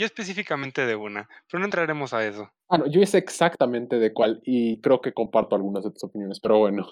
específicamente 0.02 0.86
de 0.86 0.96
una. 0.96 1.28
Pero 1.50 1.58
no 1.60 1.66
entraremos 1.66 2.14
a 2.14 2.26
eso. 2.26 2.50
Ah, 2.70 2.78
no, 2.78 2.86
yo 2.86 3.04
sé 3.04 3.18
exactamente 3.18 3.98
de 3.98 4.12
cuál 4.14 4.40
y 4.42 4.80
creo 4.80 5.02
que 5.02 5.12
comparto 5.12 5.54
algunas 5.54 5.84
de 5.84 5.90
tus 5.90 6.02
opiniones, 6.04 6.40
pero 6.40 6.58
bueno. 6.58 6.90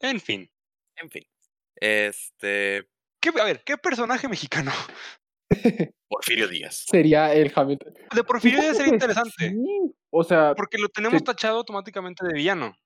En 0.00 0.20
fin. 0.20 0.48
en 0.96 1.10
fin. 1.10 1.24
Este. 1.76 2.88
¿Qué, 3.20 3.30
a 3.40 3.44
ver, 3.44 3.62
¿qué 3.64 3.76
personaje 3.78 4.28
mexicano? 4.28 4.70
Porfirio 6.08 6.46
Díaz. 6.48 6.84
Sería 6.88 7.32
el 7.34 7.52
Hamilton. 7.54 7.94
De 8.14 8.24
Porfirio 8.24 8.60
Díaz 8.60 8.76
sería 8.76 8.92
interesante. 8.94 9.50
sí, 9.50 9.94
O 10.10 10.22
sea, 10.22 10.54
Porque 10.54 10.78
lo 10.78 10.88
tenemos 10.88 11.18
Sí. 11.18 11.24
tachado 11.24 11.58
automáticamente 11.58 12.24
de 12.26 12.34
villano. 12.34 12.76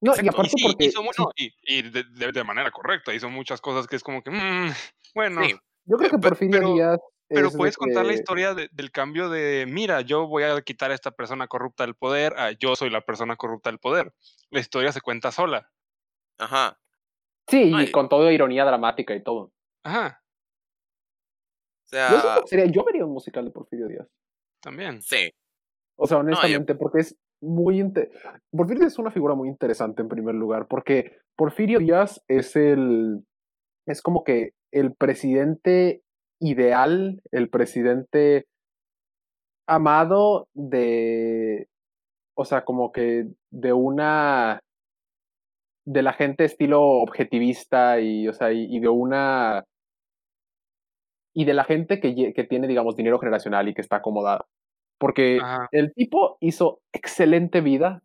No, 0.00 0.12
y 0.12 0.20
exacto, 0.20 0.24
y 0.24 0.28
aparte 0.28 0.52
Y, 0.54 0.58
sí, 0.60 0.66
porque 0.66 0.84
hizo 0.84 1.02
mu- 1.02 1.12
sí, 1.12 1.22
no, 1.22 1.30
y, 1.36 1.54
y 1.62 1.82
de, 1.90 2.04
de- 2.04 2.32
de 2.32 2.44
manera 2.44 2.70
correcta. 2.70 3.14
Hizo 3.14 3.28
muchas 3.30 3.60
cosas 3.60 3.86
que 3.86 3.96
es 3.96 4.02
como 4.02 4.22
que. 4.22 4.30
mm, 4.30 4.34
bueno. 5.14 5.42
Sí, 5.44 5.54
yo 5.84 5.96
creo 5.96 6.10
que 6.10 6.18
pe- 6.18 6.28
Porfirio 6.28 6.60
pero- 6.60 6.74
Díaz 6.74 7.00
Pero 7.28 7.46
es 7.48 7.52
de 7.52 7.58
puedes 7.58 7.76
contar 7.76 8.04
la 8.06 8.12
historia 8.14 8.54
de- 8.54 8.68
del 8.72 8.90
cambio 8.90 9.28
de, 9.28 9.66
mira, 9.68 10.00
yo 10.02 10.26
voy 10.26 10.44
a 10.44 10.60
quitar 10.62 10.90
a 10.90 10.94
esta 10.94 11.10
persona 11.10 11.46
corrupta 11.48 11.84
del 11.84 11.94
poder, 11.94 12.34
a 12.38 12.52
yo 12.52 12.74
soy 12.76 12.90
la 12.90 13.00
persona 13.02 13.36
corrupta 13.36 13.70
del 13.70 13.78
poder. 13.78 14.12
La 14.50 14.60
historia 14.60 14.92
se 14.92 15.00
cuenta 15.00 15.30
sola. 15.32 15.70
ajá. 16.38 16.78
Sí, 17.50 17.72
y 17.74 17.90
con 17.90 18.08
todo 18.10 18.30
ironía 18.30 18.64
dramática 18.66 19.14
y 19.14 19.22
todo. 19.22 19.52
Ajá, 19.82 20.22
O 21.90 21.96
Yo, 21.96 22.20
sea, 22.20 22.38
que 22.42 22.46
sería, 22.48 22.66
yo 22.66 22.84
vería 22.84 23.06
un 23.06 23.12
musical 23.12 23.44
de 23.46 23.50
Porfirio 23.50 23.88
Díaz. 23.88 24.06
también. 24.60 25.00
sí. 25.02 25.32
O 25.96 26.06
sea, 26.06 26.18
yo- 26.18 26.20
honestamente, 26.20 26.74
porque 26.74 27.00
es 27.00 27.16
muy... 27.40 27.84
Porfirio 28.50 28.86
es 28.86 28.98
una 28.98 29.10
figura 29.10 29.34
muy 29.34 29.48
interesante 29.48 30.02
en 30.02 30.08
primer 30.08 30.34
lugar, 30.34 30.66
porque 30.68 31.18
Porfirio 31.36 31.78
Díaz 31.78 32.22
es 32.28 32.56
el... 32.56 33.24
Es 33.86 34.02
como 34.02 34.24
que 34.24 34.52
el 34.72 34.94
presidente 34.94 36.02
ideal, 36.40 37.20
el 37.32 37.48
presidente 37.48 38.46
amado 39.66 40.48
de... 40.54 41.68
O 42.36 42.44
sea, 42.44 42.64
como 42.64 42.92
que 42.92 43.28
de 43.50 43.72
una... 43.72 44.60
De 45.86 46.02
la 46.02 46.12
gente 46.12 46.44
estilo 46.44 46.82
objetivista 46.82 47.98
y, 48.00 48.28
o 48.28 48.32
sea, 48.32 48.52
y, 48.52 48.66
y 48.68 48.80
de 48.80 48.88
una... 48.88 49.64
Y 51.34 51.44
de 51.44 51.54
la 51.54 51.64
gente 51.64 52.00
que, 52.00 52.32
que 52.34 52.44
tiene, 52.44 52.66
digamos, 52.66 52.96
dinero 52.96 53.18
generacional 53.18 53.68
y 53.68 53.74
que 53.74 53.80
está 53.80 53.96
acomodada. 53.96 54.44
Porque 54.98 55.38
Ajá. 55.40 55.68
el 55.72 55.92
tipo 55.94 56.36
hizo 56.40 56.80
excelente 56.92 57.60
vida 57.60 58.02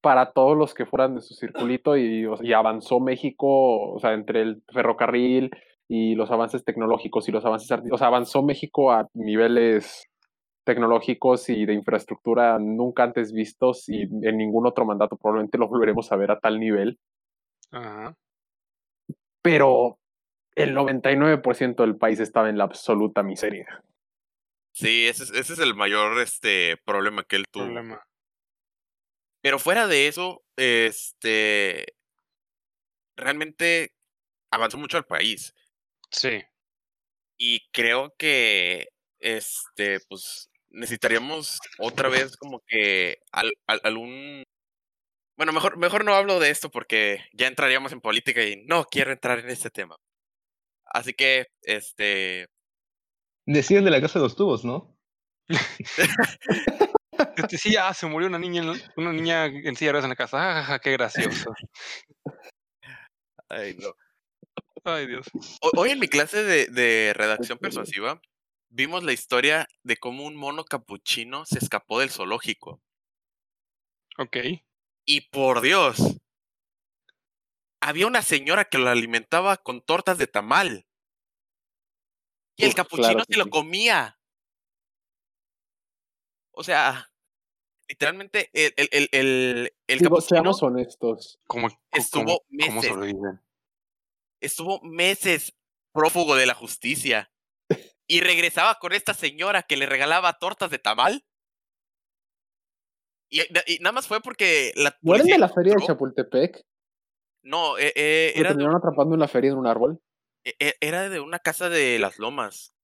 para 0.00 0.32
todos 0.32 0.56
los 0.56 0.72
que 0.72 0.86
fueran 0.86 1.16
de 1.16 1.20
su 1.20 1.34
circulito 1.34 1.96
y, 1.96 2.24
avanzó 2.54 3.00
México, 3.00 3.92
o 3.92 3.98
sea, 3.98 4.12
entre 4.12 4.42
el 4.42 4.62
ferrocarril 4.72 5.50
y 5.88 6.14
los 6.14 6.30
avances 6.30 6.64
tecnológicos 6.64 7.28
y 7.28 7.32
los 7.32 7.44
avances 7.44 7.70
arti- 7.70 7.92
o 7.92 7.98
sea, 7.98 8.06
avanzó 8.06 8.42
México 8.42 8.92
a 8.92 9.08
niveles 9.14 10.04
tecnológicos 10.64 11.48
y 11.48 11.64
de 11.66 11.74
infraestructura 11.74 12.58
nunca 12.58 13.04
antes 13.04 13.32
vistos 13.32 13.88
y 13.88 14.02
en 14.02 14.36
ningún 14.36 14.66
otro 14.66 14.84
mandato 14.84 15.16
probablemente 15.16 15.58
lo 15.58 15.68
volveremos 15.68 16.10
a 16.12 16.16
ver 16.16 16.30
a 16.32 16.38
tal 16.40 16.58
nivel, 16.60 16.98
Ajá. 17.72 18.14
pero 19.42 19.98
el 20.56 20.74
99% 20.74 21.82
del 21.82 21.96
país 21.96 22.18
estaba 22.20 22.48
en 22.48 22.58
la 22.58 22.64
absoluta 22.64 23.22
miseria. 23.22 23.82
Sí, 24.76 25.06
ese 25.08 25.24
es, 25.24 25.30
ese 25.30 25.54
es 25.54 25.58
el 25.58 25.74
mayor 25.74 26.20
este, 26.20 26.76
problema 26.84 27.24
que 27.24 27.36
él 27.36 27.44
tuvo. 27.50 27.64
Problema. 27.64 28.06
Pero 29.42 29.58
fuera 29.58 29.86
de 29.86 30.06
eso, 30.06 30.44
este. 30.56 31.94
Realmente 33.16 33.94
avanzó 34.50 34.76
mucho 34.76 34.98
el 34.98 35.04
país. 35.04 35.54
Sí. 36.10 36.42
Y 37.38 37.68
creo 37.72 38.14
que. 38.18 38.88
Este, 39.18 40.00
pues. 40.08 40.50
Necesitaríamos 40.68 41.58
otra 41.78 42.10
vez 42.10 42.36
como 42.36 42.60
que. 42.66 43.16
Al, 43.32 43.52
al- 43.66 43.80
algún. 43.82 44.42
Bueno, 45.38 45.52
mejor, 45.54 45.78
mejor 45.78 46.04
no 46.04 46.14
hablo 46.14 46.38
de 46.38 46.50
esto 46.50 46.70
porque 46.70 47.24
ya 47.32 47.46
entraríamos 47.46 47.92
en 47.92 48.02
política 48.02 48.42
y 48.44 48.64
no 48.66 48.84
quiero 48.84 49.12
entrar 49.12 49.38
en 49.38 49.48
este 49.48 49.70
tema. 49.70 49.96
Así 50.84 51.14
que, 51.14 51.46
este. 51.62 52.48
Decías 53.46 53.84
de 53.84 53.90
la 53.90 54.00
casa 54.00 54.18
de 54.18 54.24
los 54.24 54.36
tubos, 54.36 54.64
¿no? 54.64 54.96
Este, 57.36 57.56
sí, 57.58 57.76
ah, 57.76 57.94
se 57.94 58.06
murió 58.06 58.28
una 58.28 58.38
niña, 58.38 58.62
una 58.96 59.12
niña 59.12 59.46
en 59.46 59.74
silla 59.76 59.88
de 59.88 59.92
ruedas 59.92 60.04
en 60.04 60.10
la 60.10 60.16
casa. 60.16 60.74
Ah, 60.74 60.78
qué 60.78 60.92
gracioso. 60.92 61.54
Ay, 63.48 63.74
no. 63.78 63.88
Ay, 64.84 65.06
Dios. 65.06 65.26
Ho- 65.62 65.70
Hoy 65.76 65.90
en 65.90 65.98
mi 65.98 66.08
clase 66.08 66.42
de, 66.44 66.66
de 66.66 67.12
redacción 67.14 67.58
persuasiva 67.58 68.20
vimos 68.68 69.02
la 69.02 69.12
historia 69.12 69.66
de 69.82 69.96
cómo 69.96 70.24
un 70.24 70.36
mono 70.36 70.64
capuchino 70.64 71.44
se 71.46 71.58
escapó 71.58 72.00
del 72.00 72.10
zoológico. 72.10 72.82
Ok. 74.18 74.36
Y 75.06 75.20
por 75.30 75.60
Dios, 75.60 76.18
había 77.80 78.06
una 78.06 78.22
señora 78.22 78.64
que 78.66 78.78
lo 78.78 78.88
alimentaba 78.90 79.56
con 79.58 79.80
tortas 79.82 80.18
de 80.18 80.26
tamal. 80.26 80.85
Y 82.56 82.64
el 82.64 82.70
Uf, 82.70 82.74
capuchino 82.74 83.08
claro 83.08 83.24
se 83.28 83.36
lo 83.36 83.46
comía. 83.50 84.18
O 86.52 86.64
sea, 86.64 87.10
literalmente 87.88 88.50
el, 88.54 88.72
el, 88.76 88.88
el, 88.92 89.08
el, 89.12 89.72
el 89.86 89.98
Digo, 89.98 90.10
capuchino 90.16 90.28
seamos 90.28 90.62
honestos. 90.62 91.38
¿Cómo, 91.46 91.68
cómo- 91.68 91.78
Estuvo 91.92 92.44
cómo 92.66 92.80
meses. 92.80 93.40
estuvo 94.40 94.80
meses 94.82 95.54
prófugo 95.92 96.34
de 96.36 96.46
la 96.46 96.54
justicia 96.54 97.30
y 98.06 98.20
regresaba 98.20 98.76
con 98.80 98.92
esta 98.92 99.12
señora 99.14 99.62
que 99.62 99.76
le 99.76 99.86
regalaba 99.86 100.38
tortas 100.38 100.70
de 100.70 100.78
tamal. 100.78 101.24
Y, 103.28 103.42
y 103.66 103.78
nada 103.80 103.92
más 103.92 104.06
fue 104.06 104.20
porque 104.20 104.72
la 104.76 104.96
¿No 105.02 105.14
de 105.14 105.36
la 105.38 105.48
feria 105.48 105.74
de 105.74 105.84
Chapultepec? 105.84 106.64
No, 107.42 107.76
eh, 107.76 107.92
eh, 107.96 108.32
¿Lo 108.36 108.40
era, 108.40 108.48
terminaron 108.50 108.76
atrapando 108.76 109.14
en 109.14 109.20
la 109.20 109.28
feria 109.28 109.50
en 109.50 109.58
un 109.58 109.66
árbol? 109.66 110.00
Eh, 110.46 110.54
eh, 110.60 110.74
era 110.80 111.08
de 111.08 111.20
una 111.20 111.38
casa 111.40 111.68
de 111.68 111.98
las 111.98 112.18
lomas. 112.18 112.74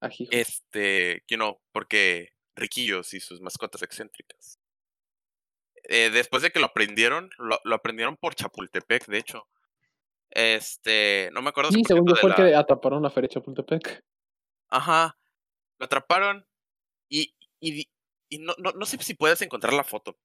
Ají. 0.00 0.28
Este, 0.30 1.22
you 1.28 1.36
know, 1.36 1.60
porque 1.72 2.30
riquillos 2.56 3.14
y 3.14 3.20
sus 3.20 3.40
mascotas 3.40 3.82
excéntricas. 3.82 4.58
Eh, 5.84 6.10
después 6.10 6.42
de 6.42 6.50
que 6.50 6.60
lo 6.60 6.66
aprendieron, 6.66 7.30
lo, 7.38 7.58
lo 7.64 7.74
aprendieron 7.74 8.16
por 8.16 8.34
Chapultepec, 8.34 9.06
de 9.06 9.18
hecho. 9.18 9.48
Este, 10.30 11.30
no 11.32 11.40
me 11.42 11.48
acuerdo 11.50 11.72
Sí, 11.72 11.82
según 11.86 12.06
yo 12.08 12.14
fue 12.16 12.30
el 12.30 12.36
la- 12.36 12.36
que 12.50 12.54
atraparon 12.54 13.02
la 13.02 13.10
feria 13.10 13.28
de 13.28 13.34
Chapultepec. 13.34 14.04
Ajá. 14.68 15.18
Lo 15.78 15.86
atraparon 15.86 16.46
y, 17.08 17.34
y, 17.60 17.88
y 18.28 18.38
no, 18.38 18.54
no, 18.58 18.72
no 18.72 18.86
sé 18.86 18.98
si 18.98 19.14
puedes 19.14 19.40
encontrar 19.42 19.72
la 19.72 19.84
foto. 19.84 20.18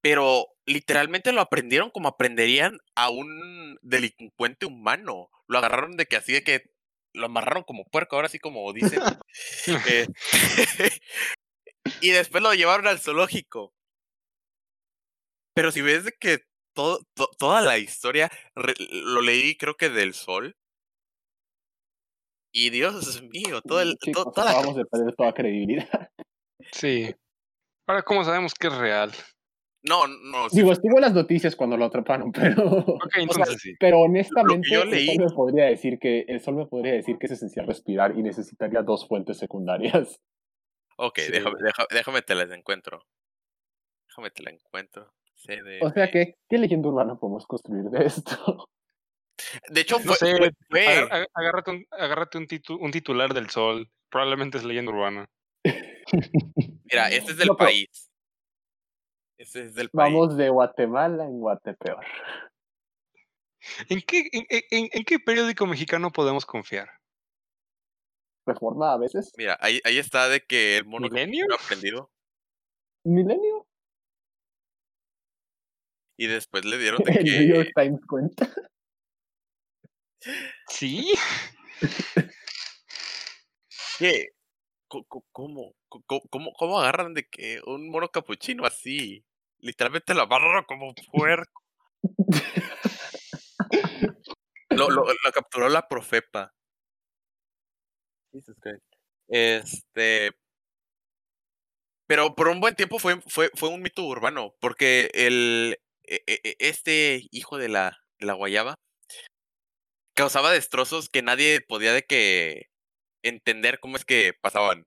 Pero 0.00 0.46
literalmente 0.66 1.32
lo 1.32 1.40
aprendieron 1.40 1.90
como 1.90 2.08
aprenderían 2.08 2.78
a 2.94 3.10
un 3.10 3.78
delincuente 3.82 4.66
humano. 4.66 5.30
Lo 5.48 5.58
agarraron 5.58 5.96
de 5.96 6.06
que 6.06 6.16
así 6.16 6.32
de 6.32 6.42
que 6.42 6.70
lo 7.14 7.26
amarraron 7.26 7.62
como 7.64 7.84
puerco, 7.84 8.16
ahora 8.16 8.28
sí 8.28 8.38
como 8.38 8.72
dicen. 8.72 9.00
Eh, 9.88 10.06
y 12.00 12.10
después 12.10 12.42
lo 12.42 12.54
llevaron 12.54 12.86
al 12.86 12.98
zoológico. 13.00 13.72
Pero 15.54 15.70
si 15.72 15.82
ves 15.82 16.04
de 16.04 16.12
que 16.12 16.40
todo, 16.74 17.00
to- 17.14 17.30
toda 17.38 17.60
la 17.62 17.78
historia, 17.78 18.30
re- 18.56 18.74
lo 18.78 19.20
leí 19.22 19.56
creo 19.56 19.76
que 19.76 19.88
del 19.90 20.14
sol. 20.14 20.56
Y 22.52 22.70
Dios 22.70 23.22
mío, 23.22 23.60
todo 23.62 23.80
el, 23.80 23.96
to- 23.98 24.06
Chicos, 24.06 24.24
toda 24.32 24.44
la 24.46 24.50
acabamos 24.52 24.76
de 24.76 24.84
perder 24.86 25.14
toda 25.16 25.32
credibilidad. 25.34 26.08
Sí. 26.72 27.14
Ahora, 27.88 28.02
¿cómo 28.02 28.24
sabemos 28.24 28.54
que 28.54 28.68
es 28.68 28.74
real? 28.76 29.12
No, 29.86 30.06
no. 30.06 30.48
sí 30.48 30.56
Digo, 30.56 30.72
estuvo 30.72 30.96
en 30.96 31.02
las 31.02 31.12
noticias 31.14 31.54
cuando 31.54 31.76
lo 31.76 31.84
atraparon, 31.84 32.32
pero... 32.32 32.64
Ok, 32.66 33.04
O 33.04 33.08
sea, 33.12 33.22
entonces 33.22 33.60
sí. 33.60 33.74
Pero 33.78 34.00
honestamente, 34.00 34.68
yo 34.70 34.82
el 34.82 35.06
sol 35.06 35.18
me 35.18 35.30
podría 35.34 35.64
decir 35.66 35.98
que 35.98 36.24
el 36.28 36.40
sol 36.40 36.54
me 36.56 36.66
podría 36.66 36.92
decir 36.94 37.18
que 37.18 37.26
es 37.26 37.32
esencial 37.32 37.66
respirar 37.66 38.18
y 38.18 38.22
necesitaría 38.22 38.82
dos 38.82 39.06
fuentes 39.06 39.38
secundarias. 39.38 40.20
Ok, 40.96 41.18
Sí. 41.20 41.32
déjame, 41.32 41.56
deja- 41.62 41.86
déjame 41.90 42.22
te 42.22 42.34
las 42.34 42.50
encuentro. 42.50 43.04
Déjame 44.08 44.30
te 44.30 44.42
la 44.42 44.50
encuentro. 44.50 45.12
O 45.82 45.90
sea 45.90 46.10
que, 46.10 46.36
¿qué 46.48 46.56
leyenda 46.56 46.88
urbana 46.88 47.16
podemos 47.16 47.46
construir 47.46 47.84
de 47.90 48.06
esto? 48.06 48.66
De 49.68 49.80
hecho, 49.82 49.98
No 49.98 50.04
fue. 50.04 50.16
sé, 50.16 50.36
fue- 50.38 50.50
fue- 50.70 50.86
Agar- 50.86 51.10
ag- 51.10 51.26
agárrate 51.34 51.70
un, 51.72 51.86
agárrate 51.90 52.38
un, 52.38 52.46
titu- 52.46 52.78
un 52.80 52.90
titular 52.90 53.34
del 53.34 53.50
sol. 53.50 53.90
Probablemente 54.08 54.56
es 54.56 54.64
leyenda 54.64 54.92
urbana. 54.92 55.26
mira, 56.90 57.08
este 57.10 57.32
es 57.32 57.36
del 57.36 57.48
No, 57.48 57.56
pero- 57.56 57.68
país. 57.68 58.10
Es 59.38 59.52
del 59.52 59.90
país. 59.90 60.12
Vamos 60.14 60.36
de 60.36 60.48
Guatemala 60.48 61.24
en 61.24 61.38
Guatepeor. 61.40 62.04
¿En 63.88 64.00
qué, 64.02 64.28
en, 64.32 64.46
en- 64.50 64.88
en 64.92 65.04
qué 65.04 65.18
periódico 65.18 65.66
mexicano 65.66 66.10
podemos 66.12 66.44
confiar? 66.46 66.88
Reforma 68.46 68.92
a 68.92 68.98
veces. 68.98 69.32
Mira, 69.38 69.56
ahí, 69.60 69.80
ahí 69.84 69.98
está 69.98 70.28
de 70.28 70.40
que 70.42 70.76
el 70.76 70.84
mono 70.84 71.08
¿Milenio? 71.08 71.46
aprendido. 71.54 72.10
Milenio. 73.04 73.66
Y 76.18 76.26
después 76.26 76.64
le 76.64 76.78
dieron 76.78 77.02
de 77.04 77.12
El 77.12 77.24
New 77.24 77.38
que. 77.40 77.48
York 77.48 77.70
Times 77.74 78.00
cuenta. 78.06 78.48
Sí. 80.68 81.12
¿Qué? 83.98 84.28
¿Cómo? 85.32 85.74
¿Cómo, 85.88 86.52
cómo 86.54 86.80
agarran 86.80 87.14
de 87.14 87.28
que 87.28 87.60
un 87.66 87.90
mono 87.90 88.08
capuchino 88.10 88.64
así? 88.64 89.24
Literalmente 89.58 90.14
lo 90.14 90.22
amarraron 90.22 90.64
como 90.64 90.94
puerco. 91.12 91.62
Lo, 94.70 94.90
lo, 94.90 95.04
lo 95.06 95.32
capturó 95.32 95.68
la 95.68 95.88
profepa. 95.88 96.52
Este. 99.28 100.32
Pero 102.06 102.34
por 102.34 102.48
un 102.48 102.60
buen 102.60 102.74
tiempo 102.76 102.98
fue, 102.98 103.20
fue, 103.28 103.50
fue 103.54 103.70
un 103.70 103.82
mito 103.82 104.04
urbano, 104.04 104.54
porque 104.60 105.10
el, 105.14 105.78
e- 106.04 106.22
e- 106.26 106.40
e- 106.44 106.56
este 106.58 107.22
hijo 107.30 107.56
de 107.58 107.68
la, 107.68 107.98
de 108.18 108.26
la 108.26 108.34
guayaba 108.34 108.74
causaba 110.14 110.52
destrozos 110.52 111.08
que 111.08 111.22
nadie 111.22 111.60
podía 111.60 111.92
de 111.92 112.02
que 112.02 112.68
entender 113.24 113.80
cómo 113.80 113.96
es 113.96 114.04
que 114.04 114.32
pasaban. 114.40 114.86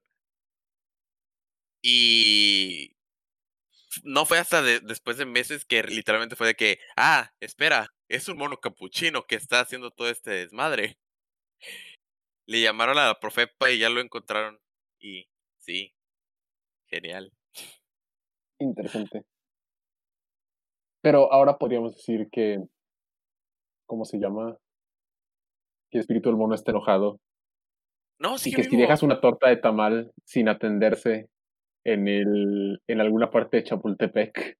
Y 1.81 2.95
no 4.03 4.25
fue 4.25 4.39
hasta 4.39 4.61
de- 4.61 4.79
después 4.79 5.17
de 5.17 5.25
meses 5.25 5.65
que 5.65 5.83
literalmente 5.83 6.35
fue 6.35 6.47
de 6.47 6.55
que, 6.55 6.79
ah, 6.95 7.31
espera, 7.39 7.87
es 8.09 8.27
un 8.29 8.37
mono 8.37 8.57
capuchino 8.57 9.23
que 9.23 9.35
está 9.35 9.59
haciendo 9.59 9.91
todo 9.91 10.09
este 10.09 10.31
desmadre. 10.31 10.97
Le 12.47 12.61
llamaron 12.61 12.97
a 12.97 13.07
la 13.07 13.19
profepa 13.19 13.69
y 13.71 13.79
ya 13.79 13.89
lo 13.89 13.99
encontraron. 13.99 14.59
Y 14.99 15.27
sí, 15.59 15.93
genial. 16.87 17.31
Interesante. 18.59 19.23
Pero 21.01 21.31
ahora 21.31 21.57
podríamos 21.57 21.95
decir 21.95 22.27
que. 22.31 22.59
¿Cómo 23.85 24.03
se 24.05 24.17
llama? 24.17 24.57
Que 25.89 25.99
el 25.99 26.01
espíritu 26.01 26.29
del 26.29 26.37
mono 26.37 26.55
está 26.55 26.71
enojado. 26.71 27.19
No, 28.19 28.35
Y 28.43 28.51
que 28.51 28.63
si 28.63 28.75
dejas 28.77 29.03
una 29.03 29.19
torta 29.21 29.47
de 29.49 29.57
tamal 29.57 30.11
sin 30.25 30.49
atenderse 30.49 31.27
en 31.85 32.07
el 32.07 32.81
en 32.87 33.01
alguna 33.01 33.29
parte 33.29 33.57
de 33.57 33.63
Chapultepec, 33.63 34.57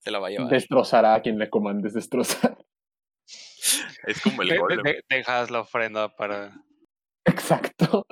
Se 0.00 0.10
la 0.10 0.18
va 0.18 0.26
a 0.28 0.30
llevar. 0.30 0.48
destrozará 0.48 1.14
a 1.14 1.22
quien 1.22 1.38
le 1.38 1.48
comandes 1.50 1.94
destrozar. 1.94 2.58
Es 4.06 4.20
como 4.20 4.42
el 4.42 4.48
De- 4.50 4.56
de- 4.84 5.02
dejas 5.08 5.50
la 5.50 5.60
ofrenda 5.60 6.14
para. 6.14 6.52
Exacto. 7.24 8.04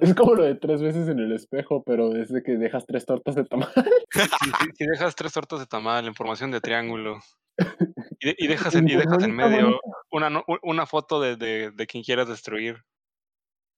Es 0.00 0.14
como 0.14 0.34
lo 0.34 0.42
de 0.44 0.54
tres 0.54 0.82
veces 0.82 1.08
en 1.08 1.18
el 1.18 1.32
espejo, 1.32 1.82
pero 1.82 2.10
desde 2.10 2.42
que 2.42 2.52
dejas 2.52 2.84
tres 2.86 3.04
tortas 3.06 3.34
de 3.34 3.44
tamal. 3.44 3.72
Si, 4.10 4.20
si- 4.20 4.70
si 4.76 4.86
dejas 4.86 5.14
tres 5.14 5.32
tortas 5.32 5.60
de 5.60 5.66
tamal 5.66 6.06
en 6.06 6.14
formación 6.14 6.50
de 6.50 6.60
triángulo. 6.60 7.20
Y, 8.20 8.26
de- 8.26 8.34
y 8.38 8.46
dejas, 8.46 8.74
en, 8.76 8.88
y 8.88 8.94
dejas 8.96 9.22
en 9.24 9.34
medio. 9.34 9.80
Una, 10.12 10.30
no- 10.30 10.44
una 10.62 10.86
foto 10.86 11.20
de, 11.20 11.36
de, 11.36 11.70
de 11.70 11.86
quien 11.86 12.04
quieras 12.04 12.28
destruir 12.28 12.76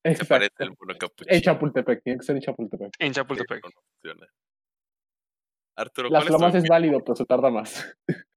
Se 0.03 0.25
parece 0.25 0.51
Exacto. 0.51 0.63
al 0.63 0.69
mono 0.79 0.93
En. 1.27 1.41
Chapultepec, 1.41 2.03
tiene 2.03 2.19
que 2.19 2.25
ser 2.25 2.35
en 2.35 2.41
Chapultepec. 2.43 2.93
en 2.99 3.07
Sí, 3.07 3.15
Chapultepec. 3.15 3.63
no 3.63 3.81
funciona. 3.81 4.27
Arturo, 5.77 6.09
Las 6.09 6.23
¿cuál 6.23 6.27
es, 6.27 6.39
lomas 6.39 6.55
es 6.55 6.63
mi- 6.63 6.69
válido, 6.69 7.03
pero 7.03 7.15
se 7.15 7.25
tarda 7.25 7.49
más. 7.49 7.97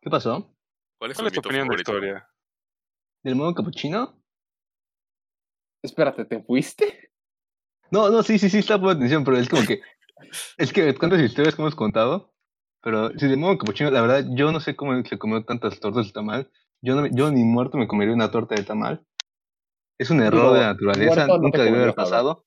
¿Qué 0.00 0.10
pasó? 0.10 0.54
cuál 0.98 1.10
es 1.12 1.16
¿Cuál 1.16 1.26
es 1.28 1.32
tu 1.34 1.40
opinión 1.40 1.68
de 1.68 1.76
favorito? 1.76 1.92
historia? 1.92 2.28
¿Del 3.22 3.34
modo 3.36 3.54
capuchino? 3.54 4.20
Espérate, 5.82 6.24
¿te 6.24 6.42
fuiste? 6.42 7.12
No, 7.90 8.10
no, 8.10 8.22
sí, 8.22 8.38
sí, 8.38 8.48
sí, 8.50 8.58
está 8.58 8.74
poniendo 8.78 8.98
atención, 8.98 9.24
pero 9.24 9.36
es 9.38 9.48
como 9.48 9.64
que. 9.66 9.80
Es 10.58 10.72
que 10.72 10.92
cuántas 10.96 11.20
historias 11.20 11.54
que 11.54 11.62
hemos 11.62 11.76
contado. 11.76 12.34
Pero 12.82 13.10
si 13.16 13.28
de 13.28 13.36
modo 13.36 13.56
capuchino, 13.56 13.90
la 13.92 14.00
verdad, 14.02 14.24
yo 14.34 14.50
no 14.50 14.58
sé 14.60 14.74
cómo 14.76 15.00
se 15.04 15.16
comió 15.18 15.44
tantas 15.44 15.78
tortas 15.78 16.06
de 16.06 16.12
tamal. 16.12 16.50
Yo, 16.82 16.94
no, 16.94 17.06
yo 17.06 17.30
ni 17.30 17.44
muerto 17.44 17.76
me 17.76 17.88
comería 17.88 18.14
una 18.14 18.30
torta 18.30 18.54
de 18.54 18.64
tamal. 18.64 19.04
Es 19.98 20.10
un 20.10 20.22
error 20.22 20.54
de 20.54 20.60
la 20.60 20.72
naturaleza, 20.74 21.26
no 21.26 21.34
te 21.34 21.40
nunca 21.40 21.62
debió 21.62 21.82
haber 21.82 21.94
pasado. 21.94 22.44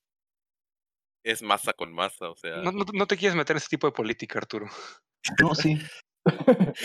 Es 1.23 1.41
masa 1.43 1.73
con 1.73 1.93
masa, 1.93 2.29
o 2.29 2.35
sea. 2.35 2.57
No, 2.57 2.71
no, 2.71 2.85
no 2.93 3.05
te 3.07 3.17
quieres 3.17 3.35
meter 3.35 3.55
en 3.55 3.57
ese 3.57 3.67
tipo 3.67 3.87
de 3.87 3.93
política, 3.93 4.39
Arturo. 4.39 4.67
No, 5.41 5.55
sí. 5.55 5.77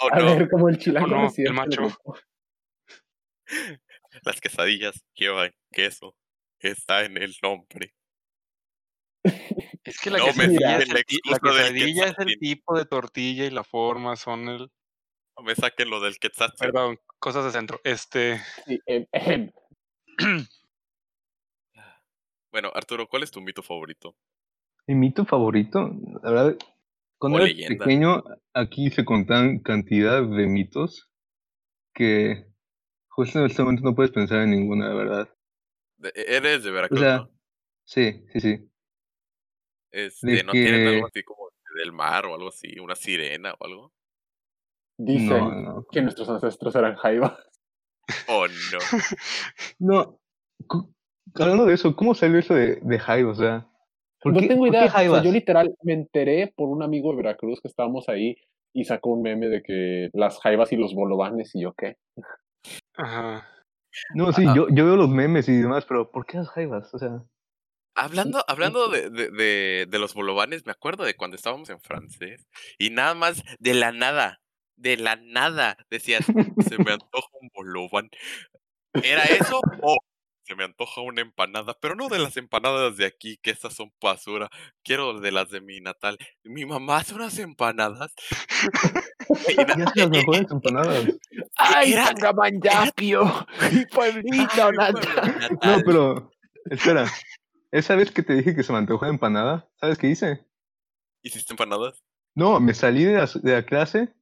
Oh, 0.00 0.08
A 0.10 0.22
ver, 0.22 0.48
como 0.48 0.70
el 0.70 0.78
chilango 0.78 1.06
no, 1.06 1.30
el 1.36 1.52
macho. 1.52 1.82
las 4.24 4.40
quesadillas 4.40 5.04
llevan 5.14 5.52
queso. 5.70 6.16
Está 6.60 7.04
en 7.04 7.18
el 7.18 7.34
nombre. 7.42 7.94
Es 9.84 10.00
que 10.00 10.10
la 10.10 10.18
No 10.18 10.26
me 10.28 10.32
quesadilla, 10.32 10.78
es 10.78 10.88
el, 10.88 10.94
la 11.30 11.38
quesadilla 11.38 12.06
es 12.06 12.18
el 12.18 12.38
tipo 12.38 12.78
de 12.78 12.86
tortilla 12.86 13.44
y 13.44 13.50
la 13.50 13.64
forma 13.64 14.16
son 14.16 14.48
el... 14.48 14.70
No 15.36 15.44
me 15.44 15.54
saquen 15.54 15.90
lo 15.90 16.00
del 16.00 16.18
quetzal. 16.18 16.52
Perdón, 16.58 16.98
cosas 17.18 17.44
de 17.44 17.50
centro. 17.50 17.80
Este... 17.84 18.40
Sí, 18.64 18.80
em, 18.86 19.06
em. 19.12 19.50
Bueno, 22.52 22.70
Arturo, 22.74 23.06
¿cuál 23.06 23.22
es 23.22 23.30
tu 23.30 23.42
mito 23.42 23.62
favorito? 23.62 24.16
Mi 24.86 24.94
mito 24.94 25.26
favorito, 25.26 25.90
la 26.22 26.30
verdad, 26.30 26.56
cuando 27.18 27.36
O 27.36 27.40
era 27.42 27.48
leyenda. 27.48 27.84
pequeño, 27.84 28.24
aquí 28.54 28.90
se 28.90 29.04
contaban 29.04 29.58
cantidad 29.58 30.22
de 30.22 30.46
mitos 30.46 31.10
que 31.92 32.46
justo 33.08 33.40
en 33.40 33.46
este 33.46 33.62
momento 33.62 33.82
no 33.84 33.94
puedes 33.94 34.10
pensar 34.12 34.40
en 34.40 34.52
ninguna, 34.52 34.88
la 34.88 34.94
verdad. 34.94 35.34
De- 35.98 36.12
Eres 36.14 36.64
de 36.64 36.70
Veracruz, 36.70 37.00
sea, 37.00 37.16
¿no? 37.18 37.30
Sí, 37.84 38.24
sí, 38.32 38.40
sí. 38.40 38.70
Este, 39.90 40.42
¿no 40.42 40.52
tienen 40.52 40.82
que- 40.82 40.88
algo 40.88 41.06
así 41.08 41.22
como 41.24 41.50
del 41.76 41.92
mar 41.92 42.24
o 42.24 42.34
algo 42.36 42.48
así? 42.48 42.78
¿Una 42.78 42.94
sirena 42.94 43.52
o 43.58 43.64
algo? 43.66 43.92
Dicen 44.98 45.28
No, 45.28 45.50
no. 45.50 45.86
que 45.90 46.00
nuestros 46.02 46.28
ancestros 46.28 46.74
eran 46.76 46.96
jaivas. 46.96 47.32
Oh, 48.28 48.46
no. 48.46 48.78
No, 49.80 50.20
hablando 51.34 51.66
de 51.66 51.74
eso, 51.74 51.96
¿cómo 51.96 52.14
salió 52.14 52.38
eso 52.38 52.54
de, 52.54 52.76
de 52.76 52.98
Jairo? 53.00 53.30
O 53.30 53.34
sea, 53.34 53.66
¿por 54.22 54.32
No 54.32 54.40
qué- 54.40 54.46
tengo 54.48 54.66
idea. 54.66 54.80
o 54.80 54.84
sea, 54.84 54.92
Jaivas? 54.92 55.24
yo 55.24 55.32
literal 55.32 55.74
me 55.82 55.92
enteré 55.94 56.52
por 56.56 56.68
un 56.68 56.82
amigo 56.84 57.10
de 57.10 57.16
Veracruz 57.16 57.60
que 57.60 57.68
estábamos 57.68 58.08
ahí 58.08 58.36
y 58.72 58.84
sacó 58.84 59.10
un 59.10 59.22
meme 59.22 59.48
de 59.48 59.62
que 59.62 60.08
las 60.12 60.38
jaivas 60.40 60.72
y 60.72 60.76
los 60.76 60.94
bolovanes 60.94 61.52
y 61.54 61.62
yo 61.62 61.72
qué. 61.74 61.96
Ajá. 62.96 63.48
No, 64.14 64.32
sí, 64.32 64.44
Ah. 64.46 64.52
yo, 64.54 64.68
yo 64.70 64.84
veo 64.84 64.96
los 64.96 65.08
memes 65.08 65.48
y 65.48 65.56
demás, 65.56 65.84
pero 65.86 66.10
¿por 66.10 66.26
qué 66.26 66.36
las 66.38 66.48
Jaivas? 66.50 66.92
O 66.94 66.98
sea, 66.98 67.22
Hablando, 67.98 68.44
hablando 68.46 68.88
de, 68.88 69.08
de, 69.08 69.30
de, 69.30 69.86
de 69.88 69.98
los 69.98 70.12
bolovanes, 70.14 70.66
me 70.66 70.72
acuerdo 70.72 71.02
de 71.04 71.14
cuando 71.16 71.34
estábamos 71.34 71.70
en 71.70 71.80
francés 71.80 72.46
y 72.78 72.90
nada 72.90 73.14
más 73.14 73.42
de 73.58 73.72
la 73.74 73.90
nada, 73.90 74.38
de 74.76 74.96
la 74.96 75.16
nada, 75.16 75.76
decías, 75.90 76.24
se 76.26 76.78
me 76.78 76.92
antoja 76.92 77.28
un 77.40 77.50
bolobán. 77.54 78.10
¿Era 79.02 79.24
eso 79.24 79.60
o 79.82 79.98
se 80.44 80.54
me 80.54 80.64
antoja 80.64 81.00
una 81.00 81.20
empanada? 81.22 81.76
Pero 81.80 81.94
no 81.96 82.08
de 82.08 82.18
las 82.18 82.36
empanadas 82.36 82.96
de 82.96 83.04
aquí, 83.04 83.36
que 83.42 83.50
estas 83.50 83.74
son 83.74 83.92
basura. 84.00 84.48
Quiero 84.84 85.18
de 85.20 85.32
las 85.32 85.50
de 85.50 85.60
mi 85.60 85.80
natal. 85.80 86.16
Mi 86.44 86.64
mamá 86.64 86.98
hace 86.98 87.14
unas 87.14 87.38
empanadas. 87.38 88.12
Ya 89.56 89.66
se 89.92 90.00
las 90.00 90.10
mejores 90.10 90.46
empanadas. 90.50 91.04
¡Ay, 91.56 91.92
Era- 91.92 92.06
Tangamanyapio! 92.06 93.24
¡Mi 93.72 93.84
pueblito 93.92 94.72
natal! 94.72 95.58
No, 95.62 95.78
pero, 95.84 96.30
espera, 96.70 97.06
esa 97.72 97.96
vez 97.96 98.12
que 98.12 98.22
te 98.22 98.34
dije 98.34 98.54
que 98.54 98.62
se 98.62 98.72
me 98.72 98.78
antojó 98.78 99.06
empanada, 99.06 99.68
¿sabes 99.80 99.98
qué 99.98 100.06
hice? 100.08 100.46
¿Hiciste 101.22 101.52
empanadas? 101.52 102.04
No, 102.34 102.60
me 102.60 102.72
salí 102.72 103.04
de 103.04 103.14
la, 103.14 103.26
de 103.26 103.52
la 103.52 103.64
clase, 103.66 104.14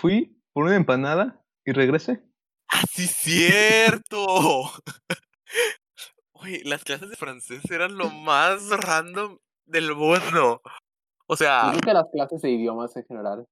fui 0.00 0.40
por 0.52 0.64
una 0.64 0.76
empanada 0.76 1.44
y 1.64 1.72
regresé. 1.72 2.22
¡Ah, 2.68 2.82
sí, 2.90 3.06
cierto! 3.06 4.16
Oye, 6.32 6.62
las 6.64 6.84
clases 6.84 7.10
de 7.10 7.16
francés 7.16 7.62
eran 7.70 7.96
lo 7.98 8.08
más 8.10 8.68
random 8.70 9.38
del 9.66 9.94
mundo. 9.94 10.62
O 11.26 11.34
Yo 11.34 11.36
sea, 11.36 11.68
creo 11.70 11.80
que 11.80 11.92
las 11.94 12.06
clases 12.12 12.40
de 12.42 12.50
idiomas 12.50 12.96
en 12.96 13.04
general. 13.04 13.46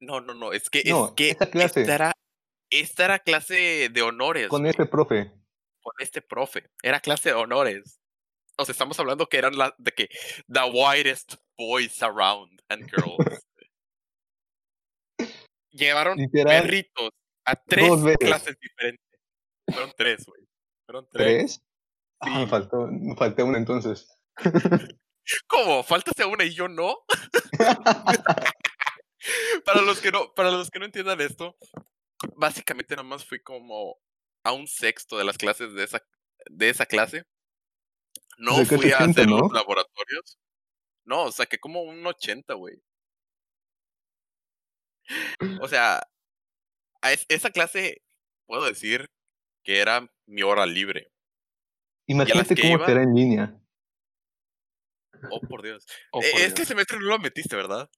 no, 0.00 0.20
no, 0.20 0.34
no, 0.34 0.52
es 0.52 0.70
que, 0.70 0.82
No, 0.86 1.06
es 1.08 1.12
que 1.12 1.30
esa 1.30 1.50
clase. 1.50 1.82
esta 1.82 1.94
era, 1.94 2.12
esta 2.70 3.04
era 3.04 3.18
clase 3.18 3.88
de 3.90 4.02
honores 4.02 4.48
Con 4.48 4.62
güey, 4.62 4.70
ese 4.70 4.86
profe. 4.86 5.30
con 5.82 5.92
este 5.98 6.22
profe. 6.22 6.70
Era 6.82 7.00
clase 7.00 7.30
de 7.30 7.34
honores. 7.34 7.98
O 8.56 8.64
sea, 8.64 8.72
estamos 8.72 8.98
hablando 8.98 9.28
que 9.28 9.38
eran 9.38 9.56
la, 9.56 9.74
de 9.78 9.92
que 9.92 10.08
the 10.48 10.60
whitest 10.72 11.34
boys 11.56 12.02
around 12.02 12.60
and 12.68 12.90
girls. 12.90 13.46
Llevaron 15.78 16.18
Literal, 16.18 16.62
perritos 16.62 17.10
a 17.44 17.56
tres 17.56 17.90
clases 18.18 18.58
diferentes. 18.60 19.06
Fueron 19.72 19.92
tres, 19.96 20.24
güey. 20.26 20.42
Fueron 20.86 21.08
tres. 21.10 21.26
¿Tres? 21.26 21.62
Ah, 22.20 22.38
me 22.40 22.44
Sí. 22.44 22.50
faltó, 22.50 22.86
me 22.90 23.16
falté 23.16 23.42
una 23.42 23.58
entonces. 23.58 24.08
¿Cómo? 25.46 25.82
¿Faltaste 25.82 26.24
una 26.24 26.44
y 26.44 26.54
yo 26.54 26.68
no? 26.68 26.96
para 29.64 29.82
los 29.82 30.00
que 30.00 30.10
no, 30.10 30.32
para 30.34 30.50
los 30.50 30.70
que 30.70 30.78
no 30.78 30.86
entiendan 30.86 31.20
esto, 31.20 31.56
básicamente 32.36 32.94
nada 32.96 33.06
más 33.06 33.24
fui 33.24 33.40
como 33.40 33.96
a 34.44 34.52
un 34.52 34.66
sexto 34.66 35.18
de 35.18 35.24
las 35.24 35.36
clases 35.38 35.74
de 35.74 35.84
esa, 35.84 36.02
de 36.50 36.68
esa 36.70 36.86
clase. 36.86 37.24
No 38.38 38.64
fui 38.64 38.90
a 38.92 38.98
80, 38.98 39.04
hacer 39.04 39.28
¿no? 39.28 39.38
los 39.40 39.52
laboratorios. 39.52 40.38
No, 41.04 41.32
saqué 41.32 41.58
como 41.58 41.82
un 41.82 42.06
80, 42.06 42.54
güey. 42.54 42.80
O 45.60 45.68
sea, 45.68 46.02
a 47.02 47.12
es- 47.12 47.26
esa 47.28 47.50
clase 47.50 48.02
puedo 48.46 48.64
decir 48.64 49.10
que 49.64 49.78
era 49.80 50.06
mi 50.26 50.42
hora 50.42 50.66
libre. 50.66 51.10
Imagínate 52.06 52.54
que 52.54 52.62
cómo 52.62 52.74
iba- 52.74 52.86
será 52.86 53.02
en 53.02 53.14
línea. 53.14 53.60
Oh, 55.30 55.40
por 55.40 55.62
Dios. 55.62 55.84
Oh, 56.12 56.20
por 56.20 56.40
este 56.40 56.54
Dios. 56.62 56.68
semestre 56.68 56.98
no 56.98 57.04
lo 57.06 57.18
metiste, 57.18 57.56
¿verdad? 57.56 57.90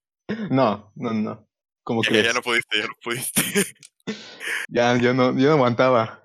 No, 0.50 0.92
no, 0.96 1.12
no. 1.12 1.48
¿Cómo 1.84 2.02
Ya, 2.02 2.08
crees? 2.10 2.26
ya 2.26 2.32
no 2.32 2.42
pudiste, 2.42 2.78
ya 2.78 2.86
no 2.86 2.94
pudiste. 3.02 3.42
Ya, 4.68 4.96
yo 4.96 5.12
no, 5.14 5.36
yo 5.38 5.46
no 5.48 5.52
aguantaba. 5.54 6.24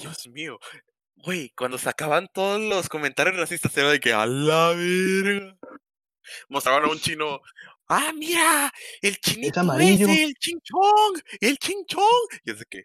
Dios 0.00 0.28
mío. 0.28 0.58
Güey, 1.16 1.50
cuando 1.56 1.78
sacaban 1.78 2.28
todos 2.32 2.60
los 2.60 2.88
comentarios 2.88 3.36
racistas 3.36 3.76
era 3.76 3.90
de 3.90 3.98
que 4.00 4.12
a 4.12 4.26
la 4.26 4.70
verga. 4.74 5.56
Mostraban 6.48 6.84
a 6.84 6.88
un 6.88 6.98
chino. 6.98 7.40
¡Ah, 7.88 8.12
mira! 8.14 8.72
¡El 9.00 9.16
chinito 9.18 9.60
amarillo". 9.60 10.06
ese! 10.08 10.24
¡El 10.24 10.34
chinchón! 10.34 11.22
¡El 11.40 11.56
chinchón! 11.58 12.04
Y 12.44 12.50
es 12.50 12.58
de 12.58 12.64
que, 12.68 12.84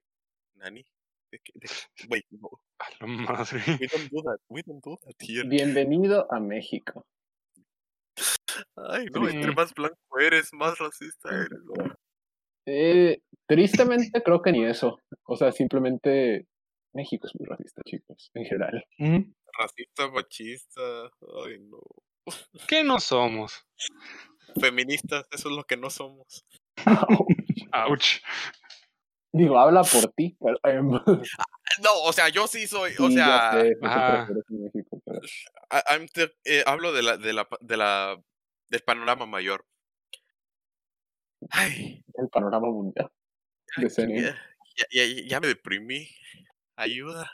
Nani, 0.55 0.85
de 1.31 1.39
que, 1.39 1.51
de 1.55 1.67
que- 1.67 2.25
no, 2.31 2.49
A 2.79 2.85
la 2.99 3.07
madre. 3.07 3.61
we 3.79 3.87
don't 3.87 4.11
do 4.11 4.21
that, 4.23 4.39
we 4.49 4.61
don't 4.63 4.83
do 4.83 4.97
that 5.03 5.15
here. 5.19 5.47
Bienvenido 5.47 6.27
a 6.31 6.39
México. 6.39 7.05
Ay, 8.75 9.05
no, 9.13 9.27
entre 9.29 9.49
Sí. 9.51 9.55
más 9.55 9.73
blanco 9.73 10.19
eres, 10.19 10.53
más 10.53 10.77
racista 10.77 11.29
eres. 11.29 11.63
güey. 11.65 11.89
Eh, 12.67 13.21
tristemente 13.47 14.21
creo 14.21 14.41
que 14.41 14.51
ni 14.51 14.65
eso. 14.65 14.99
O 15.25 15.35
sea, 15.35 15.51
simplemente 15.51 16.47
México 16.93 17.27
es 17.27 17.33
muy 17.39 17.47
racista, 17.47 17.81
chicos, 17.85 18.29
en 18.35 18.45
general. 18.45 18.85
Racista, 19.57 20.09
machista, 20.11 20.81
ay 21.45 21.59
no. 21.59 21.79
¿Qué 22.67 22.83
no 22.83 22.99
somos? 22.99 23.65
Feministas, 24.59 25.25
eso 25.31 25.49
es 25.49 25.55
lo 25.55 25.63
que 25.63 25.77
no 25.77 25.89
somos. 25.89 26.45
Ouch. 27.87 28.21
Digo, 29.33 29.57
habla 29.57 29.83
por 29.83 30.11
ti, 30.13 30.35
pero... 30.39 30.57
em, 30.63 30.89
No, 30.89 32.01
o 32.03 32.11
sea, 32.11 32.27
yo 32.29 32.47
sí 32.47 32.67
soy, 32.67 32.91
o 32.99 33.07
sí, 33.07 33.13
sea, 33.15 33.51
sé, 33.53 33.61
sé 33.61 33.79
que 33.79 33.87
ah. 33.87 34.25
prefieres 34.27 34.43
México, 34.73 35.01
pero- 35.05 35.21
I- 35.23 35.83
I'm 35.95 36.07
the- 36.09 36.35
eh, 36.43 36.63
hablo 36.65 36.91
de 36.91 37.01
la, 37.01 37.15
de 37.17 37.31
la, 37.31 37.47
de 37.61 37.77
la, 37.77 38.21
del 38.69 38.81
panorama 38.81 39.25
mayor. 39.25 39.65
Ay, 41.49 42.03
el 42.15 42.27
panorama 42.29 42.67
mundial. 42.67 43.09
De 43.77 43.89
ya, 43.89 44.35
ya, 44.91 45.05
ya- 45.05 45.23
ya 45.27 45.39
me 45.39 45.47
deprimí. 45.47 46.09
Ayuda. 46.75 47.31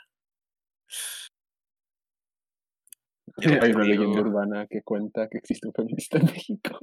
Hay 3.38 3.72
una 3.72 3.84
leyenda 3.84 4.20
urbana 4.20 4.66
que 4.66 4.82
cuenta 4.82 5.28
que 5.28 5.38
existe 5.38 5.68
un 5.68 5.74
feminista 5.74 6.18
en 6.18 6.26
México. 6.26 6.78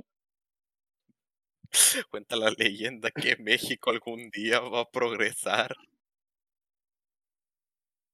Cuenta 2.10 2.36
la 2.36 2.52
leyenda 2.52 3.12
que 3.12 3.36
México 3.38 3.90
algún 3.90 4.30
día 4.30 4.60
va 4.60 4.82
a 4.82 4.90
progresar. 4.90 5.76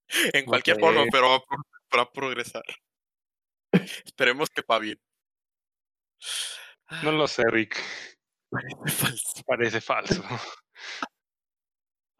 En 0.33 0.43
cualquier 0.43 0.77
forma, 0.77 1.05
pero 1.09 1.29
va 1.29 1.35
a, 1.35 1.97
va 1.97 2.03
a 2.03 2.11
progresar. 2.11 2.65
Esperemos 3.71 4.49
que 4.49 4.61
para 4.61 4.81
bien. 4.81 4.99
No 7.03 7.13
lo 7.13 7.27
sé, 7.29 7.43
Rick. 7.49 7.77
Parece 8.49 8.91
falso. 8.91 9.43
Parece 9.47 9.79
falso. 9.79 10.21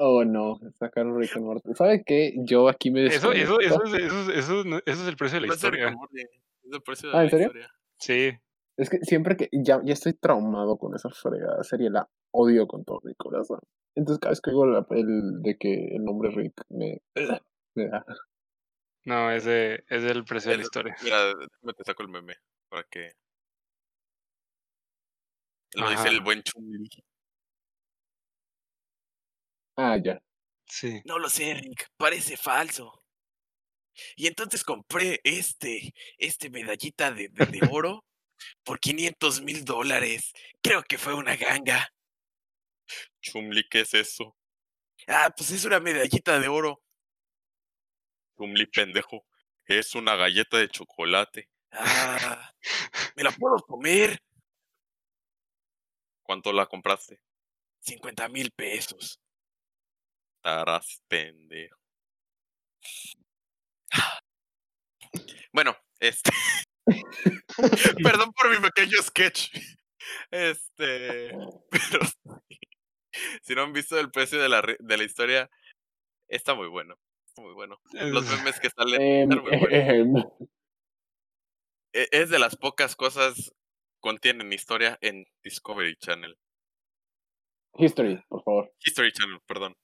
Oh 0.04 0.26
no, 0.26 0.60
sacaron 0.80 1.16
Rick 1.20 1.36
and 1.36 1.45
Morty. 1.45 1.74
¿Sabe 1.76 2.04
qué? 2.04 2.34
Yo 2.38 2.68
aquí 2.70 2.89
me 2.89 3.06
Eso, 3.06 3.32
eso, 3.34 3.60
eso, 3.60 3.84
es, 3.84 3.93
eso, 4.04 4.32
es, 4.32 4.38
eso, 4.39 4.64
no- 4.64 4.78
eso 4.78 5.02
es 5.04 5.08
el 5.08 5.16
precio 5.16 5.39
de 5.39 5.45
la 5.47 5.54
es 5.54 5.58
historia. 5.60 5.89
es 6.64 6.74
el 6.74 6.82
precio 6.82 7.10
de 7.10 7.16
Ah, 7.16 7.18
la 7.20 7.24
¿en 7.26 7.30
serio? 7.30 7.45
historia. 7.47 7.70
Sí. 7.99 8.32
Es 8.78 8.89
que 8.89 8.97
siempre 9.04 9.38
que 9.38 9.47
ya, 9.52 9.80
ya 9.84 9.93
estoy 9.93 10.14
traumado 10.14 10.78
con 10.78 10.95
esa 10.95 11.10
fregada 11.12 11.64
serie, 11.64 11.91
la 11.91 12.10
odio 12.32 12.66
con 12.68 12.84
todo 12.84 12.99
mi 13.04 13.14
corazón. 13.14 13.60
Entonces 13.95 14.20
cada 14.20 14.32
vez 14.32 14.41
que 14.41 14.49
oigo 14.49 14.66
la- 14.66 14.88
el 14.89 15.41
de 15.43 15.58
que 15.60 15.95
el 15.95 16.04
nombre 16.04 16.32
Rick 16.32 16.64
me, 16.70 16.99
me 17.76 17.88
da. 17.88 18.04
No, 19.06 19.30
es, 19.30 19.45
de, 19.45 19.84
es 19.88 20.02
del 20.04 20.24
precio 20.26 20.49
de 20.49 20.58
la 20.58 20.62
Es- 20.64 20.66
historia. 20.68 20.95
Mira, 21.04 21.18
déjame 21.28 21.74
te 21.78 21.84
saco 21.84 22.02
el 22.02 22.10
meme 22.10 22.34
para 22.70 22.84
que. 22.89 23.12
Lo 25.76 25.89
dice 25.91 26.08
el 26.10 26.22
buen 26.22 26.41
Chumli. 26.41 26.89
Ah, 29.84 29.98
ya. 29.98 30.22
Sí. 30.68 31.02
No 31.06 31.18
lo 31.18 31.28
sé, 31.28 31.56
Rick, 31.56 31.90
parece 31.98 32.38
falso. 32.38 33.04
Y 34.16 34.28
entonces 34.28 34.64
compré 34.64 35.20
este, 35.24 35.96
este 36.20 36.52
medallita 36.52 37.12
de, 37.12 37.30
de, 37.30 37.46
de 37.48 37.68
oro 37.72 38.06
por 38.64 38.80
500 38.80 39.42
mil 39.42 39.66
dólares. 39.66 40.34
Creo 40.62 40.84
que 40.84 41.00
fue 41.00 41.16
una 41.16 41.36
ganga. 41.36 41.92
Chumli, 43.22 43.68
¿qué 43.70 43.82
es 43.82 43.96
eso? 43.96 44.38
Ah, 45.08 45.34
pues 45.36 45.50
es 45.50 45.66
una 45.66 45.80
medallita 45.80 46.40
de 46.40 46.48
oro. 46.48 46.84
Chumli, 48.38 48.68
pendejo. 48.68 49.26
Es 49.66 49.96
una 49.96 50.16
galleta 50.16 50.58
de 50.58 50.70
chocolate. 50.70 51.50
Ah, 51.72 52.54
¿me 53.16 53.24
la 53.24 53.32
puedo 53.32 53.58
comer? 53.66 54.22
¿Cuánto 56.22 56.54
la 56.54 56.68
compraste? 56.68 57.20
50 57.80 58.30
mil 58.30 58.52
pesos. 58.52 59.20
Estarás 60.44 61.04
pendejo. 61.08 61.78
Bueno, 65.54 65.78
este. 66.00 66.32
Perdón 68.04 68.32
por 68.34 68.50
mi 68.50 68.58
pequeño 68.70 68.98
sketch. 69.04 69.52
Este. 70.32 71.30
Pero 71.70 72.00
si 73.44 73.54
no 73.54 73.62
han 73.62 73.74
visto 73.74 74.00
el 74.00 74.10
precio 74.10 74.42
de 74.42 74.50
la, 74.50 74.64
de 74.80 74.98
la 74.98 75.04
historia, 75.04 75.48
está 76.28 76.56
muy 76.56 76.70
bueno. 76.70 76.96
Muy 77.38 77.54
bueno. 77.54 77.80
Los 77.92 78.26
Es- 78.26 78.38
memes 78.39 78.60
que 78.60 78.70
salen 78.72 79.32
ejem. 79.72 80.16
E- 81.94 82.08
Es 82.12 82.30
de 82.32 82.39
las 82.39 82.56
pocas 82.56 82.96
cosas 82.96 83.54
contienen 84.00 84.52
historia 84.54 84.98
en 85.02 85.26
Discovery 85.44 85.96
Channel. 85.98 86.36
History, 87.78 88.24
por 88.28 88.44
favor. 88.44 88.74
History 88.84 89.12
Channel, 89.12 89.39
perdón. 89.46 89.76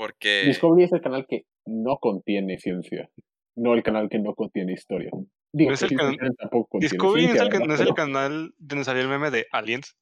Porque. 0.00 0.44
Discovery 0.46 0.84
es 0.84 0.92
el 0.92 1.02
canal 1.02 1.26
que 1.28 1.44
no 1.66 1.98
contiene 1.98 2.56
ciencia, 2.58 3.10
no 3.54 3.74
el 3.74 3.82
canal 3.82 4.08
que 4.08 4.18
no 4.18 4.34
contiene 4.34 4.72
historia. 4.72 5.10
Digo, 5.52 5.70
No 5.70 5.74
es 5.74 5.82
el 5.82 5.94
can- 5.94 6.16
tampoco 6.38 6.68
contiene 6.70 6.90
Discovery 6.90 7.26
no 7.26 7.32
es, 7.34 7.40
el, 7.42 7.68
no 7.68 7.74
es 7.74 7.80
el 7.80 7.92
canal 7.94 8.54
donde 8.56 8.84
salía 8.84 9.02
el 9.02 9.08
meme 9.08 9.30
de 9.30 9.46
Aliens. 9.52 9.94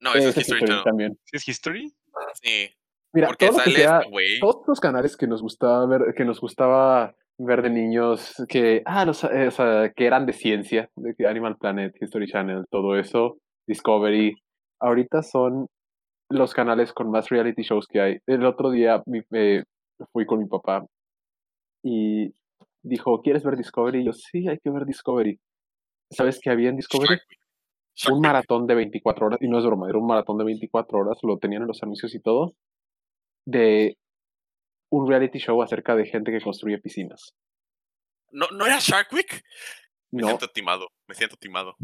No, 0.00 0.12
eso 0.14 0.30
es 0.30 0.36
History 0.38 0.42
History 0.62 0.66
Channel. 0.66 0.84
también. 0.84 1.18
¿Sí 1.24 1.36
es 1.36 1.46
History? 1.48 1.92
Sí. 2.42 2.68
Mira, 3.12 3.28
Porque 3.28 3.46
todo 3.46 3.58
lo 3.58 3.64
que 3.64 3.70
sale 3.70 3.84
sea, 3.84 4.00
este 4.00 4.40
todos 4.40 4.64
los 4.66 4.80
canales 4.80 5.16
que 5.16 5.26
nos 5.28 5.40
gustaba 5.40 5.86
ver, 5.86 6.14
que 6.16 6.24
nos 6.24 6.40
gustaba 6.40 7.14
ver 7.38 7.62
de 7.62 7.70
niños, 7.70 8.34
que, 8.48 8.82
ah, 8.86 9.04
los, 9.04 9.22
eh, 9.22 9.46
o 9.46 9.50
sea, 9.52 9.92
que 9.94 10.06
eran 10.06 10.26
de 10.26 10.32
ciencia, 10.32 10.90
de 10.96 11.28
Animal 11.28 11.58
Planet, 11.58 11.94
History 12.00 12.26
Channel, 12.26 12.64
todo 12.70 12.96
eso, 12.98 13.38
Discovery, 13.68 14.34
ahorita 14.80 15.22
son 15.22 15.68
los 16.30 16.54
canales 16.54 16.92
con 16.92 17.10
más 17.10 17.28
reality 17.28 17.62
shows 17.62 17.86
que 17.86 18.00
hay. 18.00 18.18
El 18.26 18.46
otro 18.46 18.70
día 18.70 19.02
eh, 19.32 19.64
fui 20.12 20.24
con 20.24 20.38
mi 20.38 20.46
papá 20.46 20.86
y 21.82 22.32
dijo, 22.82 23.20
¿quieres 23.20 23.42
ver 23.42 23.56
Discovery? 23.56 24.00
Y 24.00 24.04
yo, 24.04 24.12
sí, 24.12 24.48
hay 24.48 24.58
que 24.58 24.70
ver 24.70 24.86
Discovery. 24.86 25.38
¿Sabes 26.10 26.38
qué 26.40 26.50
había 26.50 26.70
en 26.70 26.76
Discovery? 26.76 27.18
Un 28.10 28.20
maratón 28.20 28.66
de 28.66 28.74
24 28.76 29.26
horas, 29.26 29.38
y 29.42 29.48
no 29.48 29.58
es 29.58 29.64
broma, 29.64 29.88
era 29.88 29.98
un 29.98 30.06
maratón 30.06 30.38
de 30.38 30.44
24 30.44 30.98
horas, 30.98 31.18
lo 31.22 31.38
tenían 31.38 31.62
en 31.62 31.68
los 31.68 31.82
anuncios 31.82 32.14
y 32.14 32.20
todo, 32.20 32.54
de 33.44 33.98
un 34.90 35.08
reality 35.08 35.38
show 35.38 35.60
acerca 35.62 35.94
de 35.96 36.06
gente 36.06 36.30
que 36.30 36.40
construye 36.40 36.78
piscinas. 36.78 37.34
¿No, 38.30 38.46
¿No 38.52 38.64
era 38.64 38.78
Shark 38.78 39.12
Week? 39.12 39.42
Me 40.12 40.22
No, 40.22 40.28
siento 40.28 40.48
timado, 40.48 40.88
me 41.06 41.14
siento 41.14 41.36
timado. 41.36 41.76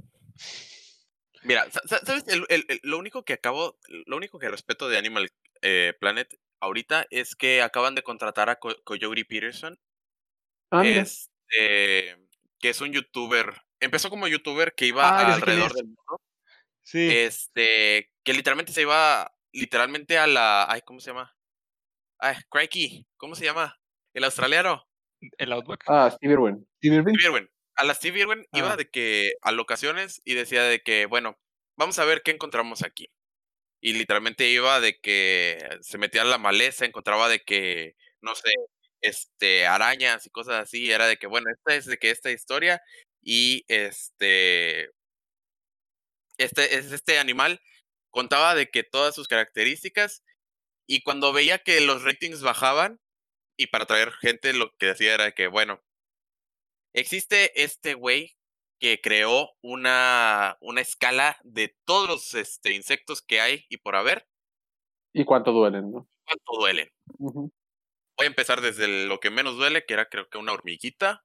Mira, 1.46 1.70
sa- 1.70 1.80
sa- 1.86 2.04
¿sabes? 2.04 2.24
El- 2.28 2.44
el- 2.48 2.64
el- 2.68 2.80
lo 2.82 2.98
único 2.98 3.24
que 3.24 3.34
acabo, 3.34 3.78
lo 4.06 4.16
único 4.16 4.38
que 4.38 4.48
respeto 4.48 4.88
de 4.88 4.98
Animal 4.98 5.30
eh, 5.62 5.94
Planet 6.00 6.38
ahorita 6.60 7.06
es 7.10 7.34
que 7.36 7.62
acaban 7.62 7.94
de 7.94 8.02
contratar 8.02 8.48
a 8.50 8.56
Co- 8.56 8.76
Coyote 8.84 9.24
Peterson, 9.24 9.78
ah, 10.70 10.82
mira, 10.82 11.02
este, 11.02 12.16
que 12.58 12.68
es 12.70 12.80
un 12.80 12.92
youtuber. 12.92 13.54
Empezó 13.80 14.10
como 14.10 14.26
youtuber 14.28 14.74
que 14.74 14.86
iba 14.86 15.08
Ah, 15.08 15.34
alrededor 15.34 15.68
es. 15.70 15.74
del 15.74 15.84
mundo. 15.86 16.20
Sí. 16.82 17.08
Este, 17.10 18.12
que 18.24 18.32
literalmente 18.32 18.72
se 18.72 18.82
iba, 18.82 19.32
literalmente 19.52 20.18
a 20.18 20.26
la, 20.26 20.64
ay, 20.70 20.80
¿cómo 20.82 21.00
se 21.00 21.10
llama? 21.10 21.36
Ay, 22.18 22.36
Crikey, 22.50 23.06
¿cómo 23.16 23.34
se 23.34 23.44
llama? 23.44 23.78
El 24.14 24.24
australiano. 24.24 24.82
el 25.38 25.52
Outback. 25.52 25.84
ah, 25.88 26.10
Steve 26.10 26.34
Irwin. 26.34 26.66
Steve 26.78 26.96
Irwin, 26.96 27.14
Steve 27.16 27.28
Irwin. 27.36 27.50
A 27.76 27.84
la 27.84 27.94
Steve 27.94 28.20
Irwin 28.20 28.46
iba 28.52 28.76
de 28.76 28.88
que 28.88 29.32
a 29.42 29.52
locaciones 29.52 30.22
y 30.24 30.34
decía 30.34 30.62
de 30.62 30.80
que, 30.80 31.06
bueno, 31.06 31.38
vamos 31.76 31.98
a 31.98 32.04
ver 32.06 32.22
qué 32.22 32.30
encontramos 32.32 32.82
aquí. 32.82 33.08
Y 33.82 33.94
literalmente 33.94 34.48
iba 34.48 34.80
de 34.80 34.98
que 35.00 35.78
se 35.82 35.98
metía 35.98 36.22
en 36.22 36.30
la 36.30 36.38
maleza, 36.38 36.86
encontraba 36.86 37.28
de 37.28 37.40
que, 37.44 37.96
no 38.22 38.34
sé, 38.34 38.50
este, 39.02 39.66
arañas 39.66 40.26
y 40.26 40.30
cosas 40.30 40.62
así. 40.62 40.90
Era 40.92 41.06
de 41.06 41.18
que, 41.18 41.26
bueno, 41.28 41.46
esta 41.52 41.76
es 41.76 41.86
de 41.86 41.98
que 41.98 42.10
esta 42.10 42.30
historia 42.30 42.82
y 43.22 43.64
este, 43.68 44.90
este 46.38 46.76
es 46.76 46.92
este 46.92 47.18
animal 47.18 47.60
contaba 48.10 48.54
de 48.54 48.70
que 48.70 48.82
todas 48.82 49.14
sus 49.14 49.28
características 49.28 50.22
y 50.88 51.02
cuando 51.02 51.32
veía 51.32 51.58
que 51.58 51.80
los 51.82 52.04
ratings 52.04 52.42
bajaban 52.42 53.00
y 53.58 53.68
para 53.68 53.84
atraer 53.84 54.12
gente 54.12 54.52
lo 54.54 54.72
que 54.78 54.86
decía 54.86 55.14
era 55.14 55.32
que, 55.32 55.48
bueno, 55.48 55.82
existe 56.96 57.62
este 57.62 57.94
güey 57.94 58.36
que 58.80 59.00
creó 59.00 59.50
una, 59.62 60.56
una 60.60 60.80
escala 60.80 61.38
de 61.44 61.76
todos 61.84 62.08
los 62.08 62.34
este, 62.34 62.74
insectos 62.74 63.22
que 63.22 63.40
hay 63.40 63.64
y 63.68 63.78
por 63.78 63.96
haber, 63.96 64.26
¿Y 65.12 65.24
cuánto 65.24 65.50
duelen, 65.52 65.90
no? 65.92 66.06
cuánto 66.26 66.60
duelen. 66.60 66.90
Voy 67.18 67.50
a 68.20 68.26
empezar 68.26 68.60
desde 68.60 69.06
lo 69.06 69.18
que 69.18 69.30
menos 69.30 69.56
duele, 69.56 69.86
que 69.86 69.94
era 69.94 70.10
creo 70.10 70.28
que 70.28 70.36
una 70.36 70.52
hormiguita. 70.52 71.24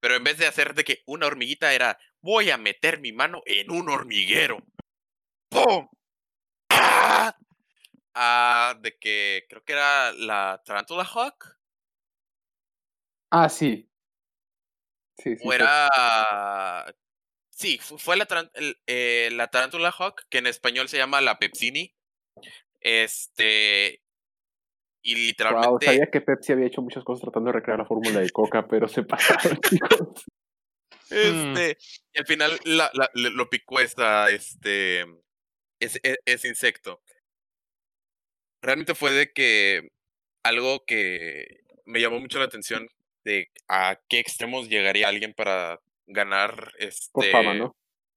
Pero 0.00 0.16
en 0.16 0.24
vez 0.24 0.38
de 0.38 0.46
hacer 0.46 0.74
de 0.74 0.84
que 0.84 1.02
una 1.06 1.26
hormiguita 1.26 1.74
era, 1.74 1.98
voy 2.22 2.50
a 2.50 2.56
meter 2.56 3.00
mi 3.00 3.12
mano 3.12 3.42
en 3.44 3.70
un 3.70 3.90
hormiguero. 3.90 4.58
¡Pum! 5.50 5.88
¡Ah! 6.70 7.36
Ah, 8.14 8.74
de 8.80 8.96
que 8.98 9.44
creo 9.50 9.62
que 9.64 9.72
era 9.74 10.12
la 10.12 10.62
Tarantula 10.64 11.04
Hawk. 11.04 11.58
Ah, 13.30 13.48
sí. 13.48 13.86
Sí, 15.18 15.36
sí. 15.36 15.42
O 15.46 15.50
sí. 15.50 15.54
era. 15.54 16.94
Sí, 17.50 17.78
fu- 17.78 17.98
fue 17.98 18.16
la, 18.16 18.26
el- 18.54 18.76
eh, 18.86 19.30
la 19.32 19.48
Tarántula 19.48 19.90
Hawk, 19.96 20.22
que 20.28 20.38
en 20.38 20.46
español 20.48 20.88
se 20.88 20.96
llama 20.96 21.20
la 21.20 21.38
Pepsini. 21.38 21.94
Este. 22.80 24.00
Y 25.06 25.14
Wow, 25.14 25.22
literalmente. 25.26 25.86
sabía 25.86 26.10
que 26.10 26.20
Pepsi 26.22 26.52
había 26.52 26.66
hecho 26.66 26.80
muchas 26.82 27.04
cosas 27.04 27.22
tratando 27.22 27.48
de 27.48 27.58
recrear 27.58 27.78
la 27.78 27.84
fórmula 27.84 28.20
de 28.20 28.30
Coca, 28.30 28.66
pero 28.66 28.88
se 28.88 29.02
pasaron, 29.56 29.58
chicos. 29.60 30.24
Este. 31.10 31.76
Y 32.12 32.18
al 32.18 32.26
final 32.26 32.58
la- 32.64 32.90
lo 33.14 33.48
picó 33.50 33.80
esta. 33.80 34.30
Este. 34.30 35.04
Ese, 35.80 36.00
e- 36.02 36.18
ese 36.24 36.48
insecto. 36.48 37.02
Realmente 38.62 38.94
fue 38.94 39.12
de 39.12 39.32
que. 39.32 39.90
Algo 40.42 40.84
que 40.84 41.60
me 41.86 42.00
llamó 42.00 42.18
mucho 42.20 42.38
la 42.38 42.44
atención. 42.46 42.86
De 43.24 43.48
a 43.68 43.98
qué 44.08 44.18
extremos 44.18 44.68
llegaría 44.68 45.08
alguien 45.08 45.34
para 45.34 45.80
ganar. 46.06 46.72
Este. 46.78 47.10
Por 47.12 47.26
fama, 47.30 47.54
¿no? 47.54 47.76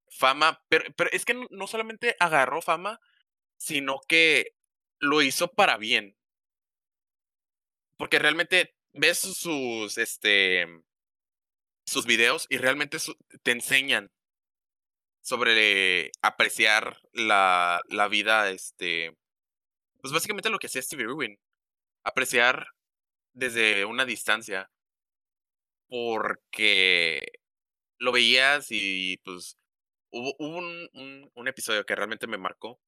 fama, 0.09 0.59
pero, 0.69 0.85
pero 0.95 1.09
es 1.11 1.25
que 1.25 1.33
no, 1.33 1.47
no 1.49 1.67
solamente 1.67 2.15
agarró 2.19 2.61
fama, 2.61 2.99
sino 3.57 3.99
que 4.07 4.53
lo 4.99 5.21
hizo 5.21 5.49
para 5.49 5.77
bien. 5.77 6.15
Porque 7.97 8.19
realmente 8.19 8.73
ves 8.93 9.19
sus- 9.19 9.97
este, 9.97 10.65
sus 11.85 12.05
videos 12.05 12.45
y 12.49 12.57
realmente 12.57 12.99
su- 12.99 13.17
te 13.43 13.51
enseñan 13.51 14.11
sobre 15.21 16.11
apreciar 16.21 16.97
la, 17.11 17.81
la 17.89 18.07
vida, 18.07 18.49
este, 18.49 19.13
pues 20.01 20.13
básicamente 20.13 20.49
lo 20.49 20.59
que 20.59 20.67
hacía 20.67 20.81
Steve 20.81 21.03
Irwin, 21.03 21.37
apreciar 22.03 22.67
desde 23.33 23.85
una 23.85 24.05
distancia, 24.05 24.69
porque 25.89 27.21
lo 27.99 28.11
veías 28.11 28.67
y 28.71 29.17
pues 29.25 29.57
hubo, 30.11 30.35
un, 30.39 30.89
un, 31.35 31.47
episodio 31.47 31.85
que 31.85 31.95
realmente 31.95 32.27
me 32.27 32.37
marcó. 32.37 32.79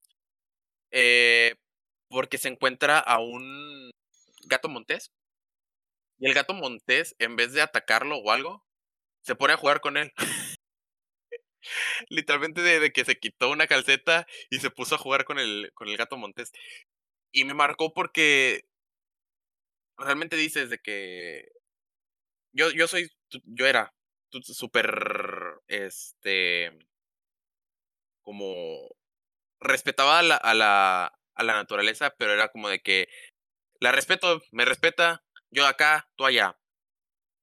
eh, 0.91 1.55
porque 2.09 2.37
se 2.37 2.49
encuentra 2.49 2.99
a 2.99 3.19
un 3.19 3.91
gato 4.47 4.69
montés. 4.69 5.11
Y 6.19 6.27
el 6.27 6.33
gato 6.33 6.53
montés, 6.53 7.15
en 7.19 7.35
vez 7.35 7.53
de 7.53 7.61
atacarlo 7.61 8.17
o 8.17 8.31
algo, 8.31 8.63
se 9.23 9.35
pone 9.35 9.53
a 9.53 9.57
jugar 9.57 9.81
con 9.81 9.97
él. 9.97 10.11
Literalmente 12.09 12.61
de, 12.61 12.79
de 12.79 12.91
que 12.91 13.05
se 13.05 13.19
quitó 13.19 13.49
una 13.49 13.67
calceta 13.67 14.27
y 14.49 14.59
se 14.59 14.69
puso 14.69 14.95
a 14.95 14.97
jugar 14.97 15.25
con 15.25 15.39
el, 15.39 15.71
con 15.73 15.87
el 15.89 15.97
gato 15.97 16.17
montés. 16.17 16.51
Y 17.31 17.45
me 17.45 17.53
marcó 17.53 17.93
porque 17.93 18.63
realmente 19.97 20.35
dices 20.35 20.69
de 20.69 20.79
que 20.79 21.49
yo, 22.53 22.71
yo 22.71 22.87
soy, 22.87 23.09
yo 23.45 23.67
era 23.67 23.93
súper, 24.31 24.89
este, 25.67 26.71
como 28.21 28.89
respetaba 29.61 30.19
a 30.19 30.23
la, 30.23 30.35
a 30.35 30.53
la, 30.53 31.19
a 31.35 31.43
la 31.43 31.53
naturaleza, 31.53 32.15
pero 32.17 32.33
era 32.33 32.49
como 32.49 32.69
de 32.69 32.81
que 32.81 33.07
la 33.79 33.91
respeto, 33.91 34.41
me 34.51 34.65
respeta, 34.65 35.23
yo 35.51 35.67
acá, 35.67 36.09
tú 36.15 36.25
allá. 36.25 36.59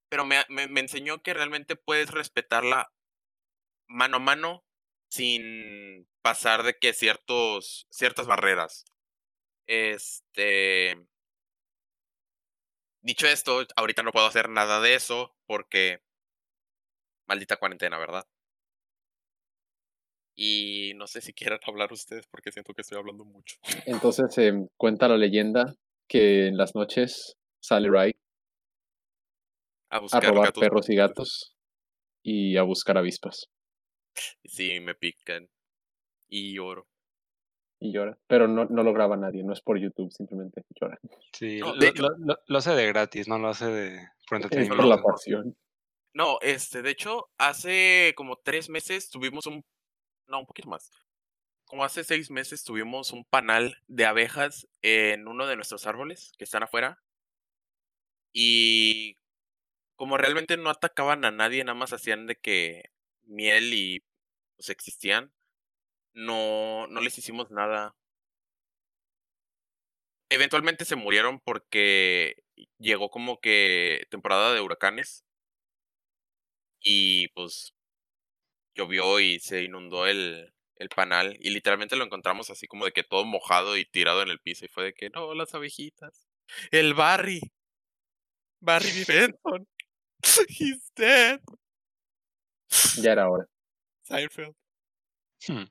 Pero 0.08 0.24
me, 0.24 0.44
me, 0.48 0.68
me 0.68 0.80
enseñó 0.80 1.22
que 1.22 1.34
realmente 1.34 1.76
puedes 1.76 2.10
respetarla 2.10 2.92
mano 3.88 4.16
a 4.16 4.20
mano 4.20 4.64
sin 5.08 6.08
pasar 6.22 6.62
de 6.62 6.78
que 6.78 6.92
ciertos, 6.92 7.86
ciertas 7.90 8.26
barreras. 8.26 8.84
Este. 9.66 10.96
Dicho 13.06 13.28
esto, 13.28 13.64
ahorita 13.76 14.02
no 14.02 14.10
puedo 14.10 14.26
hacer 14.26 14.48
nada 14.48 14.80
de 14.80 14.96
eso 14.96 15.32
porque. 15.46 16.02
Maldita 17.28 17.56
cuarentena, 17.56 17.98
¿verdad? 17.98 18.26
Y 20.34 20.90
no 20.96 21.06
sé 21.06 21.20
si 21.20 21.32
quieran 21.32 21.60
hablar 21.68 21.92
ustedes 21.92 22.26
porque 22.26 22.50
siento 22.50 22.74
que 22.74 22.82
estoy 22.82 22.98
hablando 22.98 23.24
mucho. 23.24 23.58
Entonces 23.86 24.36
em, 24.38 24.66
cuenta 24.76 25.06
la 25.06 25.16
leyenda 25.16 25.76
que 26.08 26.48
en 26.48 26.56
las 26.56 26.74
noches 26.74 27.36
sale 27.60 27.88
Ray 27.88 28.12
A 29.88 29.98
a 29.98 30.00
buscar 30.00 30.24
robar 30.24 30.46
gatos 30.46 30.60
perros 30.60 30.90
y 30.90 30.96
gatos 30.96 31.56
y 32.24 32.56
a 32.56 32.62
buscar 32.62 32.98
avispas. 32.98 33.46
Sí, 34.44 34.80
me 34.80 34.96
pican. 34.96 35.48
Y 36.28 36.56
lloro. 36.56 36.88
Y 37.78 37.92
llora. 37.92 38.16
Pero 38.26 38.48
no, 38.48 38.64
no 38.64 38.82
lo 38.82 38.92
graba 38.94 39.16
nadie, 39.16 39.42
no 39.44 39.52
es 39.52 39.60
por 39.60 39.78
YouTube, 39.78 40.10
simplemente 40.12 40.62
llora. 40.80 40.98
Sí, 41.32 41.58
No, 41.58 41.74
lo, 41.74 41.80
de 41.80 41.92
lo- 41.92 42.16
lo- 42.18 42.38
lo 42.46 42.58
hace 42.58 42.70
de 42.74 42.86
gratis, 42.86 43.28
no 43.28 43.38
lo 43.38 43.48
hace 43.48 43.66
de 43.66 44.08
por 44.28 44.38
Es 44.38 44.44
entretenimiento. 44.44 44.76
por 44.76 44.86
la 44.86 45.02
pasión. 45.02 45.56
No, 46.14 46.38
este, 46.40 46.80
de 46.80 46.90
hecho, 46.90 47.28
hace 47.36 48.14
como 48.16 48.36
tres 48.36 48.70
meses 48.70 49.10
tuvimos 49.10 49.46
un. 49.46 49.62
No, 50.26 50.40
un 50.40 50.46
poquito 50.46 50.68
más. 50.70 50.90
Como 51.66 51.84
hace 51.84 52.04
seis 52.04 52.30
meses 52.30 52.64
tuvimos 52.64 53.12
un 53.12 53.24
panal 53.24 53.76
de 53.88 54.06
abejas 54.06 54.66
en 54.82 55.28
uno 55.28 55.46
de 55.46 55.56
nuestros 55.56 55.86
árboles 55.86 56.32
que 56.38 56.44
están 56.44 56.62
afuera. 56.62 57.02
Y 58.32 59.16
como 59.96 60.16
realmente 60.16 60.56
no 60.56 60.70
atacaban 60.70 61.24
a 61.24 61.30
nadie, 61.30 61.64
nada 61.64 61.74
más 61.78 61.92
hacían 61.92 62.26
de 62.26 62.36
que 62.36 62.84
miel 63.24 63.72
y 63.74 64.02
pues 64.56 64.70
existían, 64.70 65.32
no, 66.16 66.86
no 66.88 67.00
les 67.00 67.16
hicimos 67.18 67.50
nada. 67.50 67.94
Eventualmente 70.28 70.84
se 70.84 70.96
murieron 70.96 71.40
porque 71.40 72.36
llegó 72.78 73.10
como 73.10 73.38
que 73.40 74.06
temporada 74.10 74.52
de 74.54 74.60
huracanes 74.60 75.24
y 76.80 77.28
pues 77.28 77.74
llovió 78.74 79.20
y 79.20 79.38
se 79.40 79.62
inundó 79.64 80.06
el, 80.06 80.52
el 80.76 80.88
panal 80.88 81.36
y 81.40 81.50
literalmente 81.50 81.96
lo 81.96 82.04
encontramos 82.04 82.50
así 82.50 82.66
como 82.66 82.84
de 82.84 82.92
que 82.92 83.04
todo 83.04 83.24
mojado 83.24 83.76
y 83.76 83.84
tirado 83.84 84.22
en 84.22 84.28
el 84.30 84.40
piso 84.40 84.64
y 84.64 84.68
fue 84.68 84.84
de 84.84 84.94
que 84.94 85.10
no, 85.10 85.34
las 85.34 85.54
abejitas. 85.54 86.26
El 86.70 86.94
Barry. 86.94 87.40
Barry 88.60 89.04
Benson. 89.08 89.66
He's 90.48 90.90
dead. 90.96 91.40
Ya 93.02 93.12
era 93.12 93.28
hora. 93.28 93.46
Seinfeld. 94.02 94.54
Hmm. 95.48 95.64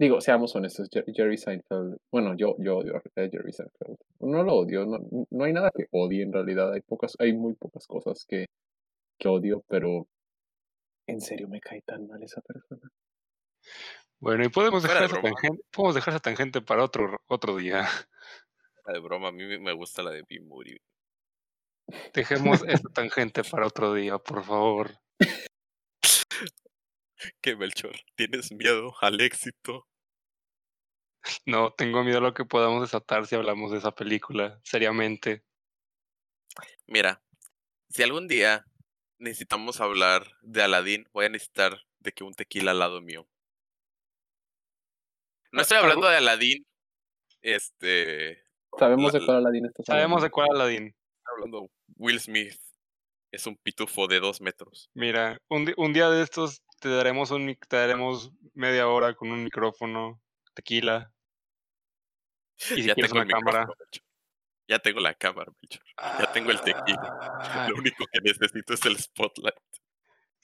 Digo, 0.00 0.18
seamos 0.22 0.56
honestos, 0.56 0.88
Jer- 0.90 1.04
Jerry 1.14 1.36
Seinfeld. 1.36 1.98
Bueno, 2.10 2.34
yo, 2.34 2.56
yo 2.58 2.78
odio 2.78 2.96
a 2.96 3.02
Jerry 3.14 3.52
Seinfeld. 3.52 3.98
No 4.20 4.42
lo 4.42 4.54
odio, 4.54 4.86
no, 4.86 4.98
no 5.28 5.44
hay 5.44 5.52
nada 5.52 5.70
que 5.76 5.88
odie 5.90 6.22
en 6.22 6.32
realidad. 6.32 6.72
Hay 6.72 6.80
pocas, 6.80 7.12
hay 7.18 7.34
muy 7.34 7.52
pocas 7.54 7.86
cosas 7.86 8.24
que, 8.26 8.46
que 9.18 9.28
odio, 9.28 9.62
pero 9.68 10.08
en 11.06 11.20
serio 11.20 11.48
me 11.48 11.60
cae 11.60 11.82
tan 11.82 12.06
mal 12.06 12.22
esa 12.22 12.40
persona. 12.40 12.88
Bueno, 14.20 14.42
y 14.42 14.48
podemos 14.48 14.82
dejar, 14.82 15.00
de 15.00 15.06
esa 15.06 15.20
tangente, 15.20 15.62
podemos 15.70 15.94
dejar 15.94 16.14
esa 16.14 16.20
tangente 16.20 16.62
para 16.62 16.82
otro, 16.82 17.20
otro 17.28 17.56
día. 17.56 17.86
La 18.86 18.94
de 18.94 19.00
broma, 19.00 19.28
a 19.28 19.32
mí 19.32 19.44
me- 19.58 19.72
gusta 19.74 20.02
la 20.02 20.12
de 20.12 20.24
Bill 20.26 20.44
Murray. 20.46 20.78
Dejemos 22.14 22.62
esa 22.68 22.88
tangente 22.88 23.42
para 23.44 23.66
otro 23.66 23.92
día, 23.92 24.16
por 24.16 24.42
favor. 24.44 24.92
Que 27.42 27.54
Melchor, 27.54 27.96
¿tienes 28.16 28.50
miedo 28.52 28.94
al 29.02 29.20
éxito? 29.20 29.86
No, 31.46 31.72
tengo 31.72 32.02
miedo 32.02 32.18
a 32.18 32.22
lo 32.22 32.34
que 32.34 32.44
podamos 32.44 32.80
desatar 32.82 33.26
si 33.26 33.34
hablamos 33.34 33.70
de 33.72 33.78
esa 33.78 33.94
película, 33.94 34.58
seriamente. 34.64 35.44
Mira, 36.86 37.22
si 37.88 38.02
algún 38.02 38.26
día 38.28 38.64
necesitamos 39.18 39.80
hablar 39.80 40.26
de 40.42 40.62
Aladdin, 40.62 41.08
voy 41.12 41.26
a 41.26 41.28
necesitar 41.28 41.78
de 41.98 42.12
que 42.12 42.24
un 42.24 42.32
tequila 42.34 42.70
al 42.70 42.78
lado 42.78 43.00
mío. 43.00 43.28
No 45.52 45.62
estoy 45.62 45.78
hablando 45.78 46.08
de 46.08 46.16
Aladdin, 46.16 46.66
este, 47.42 48.42
Sabemos 48.78 49.12
La- 49.12 49.18
de 49.18 49.26
cuál 49.26 49.36
Aladdin 49.38 49.66
estás 49.66 49.86
Sabemos 49.86 50.22
de 50.22 50.26
hablando. 50.26 50.32
cuál 50.32 50.50
Aladdin. 50.52 50.96
hablando 51.24 51.60
de 51.62 51.68
Will 51.96 52.20
Smith. 52.20 52.54
Es 53.32 53.46
un 53.46 53.56
pitufo 53.56 54.06
de 54.08 54.20
dos 54.20 54.40
metros. 54.40 54.90
Mira, 54.94 55.38
un, 55.48 55.72
un 55.76 55.92
día 55.92 56.08
de 56.10 56.22
estos 56.22 56.62
te 56.80 56.88
daremos 56.88 57.30
un 57.30 57.54
te 57.68 57.76
daremos 57.76 58.32
media 58.54 58.88
hora 58.88 59.14
con 59.14 59.30
un 59.30 59.44
micrófono, 59.44 60.20
tequila. 60.54 61.12
Y 62.58 62.62
si 62.62 62.82
ya 62.84 62.94
tengo 62.94 63.12
una 63.14 63.26
cámara. 63.26 63.60
micrófono. 63.60 63.86
Ya 64.68 64.78
tengo 64.78 65.00
la 65.00 65.14
cámara, 65.14 65.52
Melchor. 65.60 65.82
Ya 66.20 66.32
tengo 66.32 66.50
el 66.52 66.60
tequila. 66.60 67.18
Ah, 67.40 67.66
Lo 67.68 67.76
único 67.76 68.04
que 68.12 68.20
necesito 68.20 68.74
es 68.74 68.84
el 68.86 68.96
spotlight. 68.98 69.56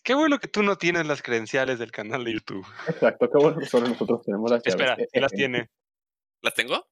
Qué 0.03 0.15
bueno 0.15 0.39
que 0.39 0.49
tú 0.49 0.63
no 0.63 0.77
tienes 0.77 1.07
las 1.07 1.23
credenciales 1.23 1.79
del 1.79 1.93
canal 1.93 2.25
de 2.25 2.33
YouTube. 2.35 2.67
Exacto, 2.89 3.29
qué 3.31 3.39
bueno 3.39 3.59
que 3.59 3.67
solo 3.67 3.89
nosotros 3.89 4.23
tenemos 4.25 4.51
las. 4.51 4.67
Espera, 4.67 4.95
eh, 4.99 5.21
las 5.21 5.33
tiene. 5.33 5.71
¿Las 6.43 6.55
tengo? 6.55 6.89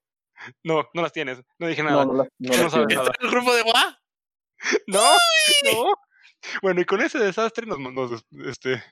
No, 0.63 0.89
no 0.95 1.03
las 1.03 1.13
tienes. 1.13 1.43
No 1.59 1.67
dije 1.69 1.83
nada. 1.83 2.05
No, 2.05 2.13
no 2.13 2.19
las, 2.19 2.29
no 2.39 2.51
Tú 2.51 2.57
no 2.57 2.63
las 2.65 2.73
sabes 2.73 2.87
tienes. 2.89 2.97
nada. 3.05 3.11
¿Está 3.13 3.21
en 3.21 3.27
el 3.27 3.31
grupo 3.35 3.55
de 3.55 3.63
WA? 3.63 4.01
No, 4.87 5.03
no. 5.73 5.95
Bueno, 6.63 6.81
y 6.81 6.85
con 6.85 7.01
ese 7.01 7.19
desastre 7.19 7.67
nos 7.67 7.79
mandó 7.79 8.11
este. 8.47 8.83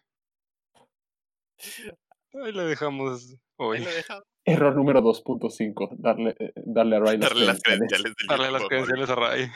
Ahí 2.35 2.53
lo 2.53 2.64
dejamos 2.66 3.37
hoy. 3.59 3.79
Error 4.45 4.75
número 4.75 5.01
2.5. 5.03 5.91
Darle, 5.99 6.35
eh, 6.39 6.53
darle 6.57 6.97
a 6.97 7.01
Ray 7.01 7.19
las 7.19 7.31
Darle 7.31 7.47
las 7.47 7.63
credenciales. 7.63 8.13
del 8.17 8.27
Darle 8.27 8.51
las 8.51 8.65
credenciales 8.67 9.11
a 9.11 9.15
Ray. 9.15 9.51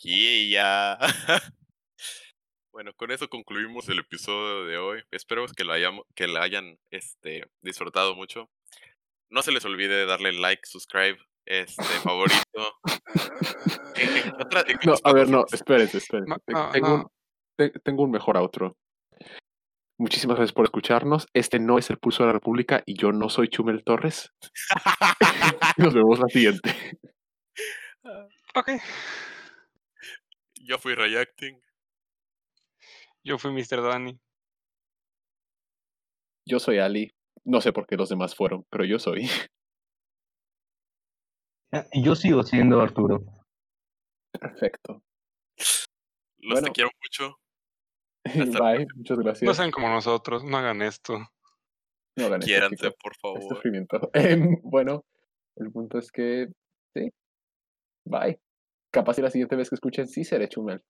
Yeah. 0.00 0.98
Bueno, 2.72 2.92
con 2.96 3.12
eso 3.12 3.28
concluimos 3.28 3.88
el 3.88 4.00
episodio 4.00 4.64
de 4.64 4.78
hoy. 4.78 5.00
Espero 5.12 5.46
que 5.46 5.62
lo 5.62 5.72
hayamos, 5.74 6.04
que 6.16 6.26
lo 6.26 6.40
hayan 6.40 6.76
este, 6.90 7.44
disfrutado 7.62 8.16
mucho. 8.16 8.50
No 9.30 9.42
se 9.42 9.52
les 9.52 9.64
olvide 9.64 10.06
darle 10.06 10.32
like, 10.32 10.62
subscribe, 10.66 11.16
este, 11.46 11.84
favorito. 12.02 12.74
Otra- 14.40 14.64
No, 14.84 14.94
a 15.04 15.12
ver, 15.12 15.28
no, 15.28 15.44
espérense, 15.52 15.98
espérense. 15.98 16.28
No, 16.30 16.38
Te- 16.44 16.52
no, 16.52 16.70
tengo, 16.72 16.88
no. 16.88 16.94
Un, 16.96 17.06
te- 17.56 17.78
tengo 17.78 18.02
un 18.02 18.10
mejor 18.10 18.36
outro. 18.36 18.76
Muchísimas 19.98 20.36
gracias 20.36 20.52
por 20.52 20.64
escucharnos. 20.64 21.28
Este 21.34 21.60
no 21.60 21.78
es 21.78 21.88
el 21.90 21.98
Pulso 21.98 22.24
de 22.24 22.28
la 22.28 22.32
República 22.32 22.82
y 22.84 22.98
yo 22.98 23.12
no 23.12 23.28
soy 23.28 23.48
Chumel 23.48 23.84
Torres. 23.84 24.32
Nos 25.78 25.94
vemos 25.94 26.18
la 26.18 26.26
siguiente. 26.28 26.74
Ok. 28.56 28.70
Yo 30.60 30.78
fui 30.78 30.94
Reacting. 30.94 31.60
Yo 33.22 33.38
fui 33.38 33.52
Mr. 33.52 33.82
Danny. 33.82 34.18
Yo 36.46 36.58
soy 36.58 36.78
Ali. 36.78 37.14
No 37.44 37.60
sé 37.60 37.72
por 37.72 37.86
qué 37.86 37.96
los 37.96 38.08
demás 38.08 38.34
fueron, 38.34 38.64
pero 38.70 38.84
yo 38.84 38.98
soy. 38.98 39.28
Y 41.92 42.04
yo 42.04 42.14
sigo 42.14 42.42
siendo 42.42 42.80
Arturo. 42.80 43.24
Perfecto. 44.32 45.02
Los 46.38 46.62
te 46.62 46.70
quiero 46.70 46.90
mucho. 47.02 47.38
Bye. 48.62 48.86
Muchas 48.96 49.18
gracias. 49.18 49.42
No 49.46 49.54
sean 49.54 49.70
como 49.70 49.88
nosotros, 49.88 50.44
no 50.44 50.56
hagan 50.56 50.82
esto. 50.82 51.18
No 52.16 52.26
hagan 52.26 52.40
esto, 52.40 52.46
Quiéranse, 52.46 52.76
chicos. 52.76 52.96
por 53.02 53.12
Es 53.12 53.18
favor. 53.20 53.42
sufrimiento. 53.56 54.10
Em, 54.14 54.60
bueno, 54.62 55.04
el 55.56 55.70
punto 55.72 55.98
es 55.98 56.10
que 56.10 56.48
sí. 56.94 57.10
Bye. 58.06 58.40
Capaz 58.90 59.14
si 59.14 59.22
la 59.22 59.30
siguiente 59.30 59.56
vez 59.56 59.68
que 59.68 59.74
escuchen 59.74 60.06
sí 60.06 60.24
seré 60.24 60.48
Chumel. 60.48 60.82